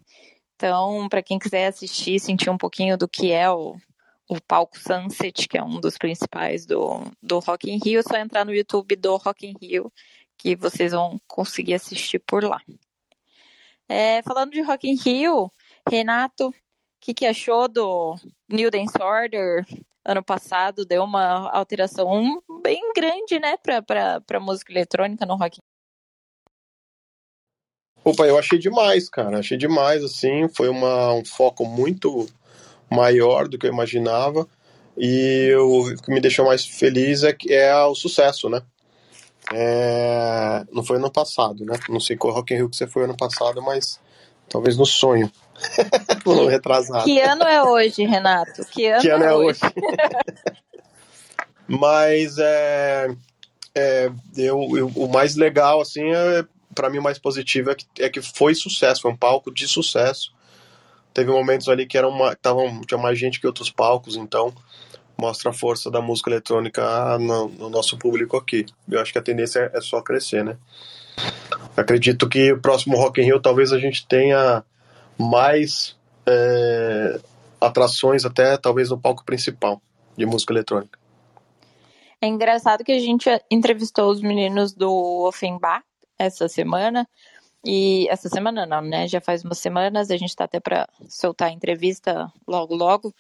Então, 0.56 1.10
para 1.10 1.22
quem 1.22 1.38
quiser 1.38 1.68
assistir, 1.68 2.22
sentir 2.22 2.50
um 2.50 2.58
pouquinho 2.58 2.98
do 2.98 3.06
que 3.06 3.34
é 3.34 3.52
o, 3.52 3.76
o 4.28 4.42
palco 4.42 4.78
Sunset, 4.78 5.48
que 5.48 5.58
é 5.58 5.64
um 5.64 5.80
dos 5.80 5.98
principais 5.98 6.66
do, 6.66 7.02
do 7.22 7.40
Rock 7.40 7.70
in 7.70 7.80
Rio, 7.84 8.00
é 8.00 8.04
só 8.04 8.18
entrar 8.18 8.46
no 8.46 8.54
YouTube 8.54 8.96
do 8.96 9.16
Rock 9.18 9.46
in 9.48 9.54
Rio 9.62 9.92
que 10.38 10.56
vocês 10.56 10.92
vão 10.92 11.20
conseguir 11.28 11.76
assistir 11.76 12.20
por 12.20 12.44
lá. 12.44 12.62
É, 13.88 14.22
falando 14.24 14.52
de 14.52 14.62
Rock 14.62 14.90
in 14.90 14.96
Rio, 14.96 15.52
Renato, 15.88 16.50
o 16.50 16.54
que, 17.00 17.14
que 17.14 17.26
achou 17.26 17.68
do 17.68 18.16
New 18.50 18.72
Dance 18.72 19.00
Order? 19.00 19.66
Ano 20.04 20.24
passado 20.24 20.86
deu 20.86 21.04
uma 21.04 21.50
alteração 21.52 22.42
bem 22.62 22.94
grande, 22.94 23.40
né, 23.40 23.56
para 23.58 24.40
música 24.40 24.72
eletrônica 24.72 25.26
no 25.26 25.36
Rock 25.36 25.60
in 25.60 25.64
Opa, 28.08 28.28
eu 28.28 28.38
achei 28.38 28.60
demais, 28.60 29.10
cara. 29.10 29.40
Achei 29.40 29.58
demais, 29.58 30.04
assim. 30.04 30.48
Foi 30.50 30.70
uma, 30.70 31.12
um 31.14 31.26
foco 31.26 31.66
muito 31.66 32.28
maior 32.96 33.48
do 33.48 33.58
que 33.58 33.68
eu 33.68 33.74
imaginava. 33.74 34.48
E 34.98 35.54
o 35.56 35.96
que 35.98 36.12
me 36.12 36.22
deixou 36.22 36.46
mais 36.46 36.66
feliz 36.66 37.24
é, 37.24 37.34
que 37.34 37.54
é 37.54 37.76
o 37.84 37.94
sucesso, 37.94 38.50
né? 38.50 38.62
É... 39.54 40.64
Não 40.72 40.84
foi 40.84 40.98
ano 40.98 41.12
passado, 41.12 41.66
né? 41.66 41.78
Não 41.90 42.00
sei 42.00 42.16
qual 42.16 42.34
Rock 42.34 42.54
in 42.54 42.58
Rio 42.58 42.70
que 42.70 42.78
você 42.78 42.88
foi 42.88 43.04
ano 43.04 43.18
passado, 43.18 43.62
mas 43.62 44.00
talvez 44.50 44.78
no 44.78 44.86
sonho. 44.86 45.30
no 46.26 46.48
retrasado. 46.48 47.04
Que 47.04 47.20
ano 47.20 47.44
é 47.44 47.62
hoje, 47.64 48.06
Renato? 48.06 48.66
Que 48.72 48.88
ano, 48.88 49.02
que 49.02 49.10
ano 49.10 49.24
é, 49.24 49.28
é 49.28 49.34
hoje? 49.34 49.60
mas 51.68 52.38
é, 52.38 53.10
é 53.76 54.12
eu, 54.38 54.78
eu, 54.78 54.88
o 54.96 55.08
mais 55.08 55.36
legal, 55.36 55.82
assim, 55.82 56.04
é, 56.04 56.46
para 56.74 56.90
mim 56.90 57.00
o 57.00 57.04
mais 57.04 57.20
positivo 57.20 57.72
é 57.72 57.76
que, 57.76 57.86
é 58.00 58.10
que 58.10 58.22
foi 58.22 58.56
sucesso, 58.56 59.02
foi 59.02 59.12
um 59.12 59.18
palco 59.18 59.54
de 59.54 59.68
sucesso 59.68 60.35
teve 61.16 61.32
momentos 61.32 61.70
ali 61.70 61.88
que 61.88 61.98
eram 61.98 62.10
uma, 62.10 62.38
tinha 62.86 62.98
mais 63.00 63.18
gente 63.18 63.40
que 63.40 63.48
outros 63.48 63.72
palcos, 63.72 64.18
então 64.18 64.54
mostra 65.18 65.50
a 65.50 65.54
força 65.54 65.90
da 65.90 66.02
música 66.02 66.30
eletrônica 66.30 67.18
no, 67.18 67.48
no 67.48 67.70
nosso 67.70 67.98
público 67.98 68.36
aqui. 68.36 68.66
Eu 68.92 69.00
acho 69.00 69.14
que 69.14 69.18
a 69.18 69.22
tendência 69.22 69.72
é, 69.74 69.78
é 69.78 69.82
só 69.82 70.02
crescer, 70.02 70.44
né? 70.44 70.58
Acredito 71.78 72.28
que 72.28 72.52
o 72.52 72.60
próximo 72.60 72.98
Rock 72.98 73.22
in 73.22 73.24
Rio 73.24 73.40
talvez 73.40 73.72
a 73.72 73.80
gente 73.80 74.06
tenha 74.06 74.62
mais 75.18 75.96
é, 76.28 77.18
atrações 77.62 78.26
até 78.26 78.58
talvez 78.58 78.90
no 78.90 79.00
palco 79.00 79.24
principal 79.24 79.82
de 80.18 80.26
música 80.26 80.52
eletrônica. 80.52 81.00
É 82.22 82.28
engraçado 82.28 82.84
que 82.84 82.92
a 82.92 83.00
gente 83.00 83.30
entrevistou 83.50 84.12
os 84.12 84.22
meninos 84.22 84.74
do 84.74 84.92
Offenbach 85.26 85.86
essa 86.20 86.50
semana 86.50 87.08
e 87.66 88.08
essa 88.10 88.30
semana 88.30 88.66
não, 88.66 88.82
né? 88.82 89.08
Já 89.08 89.20
faz 89.20 89.44
umas 89.44 89.58
semanas, 89.58 90.12
a 90.12 90.18
gente 90.18 90.30
está 90.30 90.46
até 90.46 90.60
para 90.60 90.88
soltar 91.10 91.50
a 91.50 91.52
entrevista 91.52 92.32
logo, 92.48 92.76
logo. 92.76 93.14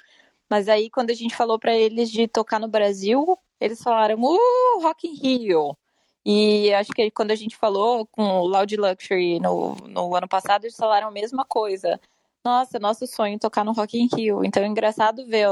Mas 0.49 0.69
aí, 0.69 0.89
quando 0.89 1.09
a 1.09 1.13
gente 1.13 1.35
falou 1.35 1.59
para 1.59 1.75
eles 1.75 2.11
de 2.11 2.27
tocar 2.27 2.59
no 2.59 2.67
Brasil, 2.67 3.37
eles 3.59 3.81
falaram, 3.81 4.21
uh, 4.21 4.81
Rock 4.81 5.07
in 5.07 5.15
Rio. 5.15 5.77
E 6.25 6.73
acho 6.73 6.91
que 6.91 7.11
quando 7.11 7.31
a 7.31 7.35
gente 7.35 7.55
falou 7.55 8.05
com 8.07 8.23
o 8.23 8.47
Loud 8.47 8.75
Luxury 8.75 9.39
no, 9.39 9.75
no 9.87 10.15
ano 10.15 10.27
passado, 10.27 10.65
eles 10.65 10.75
falaram 10.75 11.07
a 11.07 11.11
mesma 11.11 11.45
coisa. 11.45 11.99
nossa, 12.43 12.79
nosso 12.79 13.07
sonho 13.07 13.39
tocar 13.39 13.63
no 13.63 13.73
Rock 13.73 13.97
in 13.99 14.07
Rio. 14.15 14.43
Então 14.45 14.63
é 14.63 14.67
engraçado 14.67 15.25
ver 15.27 15.47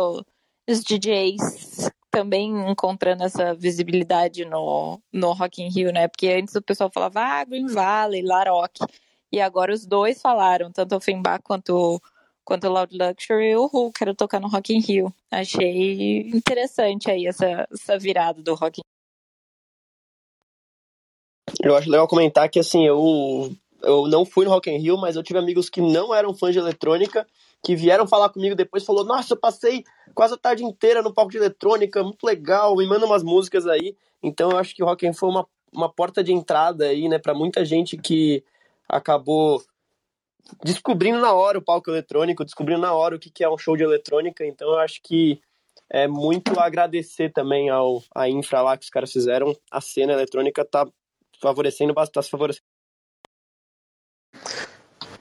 os 0.67 0.83
DJs 0.83 1.91
também 2.13 2.69
encontrando 2.69 3.23
essa 3.23 3.55
visibilidade 3.55 4.45
no, 4.45 5.01
no 5.11 5.33
Rock 5.33 5.63
in 5.63 5.69
Rio, 5.69 5.91
né? 5.91 6.07
Porque 6.07 6.27
antes 6.27 6.53
o 6.53 6.61
pessoal 6.61 6.91
falava, 6.93 7.19
ah, 7.19 7.43
Green 7.43 7.65
Valley, 7.65 8.21
Larock. 8.21 8.85
E 9.31 9.41
agora 9.41 9.73
os 9.73 9.83
dois 9.83 10.21
falaram, 10.21 10.71
tanto 10.71 10.95
o 10.95 11.01
Finbar 11.01 11.41
quanto, 11.41 11.99
quanto 12.45 12.67
o 12.67 12.71
Loud 12.71 12.95
Luxury, 12.95 13.55
o 13.55 13.63
Who, 13.65 13.91
quero 13.91 14.13
tocar 14.13 14.39
no 14.39 14.47
Rock 14.47 14.75
in 14.75 14.79
Rio. 14.79 15.11
Achei 15.31 16.29
interessante 16.29 17.09
aí 17.09 17.25
essa, 17.25 17.67
essa 17.73 17.97
virada 17.97 18.43
do 18.43 18.53
Rock 18.53 18.79
in 18.79 18.83
Eu 21.63 21.75
acho 21.75 21.89
legal 21.89 22.07
comentar 22.07 22.47
que, 22.47 22.59
assim, 22.59 22.85
eu, 22.85 23.51
eu 23.81 24.07
não 24.07 24.23
fui 24.23 24.45
no 24.45 24.51
Rock 24.51 24.69
in 24.69 24.77
Rio, 24.77 24.99
mas 24.99 25.15
eu 25.15 25.23
tive 25.23 25.39
amigos 25.39 25.67
que 25.67 25.81
não 25.81 26.13
eram 26.13 26.35
fãs 26.35 26.53
de 26.53 26.59
eletrônica, 26.59 27.25
que 27.63 27.75
vieram 27.75 28.05
falar 28.05 28.29
comigo 28.29 28.55
depois, 28.55 28.85
falou, 28.85 29.05
nossa, 29.05 29.33
eu 29.33 29.37
passei 29.37 29.83
quase 30.13 30.33
a 30.33 30.37
tarde 30.37 30.65
inteira 30.65 31.01
no 31.01 31.13
palco 31.13 31.31
de 31.31 31.37
eletrônica, 31.37 32.03
muito 32.03 32.23
legal, 32.25 32.75
me 32.75 32.85
manda 32.85 33.05
umas 33.05 33.23
músicas 33.23 33.65
aí. 33.65 33.95
Então 34.21 34.51
eu 34.51 34.57
acho 34.57 34.75
que 34.75 34.83
o 34.83 34.85
Rock 34.85 35.05
Rio 35.05 35.13
foi 35.13 35.29
uma, 35.29 35.47
uma 35.71 35.89
porta 35.89 36.23
de 36.23 36.33
entrada 36.33 36.85
aí, 36.85 37.07
né, 37.07 37.17
para 37.17 37.33
muita 37.33 37.63
gente 37.63 37.97
que 37.97 38.43
acabou 38.87 39.63
descobrindo 40.63 41.19
na 41.19 41.33
hora 41.33 41.57
o 41.57 41.61
palco 41.61 41.89
eletrônico, 41.89 42.43
descobrindo 42.43 42.81
na 42.81 42.93
hora 42.93 43.15
o 43.15 43.19
que 43.19 43.43
é 43.43 43.49
um 43.49 43.57
show 43.57 43.77
de 43.77 43.83
eletrônica. 43.83 44.45
Então 44.45 44.69
eu 44.69 44.79
acho 44.79 44.99
que 45.01 45.41
é 45.89 46.07
muito 46.07 46.59
agradecer 46.59 47.31
também 47.31 47.69
ao 47.69 48.03
a 48.13 48.29
infra 48.29 48.61
lá 48.61 48.77
que 48.77 48.83
os 48.83 48.89
caras 48.89 49.11
fizeram. 49.11 49.55
A 49.71 49.79
cena 49.79 50.13
eletrônica 50.13 50.65
tá 50.65 50.85
favorecendo, 51.39 51.93
tá 51.93 52.21
favorecendo. 52.21 52.72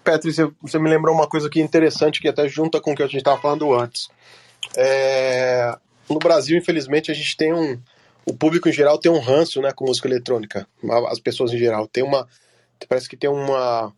Petri, 0.02 0.32
você 0.60 0.78
me 0.78 0.90
lembrou 0.90 1.14
uma 1.14 1.28
coisa 1.28 1.46
aqui 1.46 1.60
interessante 1.60 2.20
que 2.20 2.28
até 2.28 2.48
junta 2.48 2.80
com 2.80 2.92
o 2.92 2.96
que 2.96 3.02
a 3.02 3.06
gente 3.06 3.18
estava 3.18 3.40
falando 3.40 3.72
antes. 3.72 4.08
É... 4.76 5.76
No 6.08 6.18
Brasil, 6.18 6.58
infelizmente, 6.58 7.10
a 7.10 7.14
gente 7.14 7.36
tem 7.36 7.52
um. 7.52 7.80
O 8.24 8.34
público 8.34 8.68
em 8.68 8.72
geral 8.72 8.98
tem 8.98 9.10
um 9.10 9.18
ranço 9.18 9.60
né, 9.60 9.72
com 9.72 9.86
música 9.86 10.08
eletrônica. 10.08 10.66
As 11.08 11.18
pessoas 11.18 11.52
em 11.52 11.58
geral. 11.58 11.86
Tem 11.88 12.04
uma 12.04 12.28
parece 12.88 13.08
que 13.08 13.16
tem 13.16 13.30
uma 13.30 13.92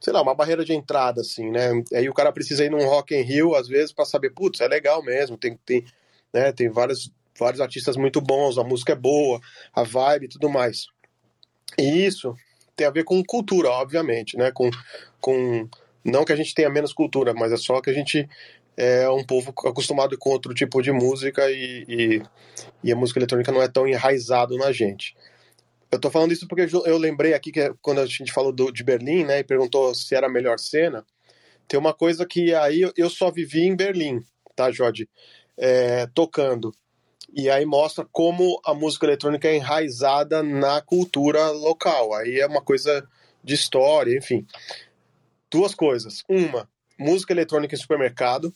sei 0.00 0.12
lá, 0.12 0.22
uma 0.22 0.34
barreira 0.34 0.64
de 0.64 0.72
entrada, 0.72 1.20
assim, 1.20 1.50
né? 1.50 1.70
Aí 1.92 2.08
o 2.08 2.14
cara 2.14 2.32
precisa 2.32 2.64
ir 2.64 2.70
num 2.70 2.86
Rock 2.86 3.14
in 3.14 3.22
Rio, 3.22 3.54
às 3.54 3.66
vezes, 3.66 3.92
para 3.92 4.04
saber, 4.04 4.30
putz, 4.30 4.60
é 4.60 4.68
legal 4.68 5.02
mesmo, 5.02 5.36
tem, 5.36 5.58
tem, 5.66 5.84
né, 6.32 6.52
tem 6.52 6.68
vários, 6.68 7.12
vários 7.38 7.60
artistas 7.60 7.96
muito 7.96 8.20
bons, 8.20 8.58
a 8.58 8.64
música 8.64 8.92
é 8.92 8.96
boa, 8.96 9.40
a 9.74 9.82
vibe 9.82 10.26
e 10.26 10.28
tudo 10.28 10.48
mais. 10.48 10.86
E 11.76 12.06
isso 12.06 12.34
tem 12.78 12.86
a 12.86 12.90
ver 12.90 13.02
com 13.02 13.22
cultura, 13.24 13.68
obviamente, 13.70 14.36
né? 14.36 14.52
Com, 14.52 14.70
com, 15.20 15.68
não 16.04 16.24
que 16.24 16.32
a 16.32 16.36
gente 16.36 16.54
tenha 16.54 16.70
menos 16.70 16.92
cultura, 16.92 17.34
mas 17.34 17.50
é 17.50 17.56
só 17.56 17.80
que 17.80 17.90
a 17.90 17.92
gente 17.92 18.26
é 18.76 19.10
um 19.10 19.24
povo 19.24 19.52
acostumado 19.66 20.16
com 20.16 20.30
outro 20.30 20.54
tipo 20.54 20.80
de 20.80 20.92
música 20.92 21.50
e, 21.50 21.84
e, 21.88 22.22
e 22.84 22.92
a 22.92 22.96
música 22.96 23.18
eletrônica 23.18 23.50
não 23.50 23.60
é 23.60 23.66
tão 23.66 23.88
enraizado 23.88 24.56
na 24.56 24.70
gente. 24.70 25.16
Eu 25.90 25.98
tô 25.98 26.08
falando 26.08 26.32
isso 26.32 26.46
porque 26.46 26.68
eu 26.86 26.96
lembrei 26.96 27.34
aqui 27.34 27.50
que 27.50 27.74
quando 27.82 28.00
a 28.00 28.06
gente 28.06 28.32
falou 28.32 28.52
do, 28.52 28.70
de 28.70 28.84
Berlim, 28.84 29.24
né, 29.24 29.40
e 29.40 29.44
perguntou 29.44 29.92
se 29.92 30.14
era 30.14 30.28
a 30.28 30.30
melhor 30.30 30.60
cena, 30.60 31.04
tem 31.66 31.80
uma 31.80 31.92
coisa 31.92 32.24
que 32.24 32.54
aí 32.54 32.88
eu 32.96 33.10
só 33.10 33.32
vivi 33.32 33.62
em 33.62 33.74
Berlim, 33.74 34.22
tá, 34.54 34.70
Jorge? 34.70 35.08
É, 35.56 36.06
tocando. 36.14 36.72
E 37.32 37.50
aí 37.50 37.64
mostra 37.64 38.06
como 38.10 38.60
a 38.64 38.74
música 38.74 39.06
eletrônica 39.06 39.46
é 39.48 39.56
enraizada 39.56 40.42
na 40.42 40.80
cultura 40.80 41.50
local. 41.50 42.14
Aí 42.14 42.40
é 42.40 42.46
uma 42.46 42.62
coisa 42.62 43.06
de 43.44 43.54
história, 43.54 44.16
enfim. 44.16 44.46
Duas 45.50 45.74
coisas. 45.74 46.22
Uma, 46.28 46.68
música 46.98 47.32
eletrônica 47.32 47.74
em 47.74 47.78
supermercado. 47.78 48.52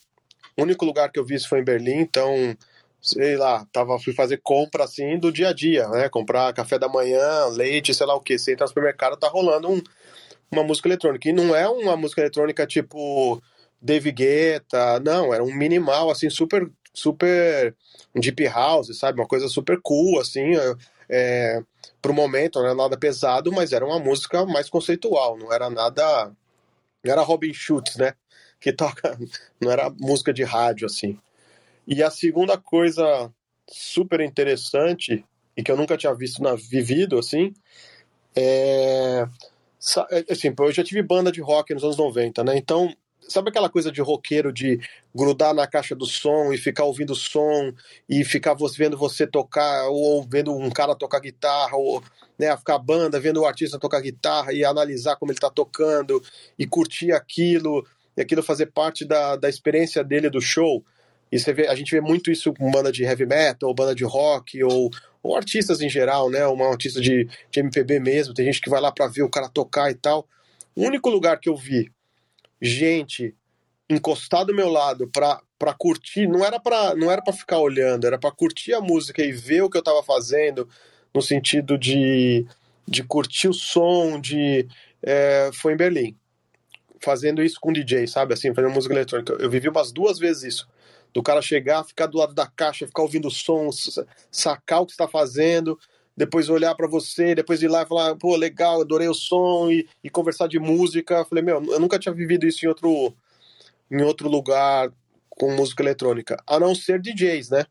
O 0.56 0.62
único 0.62 0.84
lugar 0.84 1.10
que 1.10 1.18
eu 1.18 1.24
vi 1.24 1.34
isso 1.34 1.48
foi 1.48 1.60
em 1.60 1.64
Berlim, 1.64 2.00
então 2.00 2.56
sei 3.00 3.36
lá, 3.36 3.66
tava, 3.72 3.98
fui 3.98 4.12
fazer 4.12 4.40
compra 4.42 4.84
assim 4.84 5.18
do 5.18 5.32
dia 5.32 5.48
a 5.48 5.52
dia, 5.52 5.88
né? 5.88 6.08
Comprar 6.08 6.52
café 6.52 6.78
da 6.78 6.88
manhã, 6.88 7.46
leite, 7.46 7.92
sei 7.92 8.06
lá 8.06 8.14
o 8.14 8.20
que. 8.20 8.38
Você 8.38 8.52
entra 8.52 8.64
no 8.64 8.68
supermercado, 8.68 9.16
tá 9.16 9.28
rolando 9.28 9.68
um, 9.68 9.82
uma 10.50 10.62
música 10.62 10.88
eletrônica. 10.88 11.28
E 11.28 11.32
não 11.32 11.54
é 11.54 11.68
uma 11.68 11.96
música 11.96 12.20
eletrônica 12.20 12.64
tipo 12.66 13.42
David 13.80 14.14
Guetta, 14.14 15.00
não, 15.00 15.34
era 15.34 15.42
um 15.42 15.52
minimal, 15.52 16.10
assim, 16.10 16.30
super, 16.30 16.70
super 16.92 17.74
deep 18.14 18.44
house, 18.48 18.96
sabe? 18.98 19.20
Uma 19.20 19.26
coisa 19.26 19.48
super 19.48 19.80
cool, 19.82 20.20
assim, 20.20 20.56
é, 20.56 20.74
é 21.08 21.62
pro 22.00 22.12
momento, 22.12 22.58
não 22.58 22.66
era 22.66 22.74
nada 22.74 22.98
pesado, 22.98 23.52
mas 23.52 23.72
era 23.72 23.84
uma 23.84 23.98
música 23.98 24.44
mais 24.44 24.68
conceitual, 24.68 25.38
não 25.38 25.52
era 25.52 25.70
nada. 25.70 26.32
Não 27.04 27.12
era 27.12 27.22
Robin 27.22 27.52
Schultz, 27.52 27.96
né? 27.96 28.14
Que 28.60 28.72
toca. 28.72 29.18
Não 29.60 29.70
era 29.70 29.90
música 29.90 30.32
de 30.32 30.44
rádio, 30.44 30.86
assim. 30.86 31.18
E 31.86 32.00
a 32.02 32.10
segunda 32.10 32.56
coisa 32.56 33.32
super 33.68 34.20
interessante 34.20 35.24
e 35.56 35.62
que 35.62 35.70
eu 35.70 35.76
nunca 35.76 35.96
tinha 35.96 36.14
visto 36.14 36.42
na 36.42 36.54
vivido 36.54 37.18
assim 37.18 37.52
é, 38.34 39.26
é 40.10 40.32
assim, 40.32 40.54
eu 40.58 40.72
já 40.72 40.84
tive 40.84 41.02
banda 41.02 41.30
de 41.30 41.40
rock 41.40 41.74
nos 41.74 41.84
anos 41.84 41.96
90, 41.96 42.44
né? 42.44 42.56
Então, 42.56 42.94
sabe 43.32 43.50
aquela 43.50 43.68
coisa 43.68 43.90
de 43.90 44.00
roqueiro 44.00 44.52
de 44.52 44.80
grudar 45.14 45.54
na 45.54 45.66
caixa 45.66 45.94
do 45.94 46.06
som 46.06 46.52
e 46.52 46.58
ficar 46.58 46.84
ouvindo 46.84 47.10
o 47.10 47.16
som 47.16 47.72
e 48.08 48.24
ficar 48.24 48.54
vendo 48.76 48.96
você 48.96 49.26
tocar 49.26 49.88
ou 49.88 50.22
vendo 50.22 50.54
um 50.54 50.70
cara 50.70 50.94
tocar 50.94 51.20
guitarra 51.20 51.76
ou 51.76 52.02
né, 52.38 52.56
ficar 52.56 52.78
banda, 52.78 53.20
vendo 53.20 53.40
o 53.40 53.46
artista 53.46 53.78
tocar 53.78 54.00
guitarra 54.00 54.52
e 54.52 54.64
analisar 54.64 55.16
como 55.16 55.32
ele 55.32 55.38
está 55.38 55.50
tocando 55.50 56.22
e 56.58 56.66
curtir 56.66 57.12
aquilo 57.12 57.86
e 58.16 58.20
aquilo 58.20 58.42
fazer 58.42 58.66
parte 58.66 59.04
da, 59.04 59.36
da 59.36 59.48
experiência 59.48 60.04
dele 60.04 60.28
do 60.28 60.40
show. 60.40 60.84
E 61.30 61.38
você 61.38 61.52
vê, 61.52 61.66
a 61.66 61.74
gente 61.74 61.90
vê 61.90 62.00
muito 62.00 62.30
isso 62.30 62.52
com 62.52 62.70
banda 62.70 62.92
de 62.92 63.04
heavy 63.04 63.24
metal, 63.24 63.68
ou 63.68 63.74
banda 63.74 63.94
de 63.94 64.04
rock, 64.04 64.62
ou, 64.62 64.90
ou 65.22 65.34
artistas 65.34 65.80
em 65.80 65.88
geral, 65.88 66.28
né? 66.28 66.46
Uma 66.46 66.68
artista 66.68 67.00
de, 67.00 67.26
de 67.50 67.60
MPB 67.60 68.00
mesmo. 68.00 68.34
Tem 68.34 68.44
gente 68.44 68.60
que 68.60 68.68
vai 68.68 68.82
lá 68.82 68.92
para 68.92 69.06
ver 69.06 69.22
o 69.22 69.30
cara 69.30 69.48
tocar 69.48 69.90
e 69.90 69.94
tal. 69.94 70.28
O 70.76 70.84
único 70.84 71.08
lugar 71.08 71.40
que 71.40 71.48
eu 71.48 71.56
vi 71.56 71.90
gente 72.62 73.34
encostar 73.90 74.44
do 74.44 74.54
meu 74.54 74.68
lado 74.68 75.08
pra 75.08 75.74
curtir, 75.76 76.26
não 76.26 76.44
era 76.44 76.60
pra, 76.60 76.94
não 76.94 77.10
era 77.10 77.20
pra 77.20 77.32
ficar 77.32 77.58
olhando, 77.58 78.06
era 78.06 78.18
pra 78.18 78.30
curtir 78.30 78.72
a 78.72 78.80
música 78.80 79.22
e 79.22 79.32
ver 79.32 79.62
o 79.62 79.68
que 79.68 79.76
eu 79.76 79.82
tava 79.82 80.02
fazendo, 80.02 80.68
no 81.14 81.20
sentido 81.20 81.76
de, 81.76 82.46
de 82.86 83.02
curtir 83.02 83.48
o 83.48 83.52
som, 83.52 84.20
de. 84.20 84.66
É, 85.02 85.50
foi 85.52 85.74
em 85.74 85.76
Berlim. 85.76 86.16
Fazendo 87.00 87.42
isso 87.42 87.58
com 87.60 87.72
DJ, 87.72 88.06
sabe? 88.06 88.32
Assim, 88.32 88.54
fazendo 88.54 88.72
música 88.72 88.94
eletrônica. 88.94 89.32
Eu 89.40 89.50
vivi 89.50 89.68
umas 89.68 89.90
duas 89.90 90.18
vezes 90.20 90.54
isso 90.54 90.68
do 91.12 91.22
cara 91.22 91.42
chegar, 91.42 91.84
ficar 91.84 92.06
do 92.06 92.16
lado 92.16 92.34
da 92.34 92.46
caixa, 92.46 92.86
ficar 92.86 93.02
ouvindo 93.02 93.28
o 93.28 93.30
som, 93.30 93.68
sacar 94.30 94.80
o 94.80 94.86
que 94.86 94.92
está 94.92 95.06
fazendo, 95.06 95.78
depois 96.16 96.48
olhar 96.48 96.74
para 96.74 96.86
você, 96.86 97.34
depois 97.34 97.62
ir 97.62 97.68
lá 97.68 97.82
e 97.82 97.86
falar, 97.86 98.16
pô, 98.16 98.36
legal, 98.36 98.80
adorei 98.80 99.08
o 99.08 99.14
som 99.14 99.70
e, 99.70 99.88
e, 100.04 100.10
conversar 100.10 100.46
de 100.46 100.58
música. 100.58 101.24
Falei, 101.24 101.42
meu, 101.42 101.62
eu 101.64 101.80
nunca 101.80 101.98
tinha 101.98 102.14
vivido 102.14 102.46
isso 102.46 102.64
em 102.64 102.68
outro, 102.68 103.14
em 103.90 104.02
outro 104.02 104.28
lugar 104.28 104.92
com 105.30 105.54
música 105.54 105.82
eletrônica, 105.82 106.36
a 106.46 106.60
não 106.60 106.74
ser 106.74 107.00
DJs, 107.00 107.50
né? 107.50 107.64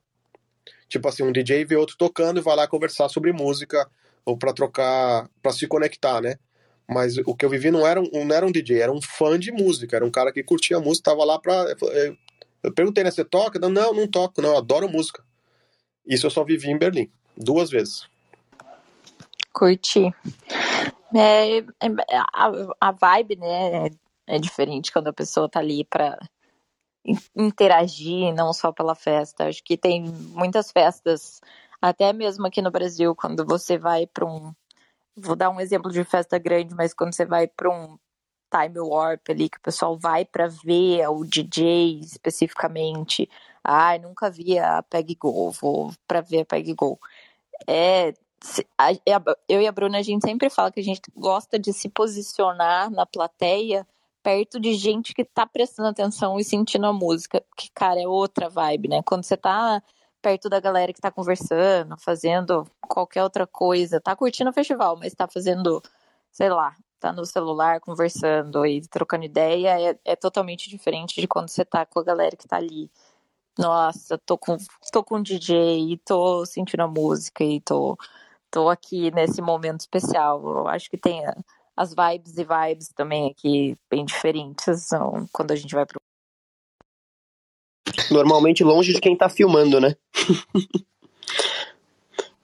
Tipo 0.90 1.08
assim, 1.08 1.24
um 1.24 1.32
DJ 1.32 1.64
vê 1.64 1.76
outro 1.76 1.96
tocando 1.98 2.40
e 2.40 2.44
vai 2.44 2.56
lá 2.56 2.68
conversar 2.68 3.08
sobre 3.08 3.32
música 3.32 3.88
ou 4.26 4.38
para 4.38 4.52
trocar, 4.52 5.30
para 5.42 5.54
se 5.54 5.68
conectar, 5.68 6.20
né? 6.22 6.36
Mas 6.88 7.18
o 7.20 7.34
que 7.34 7.46
eu 7.46 7.50
vivi 7.50 7.72
não 7.72 7.88
era, 7.88 8.02
um, 8.02 8.26
não 8.26 8.36
era 8.36 8.46
um 8.46 8.52
DJ, 8.52 8.82
era 8.82 8.92
um 8.92 9.02
fã 9.02 9.40
de 9.40 9.52
música, 9.52 9.96
era 9.96 10.06
um 10.06 10.12
cara 10.12 10.34
que 10.34 10.44
curtia 10.44 10.80
música, 10.80 11.12
tava 11.12 11.24
lá 11.24 11.40
pra. 11.40 11.74
Eu 12.62 12.74
perguntei, 12.74 13.04
né? 13.04 13.12
Você 13.12 13.24
toca? 13.24 13.58
Não, 13.60 13.94
não, 13.94 14.08
toco, 14.08 14.42
não. 14.42 14.58
Adoro 14.58 14.90
música. 14.90 15.24
Isso 16.06 16.26
eu 16.26 16.30
só 16.30 16.44
vivi 16.44 16.70
em 16.70 16.78
Berlim. 16.78 17.10
Duas 17.38 17.70
vezes. 17.70 18.11
Curti. 19.54 20.14
É, 21.14 21.60
é, 21.60 21.64
a, 22.34 22.52
a 22.80 22.92
vibe, 22.92 23.36
né? 23.36 23.90
É, 24.28 24.40
diferente 24.40 24.92
quando 24.92 25.08
a 25.08 25.14
pessoa 25.14 25.50
tá 25.50 25.60
ali 25.60 25.84
pra 25.84 26.18
interagir, 27.36 28.34
não 28.34 28.54
só 28.54 28.72
pela 28.72 28.96
festa. 28.96 29.48
Acho 29.48 29.64
que 29.64 29.78
tem 29.78 30.04
muitas 30.04 30.72
festas, 30.72 31.42
até 31.82 32.14
mesmo 32.14 32.46
aqui 32.48 32.62
no 32.62 32.72
Brasil, 32.72 33.16
quando 33.16 33.46
você 33.46 33.78
vai 33.78 34.08
para 34.08 34.26
um. 34.26 34.54
Vou 35.16 35.36
dar 35.36 35.50
um 35.50 35.60
exemplo 35.60 35.92
de 35.92 36.04
festa 36.04 36.38
grande, 36.38 36.74
mas 36.74 36.94
quando 36.94 37.14
você 37.14 37.26
vai 37.26 37.48
para 37.48 37.70
um 37.70 37.98
time 38.52 38.80
warp 38.80 39.30
ali, 39.30 39.50
que 39.50 39.58
o 39.58 39.62
pessoal 39.62 39.98
vai 39.98 40.26
para 40.26 40.48
ver 40.48 41.08
o 41.10 41.24
DJ 41.26 42.00
especificamente. 42.02 43.30
Ai, 43.64 43.98
ah, 43.98 44.00
nunca 44.00 44.30
vi 44.30 44.58
a 44.58 44.82
Peg 44.84 45.16
Go, 45.16 45.52
vou 45.52 45.92
para 46.08 46.22
ver 46.22 46.42
a 46.42 46.46
Peg 46.46 46.74
Go. 46.74 47.00
É, 47.68 48.14
eu 49.48 49.62
e 49.62 49.68
a 49.68 49.72
Bruna, 49.72 50.00
a 50.00 50.02
gente 50.02 50.26
sempre 50.26 50.50
fala 50.50 50.72
que 50.72 50.80
a 50.80 50.84
gente 50.84 51.02
gosta 51.16 51.60
de 51.60 51.72
se 51.72 51.90
posicionar 51.90 52.90
na 52.90 53.06
plateia 53.06 53.88
perto 54.24 54.60
de 54.60 54.74
gente 54.74 55.14
que 55.14 55.24
tá 55.24 55.46
prestando 55.46 55.90
atenção 55.90 56.40
e 56.40 56.44
sentindo 56.44 56.86
a 56.86 56.94
música, 56.94 57.44
que, 57.58 57.70
cara, 57.74 58.00
é 58.02 58.08
outra 58.08 58.50
vibe, 58.50 58.88
né? 58.88 59.02
Quando 59.04 59.24
você 59.24 59.36
tá 59.36 59.82
perto 60.22 60.50
da 60.50 60.60
galera 60.60 60.94
que 60.94 61.02
tá 61.02 61.12
conversando, 61.12 61.98
fazendo 61.98 62.66
qualquer 62.82 63.24
outra 63.24 63.48
coisa, 63.48 64.00
tá 64.00 64.16
curtindo 64.16 64.52
o 64.52 64.54
festival, 64.54 64.96
mas 64.98 65.14
tá 65.16 65.28
fazendo, 65.28 65.82
sei 66.32 66.50
lá, 66.50 66.76
tá 67.00 67.12
no 67.12 67.26
celular 67.26 67.80
conversando 67.82 68.66
e 68.66 68.82
trocando 68.88 69.26
ideia 69.26 69.92
é, 69.92 70.00
é 70.06 70.16
totalmente 70.16 70.70
diferente 70.70 71.20
de 71.20 71.28
quando 71.28 71.50
você 71.50 71.66
tá 71.66 71.86
com 71.86 72.00
a 72.00 72.04
galera 72.04 72.36
que 72.36 72.48
tá 72.48 72.58
ali. 72.58 72.92
Nossa, 73.58 74.18
tô 74.20 74.38
com, 74.38 74.58
tô 74.92 75.04
com 75.04 75.22
DJ, 75.22 76.00
tô 76.06 76.46
sentindo 76.46 76.82
a 76.84 76.88
música 76.88 77.44
e 77.44 77.60
tô, 77.60 77.98
tô 78.52 78.70
aqui 78.70 79.10
nesse 79.12 79.42
momento 79.42 79.80
especial. 79.80 80.44
Eu 80.44 80.68
acho 80.68 80.90
que 80.90 80.98
tem 80.98 81.24
as 81.76 81.96
vibes 81.96 82.38
e 82.38 82.44
vibes 82.44 82.90
também 82.90 83.32
aqui 83.32 83.78
bem 83.90 84.06
diferentes 84.06 84.84
são 84.84 85.26
quando 85.32 85.52
a 85.52 85.56
gente 85.56 85.74
vai 85.74 85.86
pro. 85.86 86.00
Normalmente 88.12 88.64
longe 88.64 88.94
de 88.94 89.00
quem 89.00 89.18
tá 89.18 89.30
filmando, 89.30 89.80
né? 89.80 89.96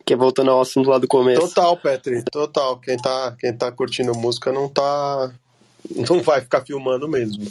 que 0.07 0.13
é 0.13 0.17
voltando 0.17 0.49
ao 0.51 0.61
assunto 0.61 0.89
lá 0.89 0.97
do 0.97 1.07
começo. 1.07 1.41
Total, 1.41 1.75
Petri, 1.75 2.23
total. 2.23 2.79
Quem 2.79 2.95
tá, 2.95 3.35
quem 3.37 3.55
tá 3.55 3.69
curtindo 3.69 4.17
música 4.17 4.53
não 4.53 4.69
tá. 4.69 5.33
Não 6.09 6.21
vai 6.21 6.39
ficar 6.39 6.65
filmando 6.65 7.09
mesmo. 7.09 7.45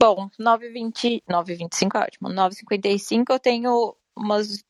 Bom, 0.00 0.30
9h20, 0.40 1.22
9h25 1.28 1.94
é 1.94 1.98
ótimo. 1.98 2.30
9h55 2.30 3.24
eu 3.28 3.38
tenho 3.38 3.96
umas 4.16 4.64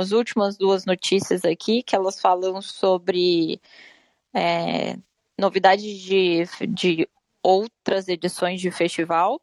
as 0.00 0.12
últimas 0.12 0.56
duas 0.56 0.84
notícias 0.84 1.44
aqui, 1.44 1.82
que 1.82 1.96
elas 1.96 2.20
falam 2.20 2.60
sobre 2.60 3.60
é, 4.32 4.96
novidades 5.38 5.98
de, 6.00 6.44
de 6.68 7.08
outras 7.42 8.08
edições 8.08 8.60
de 8.60 8.70
festival. 8.70 9.40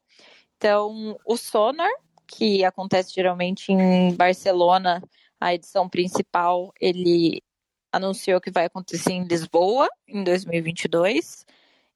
Então, 0.57 1.17
o 1.25 1.35
Sonar, 1.35 1.89
que 2.27 2.63
acontece 2.63 3.13
geralmente 3.13 3.71
em 3.71 4.13
Barcelona, 4.15 5.03
a 5.39 5.53
edição 5.53 5.89
principal, 5.89 6.71
ele 6.79 7.41
anunciou 7.91 8.39
que 8.39 8.51
vai 8.51 8.65
acontecer 8.65 9.11
em 9.11 9.25
Lisboa 9.25 9.89
em 10.07 10.23
2022. 10.23 11.45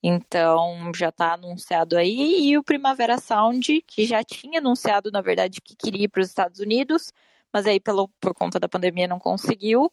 Então 0.01 0.91
já 0.95 1.09
está 1.09 1.33
anunciado 1.33 1.97
aí. 1.97 2.49
E 2.49 2.57
o 2.57 2.63
Primavera 2.63 3.17
Sound, 3.17 3.83
que 3.85 4.05
já 4.05 4.23
tinha 4.23 4.59
anunciado, 4.59 5.11
na 5.11 5.21
verdade, 5.21 5.61
que 5.61 5.75
queria 5.75 6.05
ir 6.05 6.07
para 6.07 6.21
os 6.21 6.29
Estados 6.29 6.59
Unidos, 6.59 7.11
mas 7.51 7.65
aí 7.65 7.79
pelo, 7.79 8.07
por 8.19 8.33
conta 8.33 8.59
da 8.59 8.69
pandemia 8.69 9.07
não 9.07 9.19
conseguiu. 9.19 9.91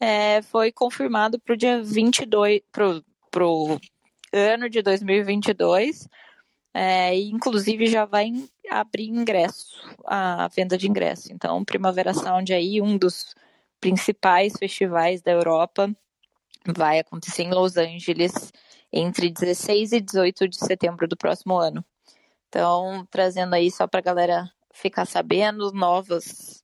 É, 0.00 0.42
foi 0.42 0.72
confirmado 0.72 1.38
para 1.40 1.54
o 1.54 1.56
dia 1.56 1.82
22, 1.82 2.60
para 2.70 3.46
o 3.46 3.78
ano 4.32 4.68
de 4.68 4.82
2022. 4.82 6.08
É, 6.74 7.14
e 7.14 7.30
inclusive 7.30 7.86
já 7.86 8.04
vai 8.06 8.32
abrir 8.70 9.08
ingresso, 9.08 9.76
a 10.06 10.48
venda 10.48 10.78
de 10.78 10.88
ingresso. 10.88 11.32
Então, 11.32 11.64
Primavera 11.64 12.14
Sound 12.14 12.52
aí, 12.52 12.80
um 12.80 12.96
dos 12.96 13.34
principais 13.78 14.54
festivais 14.58 15.20
da 15.20 15.32
Europa, 15.32 15.94
vai 16.66 16.98
acontecer 17.00 17.42
em 17.42 17.50
Los 17.50 17.76
Angeles 17.76 18.52
entre 18.92 19.30
16 19.30 19.92
e 19.92 20.00
18 20.00 20.48
de 20.48 20.56
setembro 20.56 21.08
do 21.08 21.16
próximo 21.16 21.56
ano. 21.56 21.84
Então, 22.48 23.06
trazendo 23.10 23.54
aí 23.54 23.70
só 23.70 23.86
para 23.86 24.00
a 24.00 24.02
galera 24.02 24.52
ficar 24.72 25.06
sabendo, 25.06 25.72
novas 25.72 26.62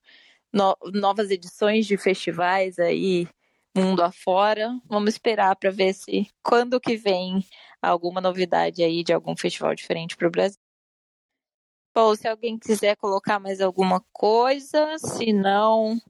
no, 0.53 0.76
novas 0.93 1.31
edições 1.31 1.87
de 1.87 1.97
festivais 1.97 2.79
aí 2.79 3.29
mundo 3.74 4.03
afora. 4.03 4.79
Vamos 4.87 5.14
esperar 5.14 5.55
para 5.57 5.70
ver 5.70 5.95
se 5.95 6.29
quando 6.43 6.81
que 6.81 6.97
vem 6.97 7.45
alguma 7.81 8.20
novidade 8.20 8.83
aí 8.83 9.03
de 9.03 9.12
algum 9.12 9.37
festival 9.37 9.74
diferente 9.74 10.16
para 10.16 10.29
o 10.29 10.31
Brasil. 10.31 10.59
Bom, 11.95 12.14
se 12.14 12.29
alguém 12.29 12.59
quiser 12.59 12.97
colocar 12.97 13.39
mais 13.39 13.61
alguma 13.61 14.05
coisa, 14.12 14.99
se 14.99 15.33
não, 15.33 16.01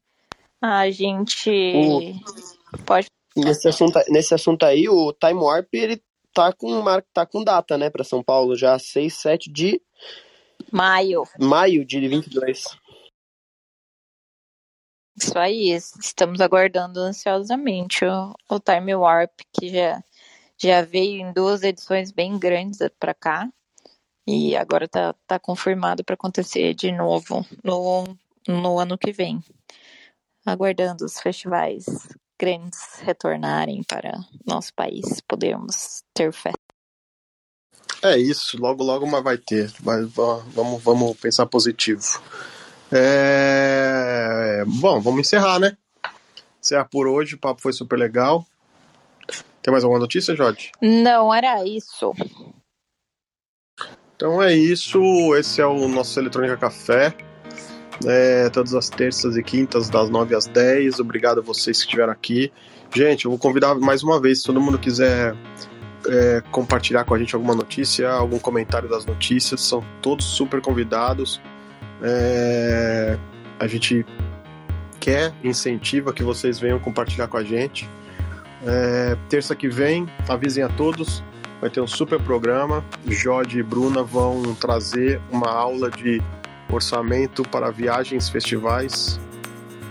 a 0.61 0.91
gente 0.91 1.51
o... 1.51 2.81
pode. 2.85 3.09
Nesse 3.37 3.69
assunto, 3.69 3.99
nesse 4.09 4.35
assunto 4.35 4.65
aí, 4.65 4.89
o 4.89 5.13
Time 5.13 5.41
Warp 5.41 5.73
ele 5.73 6.03
tá 6.39 6.53
com 6.53 6.85
tá 7.13 7.27
com 7.27 7.43
data, 7.43 7.77
né, 7.77 7.91
para 7.91 8.05
São 8.05 8.23
Paulo, 8.23 8.57
já 8.57 8.79
6, 8.79 9.13
7 9.13 9.51
de 9.51 9.83
maio. 10.73 11.25
Maio 11.37 11.85
de 11.85 12.07
22. 12.07 12.65
Isso 15.17 15.37
aí, 15.37 15.71
estamos 15.71 16.41
aguardando 16.41 17.01
ansiosamente 17.01 18.05
o, 18.05 18.35
o 18.49 18.61
Time 18.61 18.95
Warp, 18.95 19.33
que 19.53 19.69
já, 19.71 20.01
já 20.57 20.83
veio 20.83 21.23
em 21.23 21.33
duas 21.33 21.65
edições 21.65 22.13
bem 22.13 22.39
grandes 22.39 22.79
para 23.01 23.13
cá. 23.13 23.51
E 24.25 24.55
agora 24.55 24.85
está 24.85 25.13
tá 25.27 25.41
confirmado 25.41 26.05
para 26.05 26.15
acontecer 26.15 26.73
de 26.73 26.93
novo 26.93 27.45
no, 27.65 28.05
no 28.47 28.79
ano 28.79 28.97
que 28.97 29.11
vem. 29.11 29.43
Aguardando 30.47 31.05
os 31.05 31.19
festivais 31.19 31.85
grandes 32.39 33.01
retornarem 33.01 33.83
para 33.83 34.13
nosso 34.47 34.73
país, 34.75 35.21
podemos 35.27 36.03
ter 36.15 36.33
fé. 36.33 36.53
É 38.03 38.17
isso, 38.17 38.57
logo 38.61 38.85
logo 38.85 39.07
mas 39.07 39.25
vai 39.25 39.37
ter. 39.37 39.73
Mas, 39.83 40.09
vamos, 40.13 40.83
vamos 40.83 41.17
pensar 41.17 41.47
positivo. 41.47 42.23
É... 42.93 44.65
Bom, 44.67 45.01
vamos 45.01 45.21
encerrar, 45.21 45.59
né? 45.59 45.77
Encerrar 46.63 46.85
por 46.85 47.09
hoje, 47.09 47.35
o 47.35 47.39
papo 47.39 47.61
foi 47.61 47.73
super 47.73 47.99
legal. 47.99 48.47
Tem 49.63 49.73
mais 49.73 49.85
alguma 49.85 50.01
notícia, 50.01 50.35
Jorge? 50.35 50.71
Não, 50.81 51.35
era 51.35 51.65
isso. 51.67 52.15
Então 54.15 54.43
é 54.43 54.55
isso. 54.55 54.99
Esse 55.35 55.61
é 55.61 55.67
o 55.67 55.89
nosso 55.89 56.19
Eletrônica 56.19 56.57
Café. 56.57 57.15
É, 58.07 58.49
todas 58.51 58.75
as 58.75 58.89
terças 58.89 59.37
e 59.37 59.43
quintas, 59.43 59.91
das 59.91 60.09
9 60.09 60.35
às 60.35 60.47
10. 60.47 61.01
Obrigado 61.01 61.39
a 61.39 61.43
vocês 61.43 61.79
que 61.79 61.85
estiveram 61.85 62.13
aqui. 62.13 62.53
Gente, 62.95 63.25
eu 63.25 63.31
vou 63.31 63.39
convidar 63.39 63.75
mais 63.75 64.03
uma 64.03 64.21
vez, 64.21 64.41
se 64.41 64.47
todo 64.47 64.61
mundo 64.61 64.79
quiser 64.79 65.35
é, 66.07 66.43
compartilhar 66.51 67.05
com 67.05 67.15
a 67.15 67.19
gente 67.19 67.35
alguma 67.35 67.55
notícia, 67.55 68.09
algum 68.11 68.39
comentário 68.39 68.89
das 68.89 69.05
notícias, 69.05 69.61
são 69.61 69.85
todos 70.01 70.25
super 70.25 70.61
convidados. 70.61 71.41
É, 72.03 73.19
a 73.59 73.67
gente 73.67 74.07
quer, 75.01 75.33
incentiva 75.43 76.13
que 76.13 76.23
vocês 76.23 76.59
venham 76.59 76.79
compartilhar 76.79 77.29
com 77.29 77.37
a 77.37 77.45
gente. 77.45 77.89
É, 78.67 79.17
terça 79.29 79.55
que 79.55 79.69
vem, 79.69 80.09
avisem 80.29 80.65
a 80.65 80.69
todos, 80.69 81.23
vai 81.61 81.71
ter 81.71 81.81
um 81.81 81.87
super 81.87 82.21
programa. 82.21 82.85
Jorge 83.07 83.59
e 83.59 83.63
Bruna 83.63 84.03
vão 84.03 84.55
trazer 84.55 85.21
uma 85.31 85.51
aula 85.51 85.91
de 85.91 86.23
orçamento 86.77 87.43
para 87.43 87.71
viagens, 87.71 88.29
festivais, 88.29 89.19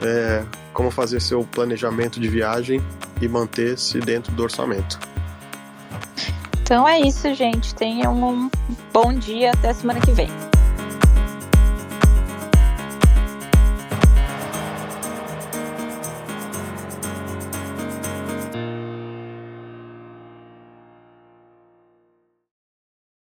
é, 0.02 0.44
como 0.74 0.92
fazer 0.92 1.22
seu 1.22 1.44
planejamento 1.44 2.20
de 2.20 2.28
viagem 2.28 2.82
e 3.22 3.28
manter-se 3.28 4.00
dentro 4.00 4.32
do 4.34 4.44
orçamento. 4.44 5.00
Então 6.62 6.88
é 6.88 7.00
isso, 7.00 7.34
gente. 7.34 7.74
Tenham 7.74 8.14
um 8.14 8.52
bom 8.92 9.14
dia. 9.14 9.52
Até 9.52 9.74
semana 9.74 10.02
que 10.02 10.12
vem. 10.12 10.30